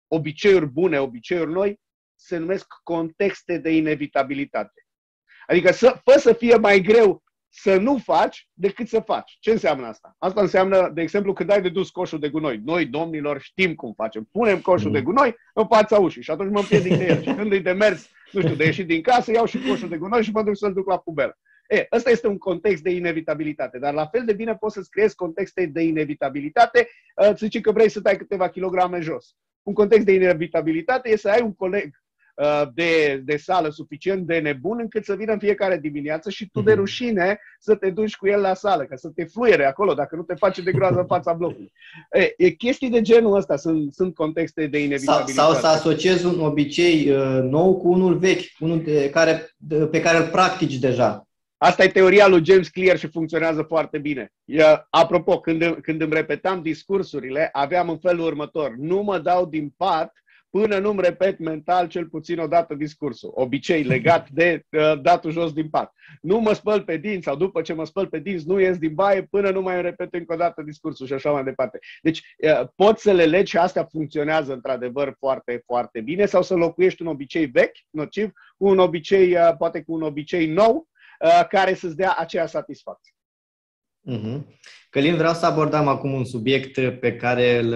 obiceiuri 0.08 0.68
bune, 0.68 1.00
obiceiuri 1.00 1.52
noi, 1.52 1.80
se 2.16 2.38
numesc 2.38 2.66
contexte 2.84 3.58
de 3.58 3.76
inevitabilitate. 3.76 4.86
Adică 5.48 5.72
să, 5.72 6.02
fă 6.04 6.20
să 6.20 6.34
fie 6.34 6.56
mai 6.56 6.80
greu 6.80 7.24
să 7.58 7.78
nu 7.78 7.98
faci 7.98 8.48
decât 8.54 8.88
să 8.88 9.00
faci. 9.00 9.38
Ce 9.40 9.52
înseamnă 9.52 9.88
asta? 9.88 10.16
Asta 10.18 10.42
înseamnă, 10.42 10.92
de 10.94 11.02
exemplu, 11.02 11.34
când 11.34 11.50
ai 11.50 11.62
de 11.62 11.70
dus 11.70 11.90
coșul 11.90 12.20
de 12.20 12.30
gunoi. 12.30 12.62
Noi, 12.66 12.86
domnilor, 12.86 13.42
știm 13.42 13.76
cum 13.76 13.94
facem. 13.94 14.28
Punem 14.32 14.60
coșul 14.60 14.92
de 14.92 14.98
mm. 14.98 15.04
gunoi 15.04 15.36
în 15.54 15.68
fața 15.68 15.98
ușii 15.98 16.22
și 16.22 16.32
atunci 16.32 16.52
mă 16.52 16.60
împiedic 16.60 16.98
de 16.98 17.06
el. 17.06 17.22
Și 17.22 17.34
când 17.34 17.52
e 17.52 17.60
de 17.60 17.72
mers, 17.72 18.10
nu 18.32 18.42
știu, 18.42 18.56
de 18.56 18.64
ieșit 18.64 18.88
din 18.88 19.02
casă, 19.02 19.32
iau 19.32 19.46
și 19.46 19.68
coșul 19.68 19.90
de 19.90 19.98
gunoi 19.98 20.24
și 20.24 20.32
mă 20.32 20.44
duc 20.44 20.58
să-l 20.58 20.74
duc 20.74 20.88
la 20.88 20.98
pubelă. 20.98 21.38
E, 21.68 21.88
ăsta 21.92 22.10
este 22.10 22.28
un 22.28 22.38
context 22.38 22.84
de 22.84 22.90
inevitabilitate, 22.92 23.80
dar 23.80 23.94
la 23.94 24.06
fel 24.06 24.26
de 24.26 24.34
bine 24.34 24.56
poți 24.56 24.74
să-ți 24.74 24.90
creezi 24.90 25.16
contexte 25.16 25.66
de 25.66 25.82
inevitabilitate, 25.82 26.88
îți 27.16 27.44
zici 27.44 27.62
că 27.62 27.72
vrei 27.72 27.90
să 27.90 28.02
tai 28.02 28.18
câteva 28.18 28.50
kilograme 28.50 29.00
jos. 29.00 29.36
Un 29.62 29.74
context 29.74 30.06
de 30.06 30.14
inevitabilitate 30.14 31.10
e 31.10 31.16
să 31.16 31.30
ai 31.30 31.42
un 31.42 31.54
coleg 31.54 31.90
Uh, 31.90 32.05
de, 32.74 33.22
de 33.26 33.38
sală 33.38 33.70
suficient 33.70 34.26
de 34.26 34.40
nebun 34.40 34.78
încât 34.82 35.06
să 35.06 35.16
vină 35.16 35.32
în 35.32 35.40
fiecare 35.40 35.78
dimineață 35.78 36.30
și 36.30 36.50
tu 36.50 36.62
de 36.62 36.72
mhm. 36.72 36.80
rușine 36.80 37.40
să 37.60 37.76
te 37.76 37.90
duci 37.90 38.16
cu 38.16 38.28
el 38.28 38.42
la 38.42 38.54
sală, 38.54 38.84
ca 38.84 38.96
să 38.96 39.10
te 39.16 39.24
fluiere 39.24 39.66
acolo, 39.66 39.94
dacă 39.94 40.16
nu 40.16 40.22
te 40.22 40.36
face 40.36 40.62
de 40.62 40.72
groază 40.72 41.00
în 41.00 41.06
fața 41.06 41.34
blocului. 41.34 41.72
E, 42.12 42.34
e 42.38 42.50
chestii 42.50 42.90
de 42.90 43.02
genul 43.02 43.36
ăsta 43.36 43.56
sunt, 43.56 43.94
sunt 43.94 44.16
contexte 44.16 44.68
de 44.68 44.84
inevitabilitate. 44.84 45.32
Sau, 45.32 45.52
sau 45.54 45.62
să 45.62 45.68
asociezi 45.68 46.26
un 46.26 46.40
obicei 46.40 47.10
uh, 47.10 47.40
nou 47.42 47.78
cu 47.78 47.92
unul 47.92 48.18
vechi, 48.18 48.60
unul 48.60 48.84
de 48.84 49.10
care, 49.10 49.50
de, 49.58 49.76
pe 49.76 50.02
care 50.02 50.18
îl 50.18 50.28
practici 50.28 50.76
deja. 50.76 51.28
Asta 51.58 51.84
e 51.84 51.88
teoria 51.88 52.28
lui 52.28 52.46
James 52.46 52.68
Clear 52.68 52.98
și 52.98 53.08
funcționează 53.08 53.62
foarte 53.62 53.98
bine. 53.98 54.34
E, 54.46 54.64
apropo, 54.90 55.40
când, 55.40 55.78
când 55.82 56.02
îmi 56.02 56.14
repetam 56.14 56.62
discursurile, 56.62 57.50
aveam 57.52 57.90
în 57.90 57.98
felul 57.98 58.26
următor. 58.26 58.76
Nu 58.78 59.02
mă 59.02 59.20
dau 59.20 59.46
din 59.46 59.74
pat 59.78 60.14
până 60.60 60.78
nu-mi 60.78 61.02
repet 61.02 61.40
mental 61.40 61.88
cel 61.88 62.08
puțin 62.08 62.40
o 62.40 62.48
dată 62.48 62.74
discursul. 62.74 63.32
Obicei 63.34 63.84
legat 63.84 64.30
de 64.30 64.64
uh, 64.70 65.02
datul 65.02 65.32
jos 65.32 65.54
din 65.54 65.70
pat. 65.70 65.94
Nu 66.22 66.40
mă 66.40 66.54
spăl 66.54 66.84
pe 66.84 66.98
dinți 66.98 67.26
sau 67.26 67.36
după 67.36 67.62
ce 67.62 67.74
mă 67.74 67.86
spăl 67.86 68.08
pe 68.08 68.20
dinți 68.20 68.48
nu 68.48 68.60
ies 68.60 68.78
din 68.78 68.94
baie 68.94 69.24
până 69.24 69.50
nu 69.50 69.62
mai 69.62 69.82
repet 69.82 70.14
încă 70.14 70.34
o 70.34 70.38
dată 70.38 70.62
discursul 70.62 71.08
și 71.08 71.14
așa 71.14 71.32
mai 71.32 71.44
departe. 71.44 71.80
Deci 72.02 72.36
uh, 72.38 72.68
poți 72.76 73.02
să 73.02 73.12
le 73.12 73.26
legi 73.26 73.50
și 73.50 73.58
astea 73.58 73.84
funcționează 73.84 74.54
într-adevăr 74.54 75.16
foarte, 75.20 75.62
foarte 75.66 76.02
bine 76.02 76.26
sau 76.26 76.42
să 76.42 76.56
locuiești 76.56 77.02
un 77.02 77.08
obicei 77.08 77.46
vechi, 77.46 77.78
nociv, 77.90 78.32
cu 78.58 78.68
un 78.68 78.80
obicei, 78.80 79.34
uh, 79.34 79.56
poate 79.58 79.82
cu 79.82 79.94
un 79.94 80.02
obicei 80.02 80.48
nou, 80.48 80.88
uh, 81.20 81.48
care 81.50 81.74
să-ți 81.74 81.96
dea 81.96 82.16
aceea 82.18 82.46
satisfacție. 82.46 83.15
Uh-huh. 84.12 84.42
Călin, 84.90 85.16
vreau 85.16 85.34
să 85.34 85.46
abordăm 85.46 85.88
acum 85.88 86.14
un 86.14 86.26
subiect 86.26 87.00
pe 87.00 87.16
care 87.16 87.60
îl, 87.60 87.74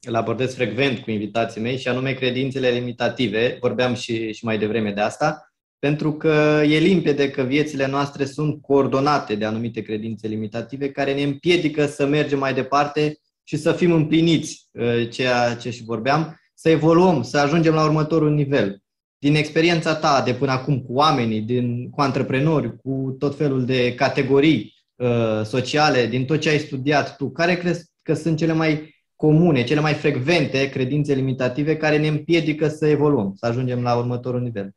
îl 0.00 0.14
abordez 0.14 0.54
frecvent 0.54 0.98
cu 0.98 1.10
invitații 1.10 1.60
mei 1.60 1.78
și 1.78 1.88
anume 1.88 2.12
credințele 2.12 2.68
limitative. 2.68 3.56
Vorbeam 3.60 3.94
și, 3.94 4.32
și 4.32 4.44
mai 4.44 4.58
devreme 4.58 4.92
de 4.92 5.00
asta, 5.00 5.52
pentru 5.78 6.12
că 6.12 6.62
e 6.68 6.78
limpede 6.78 7.30
că 7.30 7.42
viețile 7.42 7.86
noastre 7.86 8.24
sunt 8.24 8.62
coordonate 8.62 9.34
de 9.34 9.44
anumite 9.44 9.82
credințe 9.82 10.28
limitative 10.28 10.90
care 10.90 11.14
ne 11.14 11.22
împiedică 11.22 11.86
să 11.86 12.06
mergem 12.06 12.38
mai 12.38 12.54
departe 12.54 13.18
și 13.44 13.56
să 13.56 13.72
fim 13.72 13.92
împliniți, 13.92 14.68
ă, 14.78 15.04
ceea 15.04 15.54
ce 15.54 15.70
și 15.70 15.84
vorbeam, 15.84 16.40
să 16.54 16.68
evoluăm, 16.70 17.22
să 17.22 17.38
ajungem 17.38 17.74
la 17.74 17.84
următorul 17.84 18.30
nivel. 18.30 18.78
Din 19.18 19.34
experiența 19.34 19.94
ta 19.94 20.22
de 20.24 20.34
până 20.34 20.50
acum 20.50 20.80
cu 20.80 20.92
oamenii, 20.92 21.40
din, 21.40 21.90
cu 21.90 22.00
antreprenori, 22.00 22.76
cu 22.76 23.16
tot 23.18 23.36
felul 23.36 23.64
de 23.64 23.94
categorii, 23.94 24.74
Uh, 25.02 25.42
sociale, 25.44 26.06
din 26.06 26.24
tot 26.24 26.40
ce 26.40 26.48
ai 26.48 26.58
studiat 26.58 27.16
tu, 27.16 27.30
care 27.30 27.54
crezi 27.54 27.90
că 28.02 28.14
sunt 28.14 28.36
cele 28.36 28.52
mai 28.52 28.94
comune, 29.16 29.64
cele 29.64 29.80
mai 29.80 29.94
frecvente 29.94 30.68
credințe 30.70 31.14
limitative 31.14 31.76
care 31.76 31.98
ne 31.98 32.06
împiedică 32.06 32.68
să 32.68 32.86
evoluăm, 32.86 33.34
să 33.34 33.46
ajungem 33.46 33.82
la 33.82 33.96
următorul 33.96 34.40
nivel? 34.40 34.70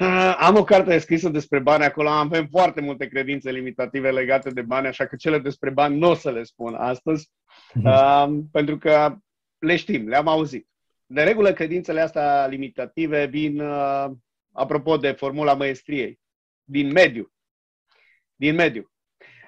Uh, 0.00 0.36
am 0.38 0.56
o 0.56 0.64
carte 0.64 0.98
scrisă 0.98 1.28
despre 1.28 1.58
bani 1.58 1.84
acolo, 1.84 2.08
avem 2.08 2.46
foarte 2.50 2.80
multe 2.80 3.06
credințe 3.06 3.50
limitative 3.50 4.10
legate 4.10 4.50
de 4.50 4.62
bani, 4.62 4.86
așa 4.86 5.06
că 5.06 5.16
cele 5.16 5.38
despre 5.38 5.70
bani 5.70 5.98
nu 5.98 6.10
o 6.10 6.14
să 6.14 6.30
le 6.30 6.42
spun 6.42 6.74
astăzi, 6.74 7.30
uh, 7.84 8.26
pentru 8.52 8.78
că 8.78 9.16
le 9.58 9.76
știm, 9.76 10.08
le-am 10.08 10.28
auzit. 10.28 10.68
De 11.06 11.22
regulă, 11.22 11.52
credințele 11.52 12.00
astea 12.00 12.46
limitative 12.46 13.26
vin, 13.26 13.60
uh, 13.60 14.06
apropo 14.52 14.96
de 14.96 15.10
formula 15.10 15.54
maestriei, 15.54 16.20
din 16.64 16.90
mediu. 16.90 17.32
Din 18.34 18.54
mediu. 18.54 18.91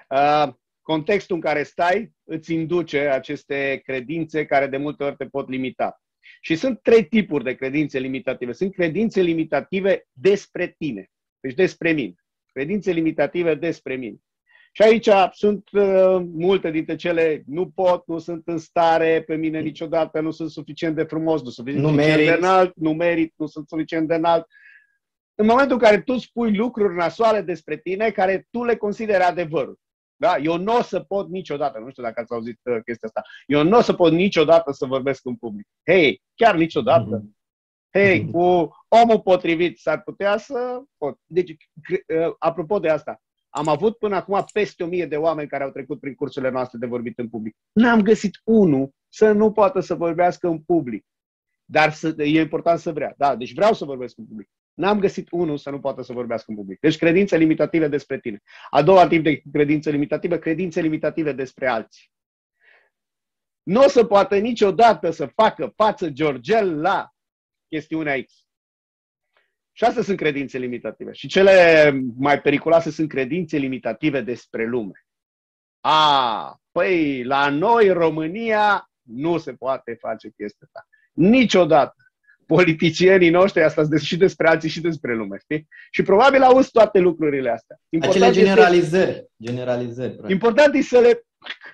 Uh, 0.09 0.53
contextul 0.81 1.35
în 1.35 1.41
care 1.41 1.63
stai 1.63 2.11
îți 2.23 2.53
induce 2.53 2.99
aceste 2.99 3.81
credințe 3.85 4.45
care 4.45 4.67
de 4.67 4.77
multe 4.77 5.03
ori 5.03 5.15
te 5.15 5.25
pot 5.25 5.49
limita. 5.49 6.01
Și 6.41 6.55
sunt 6.55 6.81
trei 6.81 7.05
tipuri 7.05 7.43
de 7.43 7.55
credințe 7.55 7.99
limitative. 7.99 8.51
Sunt 8.51 8.73
credințe 8.73 9.21
limitative 9.21 10.07
despre 10.11 10.75
tine, 10.77 11.11
deci 11.39 11.53
despre 11.53 11.91
mine. 11.91 12.13
Credințe 12.51 12.91
limitative 12.91 13.55
despre 13.55 13.95
mine. 13.95 14.15
Și 14.71 14.81
aici 14.81 15.09
sunt 15.31 15.69
uh, 15.71 16.21
multe 16.33 16.71
dintre 16.71 16.95
cele, 16.95 17.43
nu 17.45 17.69
pot, 17.69 18.07
nu 18.07 18.19
sunt 18.19 18.41
în 18.45 18.57
stare, 18.57 19.23
pe 19.27 19.35
mine 19.35 19.61
niciodată 19.61 20.19
nu 20.19 20.31
sunt 20.31 20.49
suficient 20.49 20.95
de 20.95 21.03
frumos, 21.03 21.41
nu 21.41 21.49
sunt 21.49 21.67
suficient 21.67 21.85
nu 21.85 21.91
merit. 21.91 22.25
de 22.25 22.31
înalt, 22.31 22.75
nu 22.75 22.93
merit, 22.93 23.33
nu 23.37 23.45
sunt 23.45 23.67
suficient 23.67 24.07
de 24.07 24.15
înalt. 24.15 24.45
În 25.35 25.45
momentul 25.45 25.75
în 25.75 25.81
care 25.81 26.01
tu 26.01 26.17
spui 26.17 26.55
lucruri 26.55 26.95
nasoale 26.95 27.41
despre 27.41 27.77
tine, 27.77 28.11
care 28.11 28.47
tu 28.51 28.63
le 28.63 28.75
consideri 28.75 29.23
adevărul, 29.23 29.79
da? 30.15 30.37
Eu 30.37 30.57
nu 30.57 30.77
o 30.77 30.81
să 30.81 30.99
pot 30.99 31.29
niciodată, 31.29 31.79
nu 31.79 31.89
știu 31.89 32.03
dacă 32.03 32.21
ați 32.21 32.33
auzit 32.33 32.59
uh, 32.63 32.77
chestia 32.85 33.07
asta, 33.07 33.21
eu 33.45 33.63
nu 33.63 33.77
o 33.77 33.81
să 33.81 33.93
pot 33.93 34.11
niciodată 34.11 34.71
să 34.71 34.85
vorbesc 34.85 35.25
în 35.25 35.35
public. 35.35 35.67
Hei, 35.85 36.21
chiar 36.35 36.55
niciodată. 36.55 37.21
Mm-hmm. 37.21 37.35
Hei, 37.91 38.21
mm-hmm. 38.21 38.31
cu 38.31 38.69
omul 38.87 39.21
potrivit 39.23 39.77
s-ar 39.77 40.01
putea 40.01 40.37
să 40.37 40.81
pot. 40.97 41.19
Deci, 41.25 41.49
uh, 41.49 42.33
apropo 42.39 42.79
de 42.79 42.89
asta, 42.89 43.21
am 43.49 43.67
avut 43.67 43.97
până 43.97 44.15
acum 44.15 44.45
peste 44.53 44.83
o 44.83 44.87
mie 44.87 45.05
de 45.05 45.15
oameni 45.15 45.47
care 45.47 45.63
au 45.63 45.69
trecut 45.69 45.99
prin 45.99 46.15
cursurile 46.15 46.51
noastre 46.51 46.77
de 46.77 46.85
vorbit 46.85 47.19
în 47.19 47.29
public. 47.29 47.55
N-am 47.71 48.01
găsit 48.01 48.41
unul 48.43 48.89
să 49.07 49.31
nu 49.31 49.51
poată 49.51 49.79
să 49.79 49.95
vorbească 49.95 50.47
în 50.47 50.59
public. 50.59 51.05
Dar 51.65 51.91
să, 51.91 52.15
e 52.17 52.39
important 52.39 52.79
să 52.79 52.91
vrea. 52.91 53.13
Da, 53.17 53.35
deci 53.35 53.53
vreau 53.53 53.73
să 53.73 53.85
vorbesc 53.85 54.17
în 54.17 54.25
public. 54.25 54.49
N-am 54.75 54.99
găsit 54.99 55.27
unul 55.31 55.57
să 55.57 55.69
nu 55.69 55.79
poată 55.79 56.01
să 56.01 56.13
vorbească 56.13 56.45
în 56.51 56.55
public. 56.55 56.79
Deci 56.79 56.97
credințe 56.97 57.37
limitative 57.37 57.87
despre 57.87 58.19
tine. 58.19 58.41
A 58.69 58.81
doua 58.81 59.07
tip 59.07 59.23
de 59.23 59.41
credințe 59.51 59.89
limitative, 59.89 60.39
credințe 60.39 60.81
limitative 60.81 61.31
despre 61.31 61.67
alții. 61.67 62.11
Nu 63.63 63.83
o 63.83 63.87
să 63.87 64.05
poată 64.05 64.37
niciodată 64.37 65.09
să 65.09 65.25
facă 65.25 65.73
față 65.75 66.09
Georgel 66.09 66.79
la 66.81 67.09
chestiunea 67.67 68.23
X. 68.23 68.33
Și 69.71 69.83
astea 69.83 70.03
sunt 70.03 70.17
credințe 70.17 70.57
limitative. 70.57 71.11
Și 71.11 71.27
cele 71.27 71.91
mai 72.17 72.41
periculoase 72.41 72.91
sunt 72.91 73.09
credințe 73.09 73.57
limitative 73.57 74.21
despre 74.21 74.65
lume. 74.65 75.05
A, 75.79 76.61
păi, 76.71 77.23
la 77.23 77.49
noi, 77.49 77.89
România, 77.89 78.91
nu 79.01 79.37
se 79.37 79.53
poate 79.53 79.93
face 79.93 80.29
chestia 80.29 80.67
asta. 80.67 80.87
Niciodată 81.13 82.04
politicienii 82.47 83.29
noștri, 83.29 83.63
asta 83.63 83.97
și 83.97 84.17
despre 84.17 84.47
alții 84.47 84.69
și 84.69 84.81
despre 84.81 85.15
lume, 85.15 85.37
știi? 85.37 85.67
Și 85.91 86.03
probabil 86.03 86.41
auzi 86.41 86.71
toate 86.71 86.99
lucrurile 86.99 87.49
astea. 87.49 87.79
Important 87.89 88.23
Acele 88.23 88.45
generalizări. 88.45 89.09
Este, 89.09 89.27
generalizări 89.43 90.11
practic. 90.11 90.29
important 90.29 90.75
e 90.75 90.81
să 90.81 90.99
le, 90.99 91.25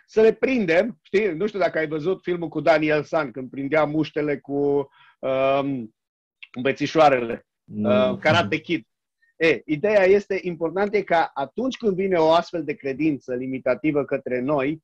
să 0.05 0.21
le 0.21 0.33
prindem, 0.33 0.99
știi? 1.01 1.27
Nu 1.33 1.47
știu 1.47 1.59
dacă 1.59 1.77
ai 1.77 1.87
văzut 1.87 2.21
filmul 2.21 2.47
cu 2.47 2.61
Daniel 2.61 3.03
San, 3.03 3.31
când 3.31 3.49
prindea 3.49 3.83
muștele 3.83 4.37
cu 4.37 4.89
um, 5.19 5.95
bețișoarele, 6.61 7.45
uh, 7.65 8.17
Karate 8.19 8.57
Kid. 8.57 8.85
E, 9.37 9.61
ideea 9.65 10.03
este, 10.03 10.39
important 10.41 10.93
e 10.93 11.01
ca 11.01 11.31
atunci 11.33 11.77
când 11.77 11.95
vine 11.95 12.15
o 12.15 12.31
astfel 12.31 12.63
de 12.63 12.73
credință 12.73 13.35
limitativă 13.35 14.05
către 14.05 14.39
noi, 14.39 14.81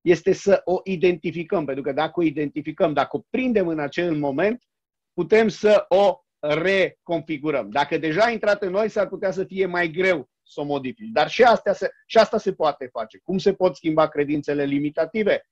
este 0.00 0.32
să 0.32 0.60
o 0.64 0.80
identificăm, 0.84 1.64
pentru 1.64 1.82
că 1.82 1.92
dacă 1.92 2.20
o 2.20 2.22
identificăm, 2.22 2.92
dacă 2.92 3.16
o 3.16 3.24
prindem 3.30 3.68
în 3.68 3.78
acel 3.78 4.16
moment, 4.16 4.62
putem 5.14 5.48
să 5.48 5.84
o 5.88 6.18
reconfigurăm. 6.38 7.70
Dacă 7.70 7.98
deja 7.98 8.24
a 8.24 8.30
intrat 8.30 8.62
în 8.62 8.70
noi, 8.70 8.88
s-ar 8.88 9.08
putea 9.08 9.30
să 9.30 9.44
fie 9.44 9.66
mai 9.66 9.90
greu 9.90 10.28
să 10.42 10.60
o 10.60 10.64
modifici. 10.64 11.10
Dar 11.12 11.28
și, 11.28 11.42
astea 11.42 11.72
se, 11.72 11.90
și 12.06 12.18
asta 12.18 12.38
se 12.38 12.52
poate 12.52 12.88
face. 12.92 13.18
Cum 13.18 13.38
se 13.38 13.54
pot 13.54 13.76
schimba 13.76 14.08
credințele 14.08 14.64
limitative? 14.64 15.46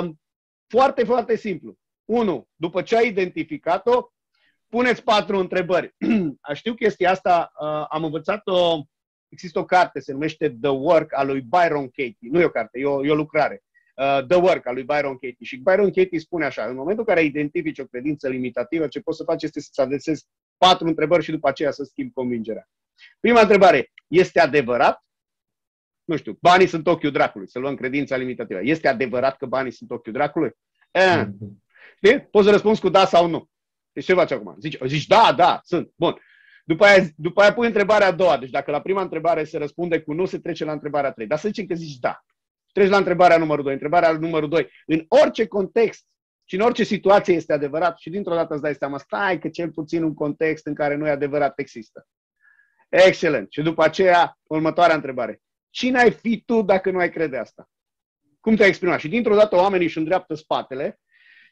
Um, 0.00 0.20
foarte, 0.66 1.04
foarte 1.04 1.36
simplu. 1.36 1.78
Unu, 2.04 2.48
după 2.54 2.82
ce 2.82 2.96
ai 2.96 3.08
identificat-o, 3.08 4.08
puneți 4.68 5.02
patru 5.02 5.38
întrebări. 5.38 5.94
Știu 6.52 6.74
chestia 6.74 7.10
asta, 7.10 7.52
uh, 7.60 7.86
am 7.88 8.04
învățat-o, 8.04 8.82
există 9.28 9.58
o 9.58 9.64
carte, 9.64 10.00
se 10.00 10.12
numește 10.12 10.56
The 10.60 10.70
Work 10.70 11.16
a 11.18 11.22
lui 11.22 11.40
Byron 11.40 11.88
Katie. 11.88 12.16
Nu 12.18 12.40
e 12.40 12.44
o 12.44 12.50
carte, 12.50 12.78
e 12.78 12.84
o, 12.84 13.04
e 13.04 13.10
o 13.10 13.14
lucrare. 13.14 13.63
Uh, 13.94 14.26
The 14.28 14.36
Work 14.36 14.66
a 14.66 14.72
lui 14.72 14.82
Byron 14.82 15.12
Katie. 15.12 15.36
Și 15.40 15.56
Byron 15.56 15.90
Katie 15.90 16.18
spune 16.18 16.44
așa, 16.44 16.64
în 16.64 16.74
momentul 16.74 17.04
în 17.08 17.14
care 17.14 17.26
identifici 17.26 17.78
o 17.78 17.84
credință 17.84 18.28
limitativă, 18.28 18.86
ce 18.86 19.00
poți 19.00 19.16
să 19.16 19.24
faci 19.24 19.42
este 19.42 19.60
să-ți 19.60 19.80
adresezi 19.80 20.26
patru 20.56 20.86
întrebări 20.86 21.24
și 21.24 21.30
după 21.30 21.48
aceea 21.48 21.70
să 21.70 21.84
schimbi 21.84 22.12
convingerea. 22.12 22.68
Prima 23.20 23.40
întrebare, 23.40 23.92
este 24.06 24.40
adevărat? 24.40 25.04
Nu 26.04 26.16
știu, 26.16 26.38
banii 26.40 26.66
sunt 26.66 26.86
ochiul 26.86 27.10
dracului, 27.10 27.48
să 27.48 27.58
luăm 27.58 27.74
credința 27.74 28.16
limitativă. 28.16 28.60
Este 28.62 28.88
adevărat 28.88 29.36
că 29.36 29.46
banii 29.46 29.72
sunt 29.72 29.90
ochiul 29.90 30.12
dracului? 30.12 30.50
E, 30.90 31.28
știi? 31.96 32.20
Poți 32.20 32.44
să 32.44 32.50
răspunzi 32.50 32.80
cu 32.80 32.88
da 32.88 33.04
sau 33.04 33.26
nu. 33.26 33.48
Deci 33.92 34.04
ce 34.04 34.14
faci 34.14 34.30
acum? 34.30 34.56
Zici, 34.60 34.78
zici 34.86 35.06
da, 35.06 35.32
da, 35.36 35.60
sunt. 35.64 35.92
Bun. 35.96 36.20
După 36.64 36.84
aia, 36.84 37.04
după 37.16 37.40
aia 37.40 37.52
pui 37.52 37.66
întrebarea 37.66 38.06
a 38.06 38.12
doua. 38.12 38.38
Deci 38.38 38.50
dacă 38.50 38.70
la 38.70 38.80
prima 38.80 39.02
întrebare 39.02 39.44
se 39.44 39.58
răspunde 39.58 40.00
cu 40.00 40.12
nu, 40.12 40.24
se 40.26 40.38
trece 40.38 40.64
la 40.64 40.72
întrebarea 40.72 41.08
a 41.08 41.12
treia. 41.12 41.28
Dar 41.28 41.38
să 41.38 41.48
zicem 41.48 41.66
că 41.66 41.74
zici 41.74 41.98
da. 41.98 42.24
Treci 42.74 42.88
la 42.88 42.96
întrebarea 42.96 43.36
numărul 43.36 43.64
2. 43.64 43.72
Întrebarea 43.72 44.12
numărul 44.12 44.48
2. 44.48 44.70
În 44.86 45.04
orice 45.08 45.46
context 45.46 46.06
și 46.44 46.54
în 46.54 46.60
orice 46.60 46.84
situație 46.84 47.34
este 47.34 47.52
adevărat 47.52 47.98
și 47.98 48.10
dintr-o 48.10 48.34
dată 48.34 48.52
îți 48.52 48.62
dai 48.62 48.74
seama, 48.74 48.98
stai 48.98 49.38
că 49.38 49.48
cel 49.48 49.70
puțin 49.70 50.02
un 50.02 50.14
context 50.14 50.66
în 50.66 50.74
care 50.74 50.94
nu 50.94 51.06
e 51.06 51.10
adevărat 51.10 51.58
există. 51.58 52.06
Excelent. 52.88 53.52
Și 53.52 53.62
după 53.62 53.82
aceea, 53.84 54.38
următoarea 54.42 54.94
întrebare. 54.94 55.42
Cine 55.70 55.98
ai 55.98 56.10
fi 56.10 56.42
tu 56.46 56.62
dacă 56.62 56.90
nu 56.90 56.98
ai 56.98 57.10
crede 57.10 57.36
asta? 57.36 57.70
Cum 58.40 58.56
te-ai 58.56 58.68
exprimat? 58.68 58.98
Și 58.98 59.08
dintr-o 59.08 59.34
dată 59.34 59.56
oamenii 59.56 59.86
își 59.86 59.98
îndreaptă 59.98 60.34
spatele 60.34 61.00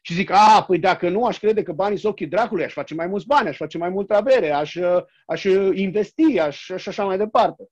și 0.01 0.13
zic, 0.13 0.29
a, 0.31 0.63
păi 0.67 0.79
dacă 0.79 1.09
nu 1.09 1.25
aș 1.25 1.39
crede 1.39 1.63
că 1.63 1.71
banii 1.71 1.97
sunt 1.97 2.11
ochii 2.11 2.27
dracului, 2.27 2.63
aș 2.63 2.73
face 2.73 2.93
mai 2.93 3.07
mulți 3.07 3.25
bani, 3.25 3.47
aș 3.47 3.57
face 3.57 3.77
mai 3.77 3.89
multă 3.89 4.13
avere, 4.13 4.49
aș, 4.49 4.77
aș 5.25 5.43
investi, 5.73 6.39
aș, 6.39 6.69
aș 6.69 6.87
așa 6.87 7.05
mai 7.05 7.17
departe. 7.17 7.63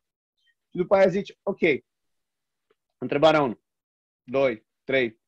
Și 0.70 0.78
după 0.78 0.95
aia 0.95 1.08
zici, 1.08 1.38
ok, 1.43 1.60
întrebarea 3.02 3.41
1, 3.41 3.62
2, 4.24 4.66
3. 4.84 5.20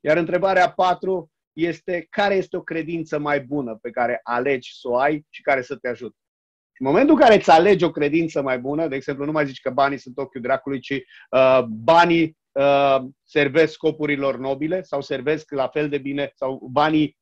Iar 0.00 0.16
întrebarea 0.16 0.72
4 0.72 1.30
este 1.52 2.06
care 2.10 2.34
este 2.34 2.56
o 2.56 2.62
credință 2.62 3.18
mai 3.18 3.40
bună 3.40 3.78
pe 3.82 3.90
care 3.90 4.20
alegi 4.22 4.78
să 4.80 4.88
o 4.88 4.96
ai 4.96 5.26
și 5.30 5.42
care 5.42 5.62
să 5.62 5.76
te 5.76 5.88
ajute. 5.88 6.16
În 6.78 6.86
momentul 6.86 7.14
în 7.14 7.20
care 7.20 7.34
îți 7.34 7.50
alegi 7.50 7.84
o 7.84 7.90
credință 7.90 8.42
mai 8.42 8.58
bună, 8.58 8.88
de 8.88 8.96
exemplu, 8.96 9.24
nu 9.24 9.32
mai 9.32 9.46
zici 9.46 9.60
că 9.60 9.70
banii 9.70 9.98
sunt 9.98 10.18
ochiul 10.18 10.40
dracului, 10.40 10.80
ci 10.80 10.90
uh, 11.30 11.62
banii 11.68 12.36
uh, 12.52 12.98
servesc 13.22 13.72
scopurilor 13.72 14.38
nobile 14.38 14.82
sau 14.82 15.00
servesc 15.00 15.50
la 15.50 15.68
fel 15.68 15.88
de 15.88 15.98
bine, 15.98 16.32
sau 16.34 16.68
banii 16.70 17.04
uh, 17.04 17.21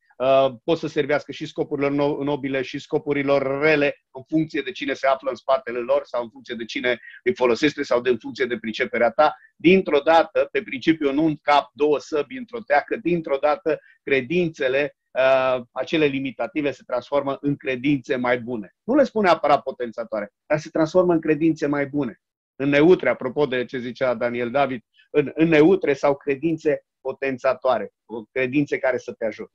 pot 0.65 0.79
să 0.79 0.87
servească 0.87 1.33
și 1.33 1.47
scopurilor 1.47 1.91
nobile 2.25 2.63
și 2.63 2.79
scopurilor 2.79 3.61
rele 3.61 3.95
în 4.11 4.23
funcție 4.29 4.61
de 4.61 4.73
cine 4.73 4.93
se 4.93 5.07
află 5.07 5.31
în 5.31 5.37
spatele 5.37 5.79
lor 5.79 6.03
sau 6.05 6.23
în 6.23 6.31
funcție 6.31 6.55
de 6.55 6.65
cine 6.65 7.01
îi 7.25 7.35
folosește 7.35 7.83
sau 7.83 8.01
de 8.01 8.11
în 8.11 8.19
funcție 8.19 8.45
de 8.45 8.59
priceperea 8.59 9.11
ta. 9.11 9.37
Dintr-o 9.57 9.99
dată, 9.99 10.49
pe 10.53 10.63
principiu 10.63 11.13
nu 11.13 11.25
un 11.25 11.37
cap, 11.37 11.71
două 11.73 11.99
săbi 11.99 12.37
într-o 12.37 12.59
teacă, 12.67 12.97
dintr-o 12.97 13.37
dată 13.37 13.79
credințele 14.03 14.97
uh, 15.11 15.63
acele 15.73 16.05
limitative 16.05 16.71
se 16.71 16.83
transformă 16.87 17.39
în 17.41 17.57
credințe 17.57 18.17
mai 18.17 18.41
bune. 18.41 18.75
Nu 18.85 18.95
le 18.95 19.05
spune 19.05 19.29
aparat 19.29 19.63
potențatoare, 19.63 20.33
dar 20.47 20.59
se 20.59 20.69
transformă 20.69 21.13
în 21.13 21.21
credințe 21.21 21.67
mai 21.67 21.87
bune. 21.87 22.21
În 22.57 22.69
neutre, 22.69 23.09
apropo 23.09 23.47
de 23.47 23.65
ce 23.65 23.79
zicea 23.79 24.15
Daniel 24.15 24.51
David, 24.51 24.83
în, 25.11 25.31
în 25.35 25.49
neutre 25.49 25.93
sau 25.93 26.17
credințe 26.17 26.85
potențatoare, 27.01 27.93
credințe 28.33 28.79
care 28.79 28.99
să 28.99 29.13
te 29.13 29.25
ajute. 29.25 29.53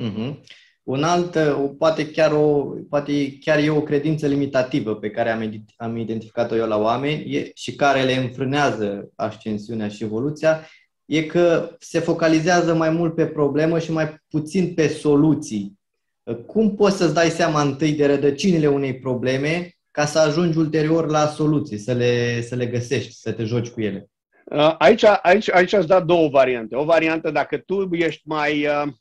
Mm-hmm. 0.00 0.40
Un 0.82 1.02
alt, 1.02 1.38
poate 1.78 2.10
chiar, 2.10 2.32
o, 2.32 2.74
poate 2.88 3.38
chiar 3.38 3.58
e 3.58 3.70
o 3.70 3.82
credință 3.82 4.26
limitativă 4.26 4.94
pe 4.94 5.10
care 5.10 5.30
am, 5.30 5.64
am 5.76 5.96
identificat-o 5.96 6.56
eu 6.56 6.66
la 6.66 6.78
oameni 6.78 7.34
e, 7.34 7.50
și 7.54 7.74
care 7.74 8.02
le 8.02 8.14
înfrânează 8.14 9.10
ascensiunea 9.14 9.88
și 9.88 10.04
evoluția, 10.04 10.66
e 11.04 11.22
că 11.22 11.76
se 11.78 11.98
focalizează 11.98 12.74
mai 12.74 12.90
mult 12.90 13.14
pe 13.14 13.26
problemă 13.26 13.78
și 13.78 13.92
mai 13.92 14.14
puțin 14.28 14.74
pe 14.74 14.88
soluții. 14.88 15.78
Cum 16.46 16.74
poți 16.74 16.96
să-ți 16.96 17.14
dai 17.14 17.28
seama 17.28 17.60
întâi 17.62 17.92
de 17.92 18.06
rădăcinile 18.06 18.66
unei 18.66 18.98
probleme 18.98 19.70
ca 19.90 20.06
să 20.06 20.18
ajungi 20.18 20.58
ulterior 20.58 21.06
la 21.10 21.26
soluții, 21.26 21.78
să 21.78 21.92
le, 21.92 22.40
să 22.42 22.54
le 22.54 22.66
găsești, 22.66 23.12
să 23.12 23.32
te 23.32 23.44
joci 23.44 23.68
cu 23.68 23.80
ele? 23.80 24.10
Uh, 24.44 24.74
aici, 24.78 25.04
aici, 25.22 25.50
aici 25.50 25.72
aș 25.72 25.84
da 25.84 26.00
două 26.00 26.28
variante. 26.28 26.76
O 26.76 26.84
variantă 26.84 27.30
dacă 27.30 27.56
tu 27.56 27.88
ești 27.92 28.22
mai, 28.24 28.66
uh, 28.66 28.92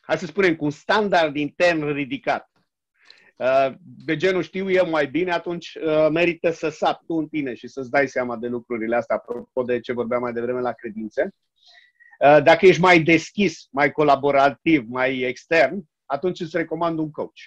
hai 0.00 0.18
să 0.18 0.26
spunem, 0.26 0.56
cu 0.56 0.64
un 0.64 0.70
standard 0.70 1.36
intern 1.36 1.92
ridicat, 1.92 2.50
uh, 3.36 3.74
de 3.80 4.16
genul 4.16 4.42
știu 4.42 4.70
eu 4.70 4.88
mai 4.88 5.06
bine, 5.06 5.32
atunci 5.32 5.78
merită 6.10 6.50
să 6.50 6.68
sapi 6.68 7.04
tu 7.06 7.14
în 7.14 7.28
tine 7.28 7.54
și 7.54 7.68
să-ți 7.68 7.90
dai 7.90 8.08
seama 8.08 8.36
de 8.36 8.46
lucrurile 8.46 8.96
astea, 8.96 9.16
apropo 9.16 9.62
de 9.62 9.80
ce 9.80 9.92
vorbeam 9.92 10.20
mai 10.20 10.32
devreme 10.32 10.60
la 10.60 10.72
credințe. 10.72 11.34
Dacă 12.18 12.66
ești 12.66 12.80
mai 12.80 13.00
deschis, 13.00 13.68
mai 13.70 13.92
colaborativ, 13.92 14.84
mai 14.88 15.18
extern, 15.18 15.82
atunci 16.06 16.40
îți 16.40 16.56
recomand 16.56 16.98
un 16.98 17.10
coach. 17.10 17.38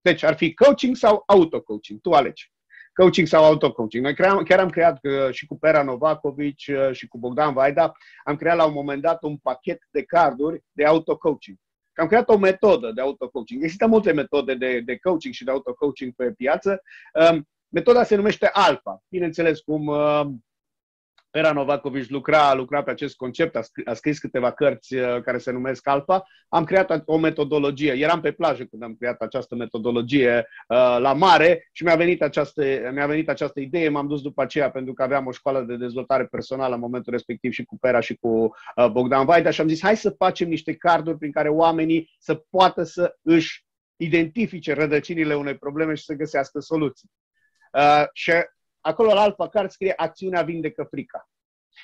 Deci 0.00 0.22
ar 0.22 0.36
fi 0.36 0.54
coaching 0.54 0.96
sau 0.96 1.22
auto-coaching, 1.26 2.00
tu 2.00 2.10
alegi 2.10 2.52
coaching 2.98 3.26
sau 3.26 3.44
auto-coaching. 3.44 4.02
Noi 4.02 4.14
cream, 4.14 4.42
chiar 4.42 4.58
am 4.58 4.70
creat 4.70 4.98
uh, 5.02 5.32
și 5.32 5.46
cu 5.46 5.58
Pera 5.58 5.82
Novakovic 5.82 6.56
uh, 6.68 6.92
și 6.92 7.08
cu 7.08 7.18
Bogdan 7.18 7.52
Vaida, 7.52 7.92
am 8.24 8.36
creat 8.36 8.56
la 8.56 8.64
un 8.64 8.72
moment 8.72 9.02
dat 9.02 9.22
un 9.22 9.36
pachet 9.36 9.78
de 9.90 10.02
carduri 10.02 10.64
de 10.72 10.84
auto-coaching. 10.84 11.56
Am 11.98 12.06
creat 12.06 12.28
o 12.28 12.38
metodă 12.38 12.92
de 12.92 13.00
auto-coaching. 13.00 13.62
Există 13.62 13.86
multe 13.86 14.12
metode 14.12 14.54
de, 14.54 14.80
de 14.80 14.98
coaching 14.98 15.34
și 15.34 15.44
de 15.44 15.50
auto-coaching 15.50 16.12
pe 16.14 16.32
piață. 16.32 16.82
Um, 17.30 17.48
metoda 17.68 18.02
se 18.04 18.16
numește 18.16 18.50
Alpha. 18.52 19.02
Bineînțeles, 19.08 19.60
cum 19.60 19.86
uh, 21.38 21.44
Pera 21.44 21.52
Novakovic 21.52 22.10
lucra, 22.10 22.54
lucra 22.54 22.82
pe 22.82 22.90
acest 22.90 23.16
concept, 23.16 23.56
a 23.56 23.62
scris, 23.62 23.86
a 23.86 23.94
scris 23.94 24.18
câteva 24.18 24.52
cărți 24.52 24.94
uh, 24.94 25.22
care 25.22 25.38
se 25.38 25.50
numesc 25.50 25.88
Alpha. 25.88 26.24
Am 26.48 26.64
creat 26.64 27.02
o 27.04 27.18
metodologie. 27.18 27.92
Eram 27.92 28.20
pe 28.20 28.32
plajă 28.32 28.64
când 28.64 28.82
am 28.82 28.94
creat 28.98 29.20
această 29.20 29.54
metodologie 29.54 30.46
uh, 30.68 30.76
la 30.98 31.12
mare 31.12 31.68
și 31.72 31.84
mi-a 31.84 31.96
venit, 31.96 32.22
această, 32.22 32.64
mi-a 32.92 33.06
venit 33.06 33.28
această 33.28 33.60
idee. 33.60 33.88
M-am 33.88 34.06
dus 34.06 34.22
după 34.22 34.42
aceea 34.42 34.70
pentru 34.70 34.92
că 34.92 35.02
aveam 35.02 35.26
o 35.26 35.30
școală 35.30 35.62
de 35.62 35.76
dezvoltare 35.76 36.26
personală 36.26 36.74
în 36.74 36.80
momentul 36.80 37.12
respectiv 37.12 37.52
și 37.52 37.64
cu 37.64 37.78
Pera 37.78 38.00
și 38.00 38.16
cu 38.16 38.28
uh, 38.28 38.88
Bogdan 38.90 39.24
Vaida 39.24 39.50
și 39.50 39.60
am 39.60 39.68
zis 39.68 39.82
hai 39.82 39.96
să 39.96 40.10
facem 40.10 40.48
niște 40.48 40.74
carduri 40.74 41.18
prin 41.18 41.32
care 41.32 41.48
oamenii 41.48 42.10
să 42.18 42.34
poată 42.34 42.82
să 42.82 43.16
își 43.22 43.66
identifice 43.96 44.72
rădăcinile 44.72 45.34
unei 45.34 45.56
probleme 45.56 45.94
și 45.94 46.04
să 46.04 46.14
găsească 46.14 46.60
soluții. 46.60 47.10
Uh, 47.72 48.04
și 48.12 48.32
acolo 48.80 49.12
la 49.12 49.20
Alpha 49.20 49.48
Card 49.48 49.70
scrie 49.70 49.92
acțiunea 49.96 50.42
vindecă 50.42 50.86
frica. 50.90 51.28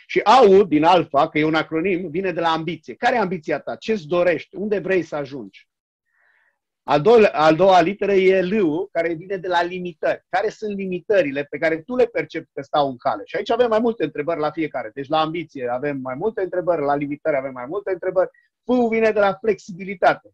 Și 0.07 0.21
AU 0.25 0.65
din 0.65 0.85
Alpha, 0.85 1.29
că 1.29 1.39
e 1.39 1.45
un 1.45 1.55
acronim, 1.55 2.11
vine 2.11 2.33
de 2.33 2.41
la 2.41 2.49
ambiție. 2.49 2.95
Care 2.95 3.17
e 3.17 3.19
ambiția 3.19 3.61
ta? 3.61 3.77
Ce-ți 3.77 4.07
dorești? 4.07 4.57
Unde 4.57 4.79
vrei 4.79 5.03
să 5.03 5.17
ajungi? 5.17 5.69
Al 6.87 7.01
doua, 7.01 7.29
al 7.33 7.57
doua 7.57 7.81
literă 7.81 8.13
e 8.13 8.43
L, 8.43 8.89
care 8.93 9.15
vine 9.15 9.37
de 9.37 9.49
la 9.49 9.63
limitări. 9.63 10.25
Care 10.29 10.49
sunt 10.49 10.77
limitările 10.77 11.45
pe 11.45 11.59
care 11.59 11.81
tu 11.81 11.97
le 11.97 12.07
percepi 12.07 12.51
că 12.53 12.63
stau 12.63 12.89
în 12.89 12.97
cale? 12.97 13.23
Și 13.25 13.37
aici 13.37 13.51
avem 13.51 13.69
mai 13.69 13.79
multe 13.79 14.05
întrebări 14.05 14.41
la 14.41 14.51
fiecare. 14.51 14.91
Deci 14.95 15.09
la 15.09 15.21
ambiție 15.21 15.69
avem 15.69 15.97
mai 15.97 16.15
multe 16.15 16.43
întrebări, 16.43 16.83
la 16.83 16.95
limitări 16.95 17.37
avem 17.37 17.53
mai 17.53 17.67
multe 17.69 17.91
întrebări. 17.91 18.31
F 18.65 18.89
vine 18.91 19.11
de 19.11 19.21
la 19.21 19.33
flexibilitate. 19.33 20.29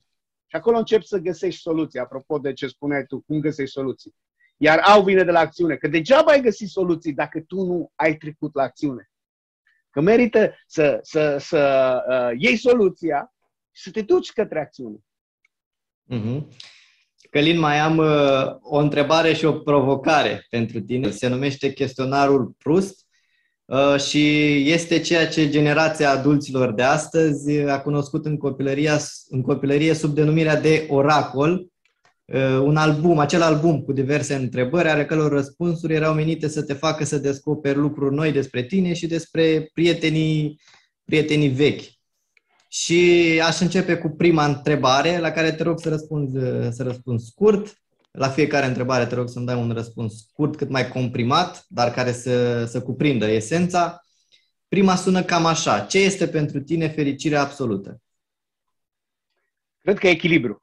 Și 0.47 0.57
acolo 0.57 0.77
începi 0.79 1.07
să 1.07 1.19
găsești 1.19 1.61
soluții. 1.61 1.99
Apropo 1.99 2.39
de 2.39 2.53
ce 2.53 2.67
spuneai 2.67 3.05
tu, 3.05 3.21
cum 3.21 3.41
găsești 3.41 3.73
soluții. 3.73 4.15
Iar 4.63 4.79
au 4.79 5.03
vine 5.03 5.25
de 5.25 5.31
la 5.31 5.39
acțiune. 5.39 5.77
Că 5.77 5.89
degeaba 5.89 6.31
ai 6.31 6.41
găsit 6.41 6.69
soluții 6.69 7.13
dacă 7.13 7.41
tu 7.41 7.65
nu 7.65 7.93
ai 7.95 8.17
trecut 8.17 8.55
la 8.55 8.63
acțiune. 8.63 9.11
Că 9.91 10.01
merită 10.01 10.55
să, 10.67 10.99
să, 11.03 11.37
să 11.39 12.03
uh, 12.09 12.41
iei 12.41 12.57
soluția 12.57 13.35
și 13.73 13.83
să 13.83 13.91
te 13.91 14.03
duci 14.03 14.33
către 14.33 14.61
acțiune. 14.61 14.97
Mm-hmm. 16.13 16.47
Călin, 17.31 17.59
mai 17.59 17.79
am 17.79 17.97
uh, 17.97 18.57
o 18.61 18.79
întrebare 18.79 19.33
și 19.33 19.45
o 19.45 19.53
provocare 19.53 20.47
pentru 20.51 20.81
tine. 20.81 21.11
Se 21.11 21.29
numește 21.29 21.73
chestionarul 21.73 22.55
Prust 22.59 23.07
uh, 23.65 24.01
și 24.01 24.55
este 24.71 25.01
ceea 25.01 25.29
ce 25.29 25.49
generația 25.49 26.11
adulților 26.11 26.73
de 26.73 26.83
astăzi 26.83 27.59
a 27.59 27.81
cunoscut 27.81 28.27
în 28.27 28.37
copilărie, 28.37 28.93
în 29.29 29.43
copilărie 29.43 29.95
sub 29.95 30.15
denumirea 30.15 30.61
de 30.61 30.87
oracol, 30.89 31.53
Uh, 31.53 31.70
un 32.63 32.77
album, 32.77 33.19
acel 33.19 33.43
album 33.43 33.83
cu 33.83 33.93
diverse 33.93 34.35
întrebări, 34.35 34.89
ale 34.89 35.07
căror 35.07 35.33
răspunsuri 35.33 35.95
erau 35.95 36.15
menite 36.15 36.49
să 36.49 36.63
te 36.63 36.73
facă 36.73 37.05
să 37.05 37.19
descoperi 37.19 37.79
lucruri 37.79 38.15
noi 38.15 38.33
despre 38.33 38.63
tine 38.63 38.93
și 38.93 39.07
despre 39.07 39.71
prietenii, 39.75 40.61
prietenii 41.05 41.49
vechi. 41.49 41.83
Și 42.69 43.41
aș 43.45 43.61
începe 43.61 43.97
cu 43.97 44.09
prima 44.09 44.45
întrebare, 44.45 45.19
la 45.19 45.31
care 45.31 45.53
te 45.53 45.63
rog 45.63 45.81
să 45.81 45.89
răspunzi, 45.89 46.37
să 46.77 46.83
răspunzi 46.83 47.27
scurt. 47.27 47.83
La 48.11 48.29
fiecare 48.29 48.67
întrebare 48.67 49.07
te 49.07 49.15
rog 49.15 49.29
să-mi 49.29 49.47
dai 49.47 49.57
un 49.57 49.73
răspuns 49.73 50.19
scurt, 50.19 50.57
cât 50.57 50.69
mai 50.69 50.89
comprimat, 50.89 51.65
dar 51.69 51.91
care 51.91 52.13
să, 52.13 52.65
să 52.65 52.83
cuprindă 52.83 53.27
esența. 53.27 54.01
Prima 54.69 54.97
sună 54.97 55.23
cam 55.23 55.47
așa. 55.47 55.81
Ce 55.81 55.99
este 55.99 56.29
pentru 56.29 56.61
tine 56.61 56.89
fericirea 56.89 57.41
absolută? 57.41 58.03
Cred 59.79 59.99
că 59.99 60.09
echilibru. 60.09 60.63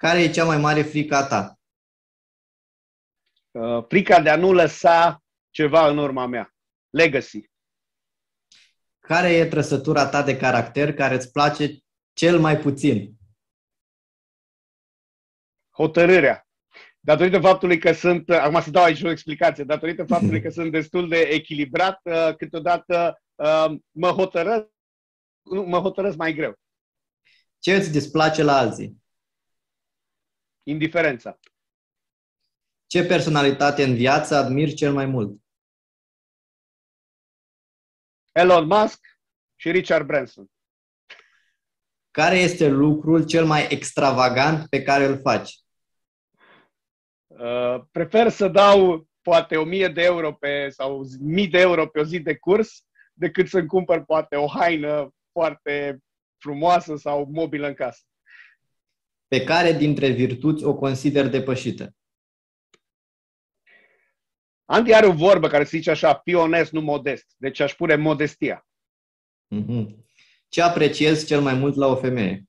Care 0.00 0.22
e 0.22 0.30
cea 0.30 0.44
mai 0.44 0.56
mare 0.56 0.82
frică 0.82 1.14
a 1.14 1.26
ta? 1.26 1.58
Uh, 3.50 3.84
frica 3.88 4.20
de 4.20 4.30
a 4.30 4.36
nu 4.36 4.52
lăsa 4.52 5.22
ceva 5.50 5.88
în 5.88 5.98
urma 5.98 6.26
mea. 6.26 6.54
Legacy. 6.90 7.50
Care 8.98 9.28
e 9.28 9.46
trăsătura 9.46 10.08
ta 10.08 10.22
de 10.22 10.36
caracter 10.36 10.94
care 10.94 11.14
îți 11.14 11.32
place 11.32 11.78
cel 12.12 12.40
mai 12.40 12.58
puțin? 12.58 13.12
Hotărârea. 15.70 16.48
Datorită 17.00 17.40
faptului 17.40 17.78
că 17.78 17.92
sunt, 17.92 18.30
acum 18.30 18.60
să 18.60 18.70
dau 18.70 18.82
aici 18.82 19.02
o 19.02 19.10
explicație, 19.10 19.64
datorită 19.64 20.04
faptului 20.04 20.42
că 20.42 20.50
sunt 20.50 20.72
destul 20.72 21.08
de 21.08 21.18
echilibrat, 21.18 22.00
uh, 22.02 22.36
câteodată 22.36 23.22
uh, 23.34 23.74
mă 23.90 24.08
hotărăsc, 24.08 24.66
mă 25.66 25.78
hotărăsc 25.78 26.16
mai 26.16 26.34
greu. 26.34 26.54
Ce 27.58 27.74
îți 27.74 27.92
displace 27.92 28.42
la 28.42 28.56
alții? 28.56 28.99
Indiferența. 30.62 31.38
Ce 32.86 33.06
personalitate 33.06 33.82
în 33.82 33.94
viață 33.94 34.34
admiri 34.34 34.74
cel 34.74 34.92
mai 34.92 35.06
mult? 35.06 35.40
Elon 38.32 38.66
Musk 38.66 39.00
și 39.56 39.70
Richard 39.70 40.06
Branson. 40.06 40.50
Care 42.10 42.36
este 42.38 42.68
lucrul 42.68 43.26
cel 43.26 43.44
mai 43.44 43.66
extravagant 43.70 44.68
pe 44.68 44.82
care 44.82 45.04
îl 45.04 45.20
faci? 45.20 45.58
Uh, 47.26 47.80
prefer 47.90 48.28
să 48.28 48.48
dau 48.48 49.08
poate 49.20 49.56
1000 49.56 49.88
de 49.88 50.02
euro 50.02 50.32
pe, 50.32 50.68
sau 50.68 50.98
1000 50.98 51.46
de 51.46 51.58
euro 51.58 51.86
pe 51.86 52.00
o 52.00 52.04
zi 52.04 52.20
de 52.20 52.36
curs 52.36 52.84
decât 53.12 53.48
să-mi 53.48 53.66
cumpăr 53.66 54.04
poate 54.04 54.36
o 54.36 54.46
haină 54.46 55.14
foarte 55.32 55.98
frumoasă 56.38 56.96
sau 56.96 57.28
mobilă 57.30 57.66
în 57.66 57.74
casă. 57.74 58.02
Pe 59.30 59.44
care 59.44 59.72
dintre 59.72 60.08
virtuți 60.08 60.64
o 60.64 60.74
consider 60.74 61.28
depășită? 61.28 61.94
Andy 64.64 64.94
are 64.94 65.06
o 65.06 65.12
vorbă 65.12 65.48
care 65.48 65.64
se 65.64 65.76
zice 65.76 65.90
așa, 65.90 66.14
fi 66.14 66.34
onest, 66.34 66.72
nu 66.72 66.80
modest. 66.80 67.34
Deci 67.36 67.60
aș 67.60 67.74
pune 67.74 67.96
modestia. 67.96 68.68
Mm-hmm. 69.54 69.86
Ce 70.48 70.62
apreciezi 70.62 71.26
cel 71.26 71.40
mai 71.40 71.54
mult 71.54 71.74
la 71.76 71.86
o 71.86 71.96
femeie? 71.96 72.44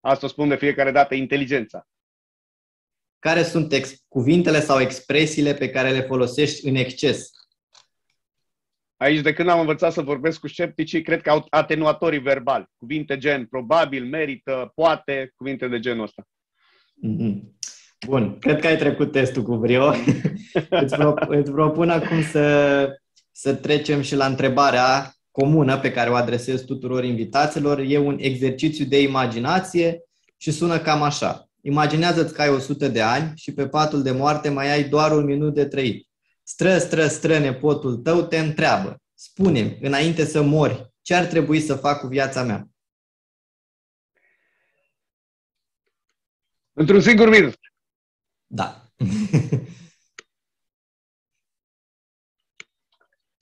Asta 0.00 0.26
o 0.26 0.28
spun 0.28 0.48
de 0.48 0.56
fiecare 0.56 0.90
dată, 0.90 1.14
inteligența. 1.14 1.88
Care 3.18 3.42
sunt 3.42 3.72
ex- 3.72 4.04
cuvintele 4.08 4.60
sau 4.60 4.80
expresiile 4.80 5.54
pe 5.54 5.70
care 5.70 5.90
le 5.90 6.02
folosești 6.02 6.66
în 6.66 6.74
exces? 6.74 7.30
Aici, 8.98 9.20
de 9.20 9.32
când 9.32 9.48
am 9.48 9.60
învățat 9.60 9.92
să 9.92 10.02
vorbesc 10.02 10.40
cu 10.40 10.48
scepticii, 10.48 11.02
cred 11.02 11.22
că 11.22 11.30
au 11.30 11.46
atenuatorii 11.50 12.18
verbali. 12.18 12.66
Cuvinte 12.76 13.18
gen 13.18 13.46
probabil, 13.46 14.04
merită, 14.04 14.72
poate, 14.74 15.32
cuvinte 15.36 15.68
de 15.68 15.78
genul 15.78 16.02
ăsta. 16.02 16.22
Mm-hmm. 17.06 17.56
Bun, 18.06 18.38
cred 18.38 18.60
că 18.60 18.66
ai 18.66 18.76
trecut 18.76 19.12
testul 19.12 19.42
cu 19.42 19.56
brio. 19.56 19.94
îți, 20.82 20.96
pro, 20.96 21.14
îți 21.28 21.50
propun 21.50 21.90
acum 21.90 22.22
să, 22.22 22.88
să 23.32 23.54
trecem 23.54 24.00
și 24.00 24.14
la 24.14 24.26
întrebarea 24.26 25.12
comună 25.30 25.78
pe 25.78 25.92
care 25.92 26.10
o 26.10 26.14
adresez 26.14 26.60
tuturor 26.60 27.04
invitaților. 27.04 27.78
E 27.78 27.98
un 27.98 28.16
exercițiu 28.20 28.84
de 28.84 29.02
imaginație 29.02 30.02
și 30.36 30.50
sună 30.50 30.78
cam 30.78 31.02
așa. 31.02 31.48
Imaginează-ți 31.60 32.34
că 32.34 32.42
ai 32.42 32.48
100 32.48 32.88
de 32.88 33.00
ani 33.00 33.32
și 33.36 33.52
pe 33.52 33.68
patul 33.68 34.02
de 34.02 34.10
moarte 34.10 34.48
mai 34.48 34.72
ai 34.72 34.88
doar 34.88 35.12
un 35.12 35.24
minut 35.24 35.54
de 35.54 35.64
trăit. 35.64 36.07
Stră, 36.48 36.78
stră, 36.78 37.08
stră, 37.08 37.38
nepotul 37.38 37.96
tău 37.96 38.26
te 38.26 38.38
întreabă. 38.38 39.02
spune 39.14 39.78
înainte 39.80 40.24
să 40.24 40.42
mori, 40.42 40.94
ce 41.02 41.14
ar 41.14 41.26
trebui 41.26 41.60
să 41.60 41.76
fac 41.76 42.00
cu 42.00 42.06
viața 42.06 42.42
mea? 42.42 42.68
Într-un 46.72 47.00
singur 47.00 47.28
minut. 47.28 47.58
Da. 48.46 48.92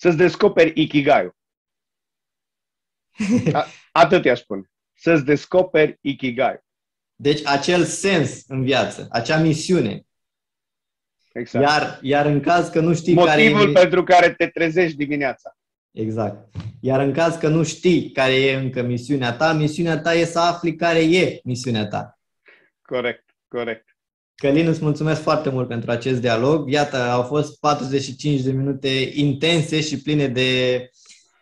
Să-ți 0.01 0.17
descoperi 0.17 0.81
Ikigai. 0.81 1.31
Atât 4.03 4.25
i-aș 4.25 4.41
spune. 4.41 4.71
Să-ți 4.95 5.25
descoperi 5.25 5.99
Ikigai. 6.01 6.61
Deci 7.15 7.45
acel 7.45 7.85
sens 7.85 8.47
în 8.47 8.63
viață, 8.63 9.07
acea 9.11 9.41
misiune. 9.41 10.06
Exact. 11.39 11.65
Iar, 11.65 11.99
iar 12.03 12.27
în 12.27 12.41
caz 12.41 12.69
că 12.69 12.81
nu 12.81 12.95
știi 12.95 13.15
Motivul 13.15 13.59
care 13.59 13.71
e... 13.71 13.73
pentru 13.73 14.03
care 14.03 14.31
te 14.31 14.47
trezești 14.47 14.97
dimineața. 14.97 15.57
Exact. 15.91 16.55
Iar 16.81 17.01
în 17.01 17.13
caz 17.13 17.37
că 17.37 17.49
nu 17.49 17.63
știi 17.63 18.11
care 18.11 18.35
e 18.35 18.55
încă 18.55 18.83
misiunea 18.83 19.33
ta, 19.33 19.53
misiunea 19.53 19.99
ta 19.99 20.15
e 20.15 20.25
să 20.25 20.39
afli 20.39 20.75
care 20.75 20.99
e 20.99 21.41
misiunea 21.45 21.87
ta. 21.87 22.19
Corect, 22.83 23.25
corect. 23.49 23.85
Călin, 24.35 24.67
îți 24.67 24.83
mulțumesc 24.83 25.21
foarte 25.23 25.49
mult 25.51 25.69
pentru 25.69 25.91
acest 25.91 26.21
dialog. 26.21 26.71
Iată, 26.71 26.97
au 26.97 27.23
fost 27.23 27.61
45 27.61 28.41
de 28.41 28.53
minute 28.53 28.89
intense 29.15 29.81
și 29.81 30.03
pline 30.03 30.29
de, 30.29 30.81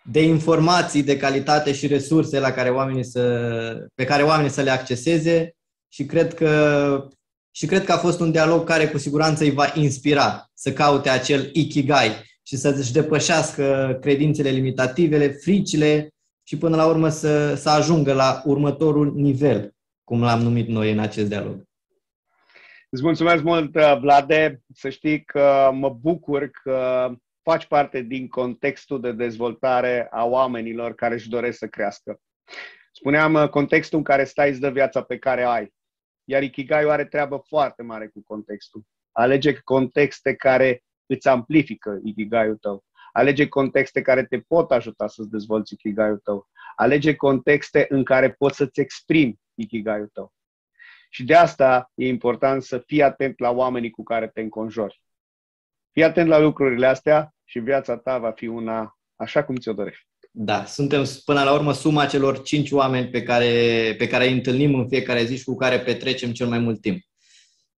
de 0.04 0.22
informații 0.22 1.02
de 1.02 1.16
calitate 1.16 1.72
și 1.72 1.86
resurse 1.86 2.38
la 2.38 2.52
care 2.52 2.70
oamenii 2.70 3.04
să, 3.04 3.88
pe 3.94 4.04
care 4.04 4.22
oamenii 4.22 4.50
să 4.50 4.62
le 4.62 4.70
acceseze 4.70 5.54
și 5.88 6.04
cred 6.04 6.34
că 6.34 7.08
și 7.56 7.66
cred 7.66 7.84
că 7.84 7.92
a 7.92 7.96
fost 7.96 8.20
un 8.20 8.30
dialog 8.30 8.64
care 8.64 8.88
cu 8.88 8.98
siguranță 8.98 9.44
îi 9.44 9.50
va 9.50 9.72
inspira 9.74 10.50
să 10.54 10.72
caute 10.72 11.08
acel 11.08 11.50
ikigai 11.52 12.10
și 12.42 12.56
să-și 12.56 12.92
depășească 12.92 13.98
credințele 14.00 14.50
limitativele, 14.50 15.28
fricile 15.28 16.08
și 16.46 16.58
până 16.58 16.76
la 16.76 16.86
urmă 16.86 17.08
să, 17.08 17.54
să 17.54 17.70
ajungă 17.70 18.12
la 18.12 18.42
următorul 18.44 19.12
nivel, 19.14 19.72
cum 20.04 20.20
l-am 20.20 20.40
numit 20.40 20.68
noi 20.68 20.92
în 20.92 20.98
acest 20.98 21.28
dialog. 21.28 21.62
Îți 22.90 23.02
mulțumesc 23.02 23.42
mult, 23.42 23.74
uh, 23.74 23.98
Vlade. 24.00 24.62
Să 24.74 24.88
știi 24.88 25.24
că 25.24 25.70
mă 25.72 25.90
bucur 25.90 26.50
că 26.62 27.10
faci 27.42 27.66
parte 27.66 28.00
din 28.00 28.28
contextul 28.28 29.00
de 29.00 29.12
dezvoltare 29.12 30.08
a 30.10 30.24
oamenilor 30.24 30.94
care 30.94 31.14
își 31.14 31.28
doresc 31.28 31.58
să 31.58 31.66
crească. 31.66 32.20
Spuneam, 32.92 33.34
uh, 33.34 33.48
contextul 33.48 33.98
în 33.98 34.04
care 34.04 34.24
stai 34.24 34.50
îți 34.50 34.60
dă 34.60 34.70
viața 34.70 35.02
pe 35.02 35.18
care 35.18 35.42
ai. 35.42 35.72
Iar 36.24 36.42
Ikigai 36.42 36.84
are 36.84 37.04
treabă 37.04 37.42
foarte 37.48 37.82
mare 37.82 38.06
cu 38.06 38.22
contextul. 38.26 38.82
Alege 39.12 39.54
contexte 39.54 40.34
care 40.34 40.84
îți 41.06 41.28
amplifică 41.28 42.00
Ikigai-ul 42.04 42.56
tău. 42.56 42.84
Alege 43.12 43.48
contexte 43.48 44.02
care 44.02 44.24
te 44.24 44.40
pot 44.40 44.70
ajuta 44.70 45.08
să-ți 45.08 45.30
dezvolți 45.30 45.72
Ikigai-ul 45.72 46.18
tău. 46.18 46.48
Alege 46.76 47.14
contexte 47.14 47.86
în 47.88 48.04
care 48.04 48.32
poți 48.32 48.56
să-ți 48.56 48.80
exprimi 48.80 49.40
Ikigai-ul 49.54 50.08
tău. 50.12 50.32
Și 51.10 51.24
de 51.24 51.34
asta 51.34 51.90
e 51.94 52.06
important 52.06 52.62
să 52.62 52.78
fii 52.78 53.02
atent 53.02 53.38
la 53.38 53.50
oamenii 53.50 53.90
cu 53.90 54.02
care 54.02 54.28
te 54.28 54.40
înconjori. 54.40 55.02
Fii 55.92 56.04
atent 56.04 56.28
la 56.28 56.38
lucrurile 56.38 56.86
astea 56.86 57.34
și 57.44 57.58
viața 57.58 57.98
ta 57.98 58.18
va 58.18 58.30
fi 58.30 58.46
una 58.46 58.98
așa 59.16 59.44
cum 59.44 59.56
ți-o 59.56 59.72
dorești. 59.72 60.06
Da, 60.36 60.64
suntem 60.64 61.04
până 61.24 61.42
la 61.42 61.52
urmă 61.52 61.72
suma 61.72 62.06
celor 62.06 62.42
cinci 62.42 62.70
oameni 62.70 63.08
pe 63.08 63.22
care, 63.22 63.94
pe 63.98 64.06
care 64.06 64.26
îi 64.26 64.32
întâlnim 64.32 64.74
în 64.74 64.88
fiecare 64.88 65.24
zi 65.24 65.36
și 65.36 65.44
cu 65.44 65.56
care 65.56 65.80
petrecem 65.80 66.32
cel 66.32 66.46
mai 66.46 66.58
mult 66.58 66.80
timp. 66.80 67.02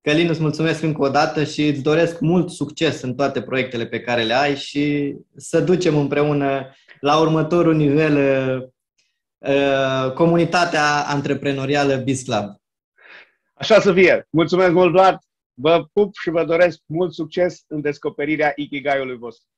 Călin, 0.01 0.29
îți 0.29 0.41
mulțumesc 0.41 0.83
încă 0.83 1.03
o 1.03 1.09
dată 1.09 1.45
și 1.45 1.67
îți 1.67 1.83
doresc 1.83 2.21
mult 2.21 2.51
succes 2.51 3.03
în 3.03 3.15
toate 3.15 3.43
proiectele 3.43 3.87
pe 3.87 4.01
care 4.01 4.23
le 4.23 4.35
ai 4.35 4.57
și 4.57 5.15
să 5.37 5.61
ducem 5.61 5.97
împreună 5.97 6.75
la 7.01 7.19
următorul 7.19 7.75
nivel 7.75 8.17
uh, 8.17 8.69
uh 9.51 10.13
comunitatea 10.13 11.07
antreprenorială 11.07 11.97
Biz 11.97 12.23
Club. 12.23 12.45
Așa 13.55 13.81
să 13.81 13.93
fie. 13.93 14.27
Mulțumesc 14.31 14.73
mult, 14.73 14.91
Vlad. 14.91 15.19
Vă 15.55 15.87
pup 15.93 16.15
și 16.15 16.31
vă 16.31 16.45
doresc 16.45 16.81
mult 16.87 17.13
succes 17.13 17.65
în 17.67 17.81
descoperirea 17.81 18.53
Ikigai-ului 18.57 19.17
vostru. 19.17 19.56